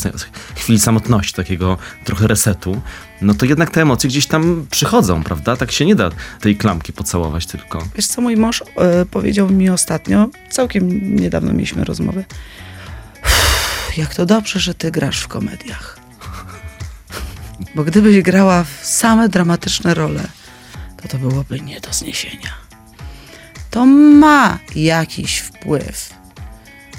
chwili 0.57 0.79
samotności, 0.79 1.35
takiego 1.35 1.79
trochę 2.05 2.27
resetu. 2.27 2.81
No 3.21 3.35
to 3.35 3.47
jednak 3.47 3.71
te 3.71 3.83
emocje 3.83 4.11
gdzieś 4.11 4.27
tam 4.27 4.67
przychodzą, 4.71 5.23
prawda? 5.23 5.57
Tak 5.57 5.73
się 5.73 5.87
nie 5.87 5.95
da 5.95 6.11
tej 6.41 6.57
klamki 6.57 6.93
pocałować 6.93 7.47
tylko. 7.47 7.89
Wiesz 7.97 8.07
co, 8.07 8.21
mój 8.21 8.37
mąż 8.37 8.63
e, 8.77 9.07
powiedział 9.07 9.51
mi 9.51 9.71
ostatnio, 9.71 10.29
całkiem 10.51 11.17
niedawno 11.17 11.53
mieliśmy 11.53 11.85
rozmowę, 11.85 12.25
"Uff, 13.23 13.97
jak 13.97 14.15
to 14.15 14.27
dobrze, 14.27 14.61
że 14.61 14.75
ty 14.75 14.91
grasz 14.91 15.21
w 15.21 15.29
komediach. 15.29 15.98
Bo 17.75 17.85
gdybyś 17.85 18.23
grała 18.23 18.65
w 18.65 18.87
same 18.87 19.29
dramatyczne 19.29 19.95
role, 19.95 20.29
to 21.03 21.09
to 21.09 21.19
byłoby 21.19 21.61
nie 21.61 21.81
do 21.81 21.93
zniesienia. 21.93 22.51
To 23.71 23.87
ma 23.87 24.59
jakiś 24.75 25.39
wpływ 25.39 26.15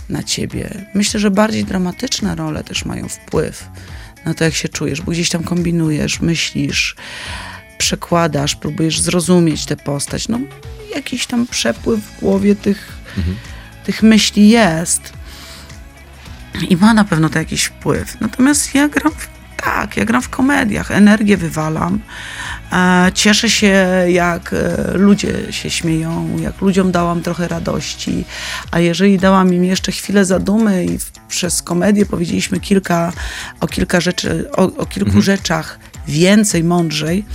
na 0.09 0.23
ciebie. 0.23 0.85
Myślę, 0.93 1.19
że 1.19 1.31
bardziej 1.31 1.65
dramatyczne 1.65 2.35
role 2.35 2.63
też 2.63 2.85
mają 2.85 3.07
wpływ 3.07 3.69
na 4.25 4.33
to, 4.33 4.43
jak 4.43 4.53
się 4.53 4.69
czujesz, 4.69 5.01
bo 5.01 5.11
gdzieś 5.11 5.29
tam 5.29 5.43
kombinujesz, 5.43 6.19
myślisz, 6.19 6.95
przekładasz, 7.77 8.55
próbujesz 8.55 9.01
zrozumieć 9.01 9.65
tę 9.65 9.77
postać. 9.77 10.27
No, 10.27 10.39
jakiś 10.95 11.27
tam 11.27 11.47
przepływ 11.47 11.99
w 11.99 12.19
głowie 12.19 12.55
tych, 12.55 12.97
tych 13.85 14.03
myśli 14.03 14.49
jest. 14.49 15.13
I 16.69 16.77
ma 16.77 16.93
na 16.93 17.03
pewno 17.03 17.29
to 17.29 17.39
jakiś 17.39 17.63
wpływ. 17.63 18.21
Natomiast 18.21 18.75
ja 18.75 18.89
gram 18.89 19.13
w, 19.13 19.38
tak, 19.61 19.97
ja 19.97 20.05
gram 20.05 20.21
w 20.21 20.29
komediach, 20.29 20.91
energię 20.91 21.37
wywalam. 21.37 21.99
E, 22.71 23.11
cieszę 23.13 23.49
się, 23.49 23.85
jak 24.07 24.53
e, 24.53 24.93
ludzie 24.93 25.53
się 25.53 25.69
śmieją, 25.69 26.37
jak 26.41 26.61
ludziom 26.61 26.91
dałam 26.91 27.21
trochę 27.21 27.47
radości. 27.47 28.25
A 28.71 28.79
jeżeli 28.79 29.17
dałam 29.17 29.53
im 29.53 29.65
jeszcze 29.65 29.91
chwilę 29.91 30.25
zadumy 30.25 30.85
i 30.85 30.97
przez 31.27 31.61
komedię 31.61 32.05
powiedzieliśmy 32.05 32.59
kilka, 32.59 33.13
o 33.59 33.67
kilka 33.67 34.01
rzeczy, 34.01 34.51
o, 34.51 34.63
o 34.63 34.85
kilku 34.85 35.21
rzeczach 35.21 35.79
więcej, 36.07 36.63
mądrzej, 36.63 37.25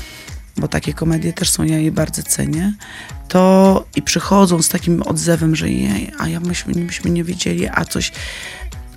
bo 0.56 0.68
takie 0.68 0.92
komedie 0.92 1.32
też 1.32 1.50
są, 1.50 1.64
ja 1.64 1.78
je 1.78 1.92
bardzo 1.92 2.22
cenię, 2.22 2.72
to 3.28 3.84
i 3.96 4.02
przychodzą 4.02 4.62
z 4.62 4.68
takim 4.68 5.02
odzewem, 5.02 5.56
że 5.56 5.70
jej, 5.70 6.10
a 6.18 6.28
ja 6.28 6.40
myśmy, 6.40 6.74
myśmy 6.74 7.10
nie 7.10 7.24
wiedzieli, 7.24 7.68
a 7.68 7.84
coś, 7.84 8.12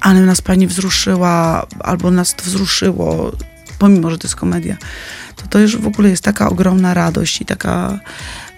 ale 0.02 0.22
nas 0.22 0.42
pani 0.42 0.68
wzruszyła, 0.68 1.68
albo 1.80 2.12
nas 2.12 2.36
to 2.36 2.44
wzruszyło, 2.44 3.32
pomimo, 3.80 4.12
że 4.12 4.18
to 4.18 4.28
jest 4.28 4.36
komedia, 4.36 4.78
to 5.36 5.48
to 5.48 5.60
już 5.60 5.78
w 5.78 5.88
ogóle 5.88 6.10
jest 6.10 6.24
taka 6.24 6.50
ogromna 6.50 6.94
radość 6.94 7.42
i 7.42 7.46
taka, 7.46 8.00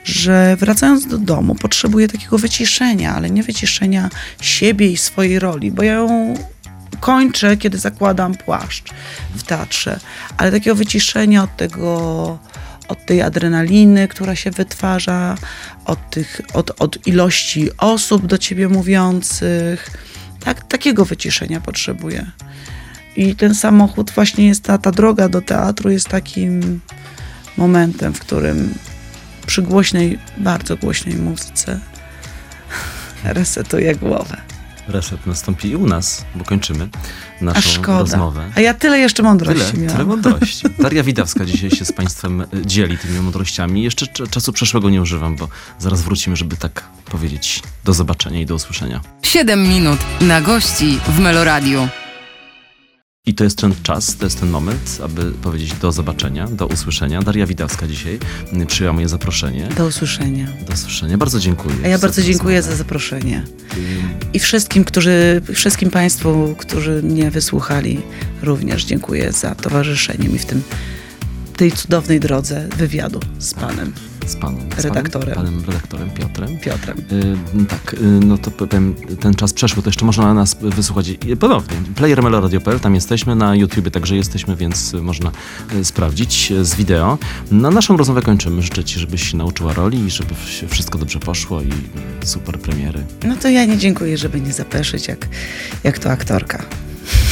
że 0.03 0.57
wracając 0.59 1.07
do 1.07 1.17
domu 1.17 1.55
potrzebuję 1.55 2.07
takiego 2.07 2.37
wyciszenia, 2.37 3.15
ale 3.15 3.29
nie 3.29 3.43
wyciszenia 3.43 4.09
siebie 4.41 4.91
i 4.91 4.97
swojej 4.97 5.39
roli, 5.39 5.71
bo 5.71 5.83
ja 5.83 5.93
ją 5.93 6.33
kończę, 6.99 7.57
kiedy 7.57 7.77
zakładam 7.77 8.35
płaszcz 8.35 8.89
w 9.35 9.43
teatrze, 9.43 9.99
ale 10.37 10.51
takiego 10.51 10.75
wyciszenia 10.75 11.43
od 11.43 11.57
tego, 11.57 12.39
od 12.87 13.05
tej 13.05 13.21
adrenaliny, 13.21 14.07
która 14.07 14.35
się 14.35 14.51
wytwarza, 14.51 15.35
od, 15.85 16.09
tych, 16.09 16.41
od, 16.53 16.81
od 16.81 17.07
ilości 17.07 17.69
osób 17.77 18.25
do 18.25 18.37
ciebie 18.37 18.67
mówiących. 18.67 19.91
Tak, 20.39 20.63
takiego 20.67 21.05
wyciszenia 21.05 21.61
potrzebuję. 21.61 22.31
I 23.15 23.35
ten 23.35 23.55
samochód 23.55 24.11
właśnie 24.11 24.47
jest, 24.47 24.63
ta, 24.63 24.77
ta 24.77 24.91
droga 24.91 25.29
do 25.29 25.41
teatru 25.41 25.89
jest 25.89 26.07
takim 26.07 26.79
momentem, 27.57 28.13
w 28.13 28.19
którym 28.19 28.73
przy 29.45 29.61
głośnej, 29.61 30.19
bardzo 30.37 30.77
głośnej 30.77 31.15
muzyce 31.15 31.79
resetuję 33.23 33.95
głowę. 33.95 34.48
Reset 34.89 35.25
nastąpi 35.27 35.67
i 35.69 35.75
u 35.75 35.87
nas, 35.87 36.25
bo 36.35 36.43
kończymy 36.45 36.89
A 37.41 37.43
naszą 37.43 37.69
szkoda. 37.69 37.99
rozmowę. 37.99 38.51
A 38.55 38.61
ja 38.61 38.73
tyle 38.73 38.99
jeszcze 38.99 39.23
mądrości 39.23 39.65
Tyle, 39.71 39.77
miałam. 39.83 39.97
tyle 39.97 40.05
mądrości. 40.09 40.67
Daria 40.83 41.03
Widawska 41.03 41.45
dzisiaj 41.45 41.71
się 41.71 41.85
z 41.85 41.91
Państwem 41.91 42.45
dzieli 42.65 42.97
tymi 42.97 43.19
mądrościami. 43.19 43.83
Jeszcze 43.83 44.05
cz- 44.05 44.29
czasu 44.29 44.53
przeszłego 44.53 44.89
nie 44.89 45.01
używam, 45.01 45.35
bo 45.35 45.47
zaraz 45.79 46.01
wrócimy, 46.01 46.35
żeby 46.35 46.57
tak 46.57 46.83
powiedzieć 47.05 47.63
do 47.85 47.93
zobaczenia 47.93 48.41
i 48.41 48.45
do 48.45 48.55
usłyszenia. 48.55 49.01
7 49.23 49.63
minut 49.67 49.99
na 50.21 50.41
gości 50.41 50.99
w 51.07 51.19
Meloradiu. 51.19 51.87
I 53.29 53.33
to 53.33 53.43
jest 53.43 53.57
ten 53.57 53.73
czas, 53.83 54.15
to 54.15 54.25
jest 54.25 54.39
ten 54.39 54.49
moment, 54.49 54.99
aby 55.03 55.31
powiedzieć 55.31 55.73
do 55.73 55.91
zobaczenia, 55.91 56.47
do 56.47 56.67
usłyszenia. 56.67 57.21
Daria 57.21 57.45
Widawska 57.45 57.87
dzisiaj 57.87 58.19
przyjęła 58.67 58.93
moje 58.93 59.09
zaproszenie. 59.09 59.69
Do 59.77 59.85
usłyszenia. 59.85 60.47
Do 60.67 60.73
usłyszenia. 60.73 61.17
Bardzo 61.17 61.39
dziękuję. 61.39 61.75
A 61.83 61.87
ja 61.87 61.99
bardzo 61.99 62.21
dziękuję 62.21 62.55
rozmowę. 62.57 62.77
za 62.77 62.83
zaproszenie. 62.83 63.43
I 64.33 64.39
wszystkim, 64.39 64.83
którzy, 64.83 65.41
wszystkim 65.53 65.89
Państwu, 65.89 66.55
którzy 66.57 67.03
mnie 67.03 67.31
wysłuchali, 67.31 68.01
również 68.41 68.85
dziękuję 68.85 69.31
za 69.31 69.55
towarzyszenie 69.55 70.29
mi 70.29 70.39
w 70.39 70.45
tym, 70.45 70.61
tej 71.57 71.71
cudownej 71.71 72.19
drodze 72.19 72.67
wywiadu 72.77 73.19
z 73.39 73.53
Panem 73.53 73.93
Z 74.29 74.35
panem, 74.35 74.61
z 74.77 74.85
redaktorem. 74.85 75.35
Panem, 75.35 75.53
panem 75.53 75.65
redaktorem 75.65 76.09
Piotrem. 76.09 76.57
Piotrem. 76.57 76.97
Y, 76.97 77.65
tak, 77.65 77.93
y, 77.93 77.97
no 78.01 78.37
to 78.37 78.51
powiem, 78.51 78.95
ten 79.19 79.33
czas 79.33 79.53
przeszły, 79.53 79.83
to 79.83 79.89
jeszcze 79.89 80.05
można 80.05 80.33
nas 80.33 80.55
wysłuchać 80.61 81.11
ponownie. 81.39 81.77
Player 81.95 82.23
Meloradio.pl, 82.23 82.79
tam 82.79 82.95
jesteśmy, 82.95 83.35
na 83.35 83.55
YouTubie 83.55 83.91
także 83.91 84.15
jesteśmy, 84.15 84.55
więc 84.55 84.93
można 84.93 85.31
y, 85.75 85.85
sprawdzić 85.85 86.53
z 86.61 86.75
wideo. 86.75 87.17
Na 87.51 87.71
naszą 87.71 87.97
rozmowę 87.97 88.21
kończymy. 88.21 88.61
Życzę 88.61 88.83
Ci, 88.83 88.99
żebyś 88.99 89.31
się 89.31 89.37
nauczyła 89.37 89.73
roli 89.73 89.99
i 89.99 90.09
żeby 90.09 90.35
wszystko 90.67 90.99
dobrze 90.99 91.19
poszło 91.19 91.61
i 91.61 91.69
super 92.25 92.59
premiery. 92.59 93.03
No 93.23 93.35
to 93.35 93.49
ja 93.49 93.65
nie 93.65 93.77
dziękuję, 93.77 94.17
żeby 94.17 94.41
nie 94.41 94.53
zapeszyć, 94.53 95.07
jak, 95.07 95.27
jak 95.83 95.99
to 95.99 96.11
aktorka. 96.11 96.65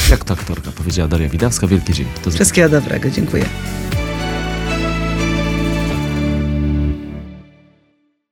Jak 0.09 0.23
to 0.23 0.33
aktorka 0.33 0.71
powiedziała 0.71 1.07
Daria 1.07 1.29
Widawska, 1.29 1.67
wielkie 1.67 1.93
dzięki. 1.93 2.11
Do. 2.25 2.31
Wszystkiego 2.31 2.69
dobrego, 2.69 3.09
dziękuję. 3.09 3.45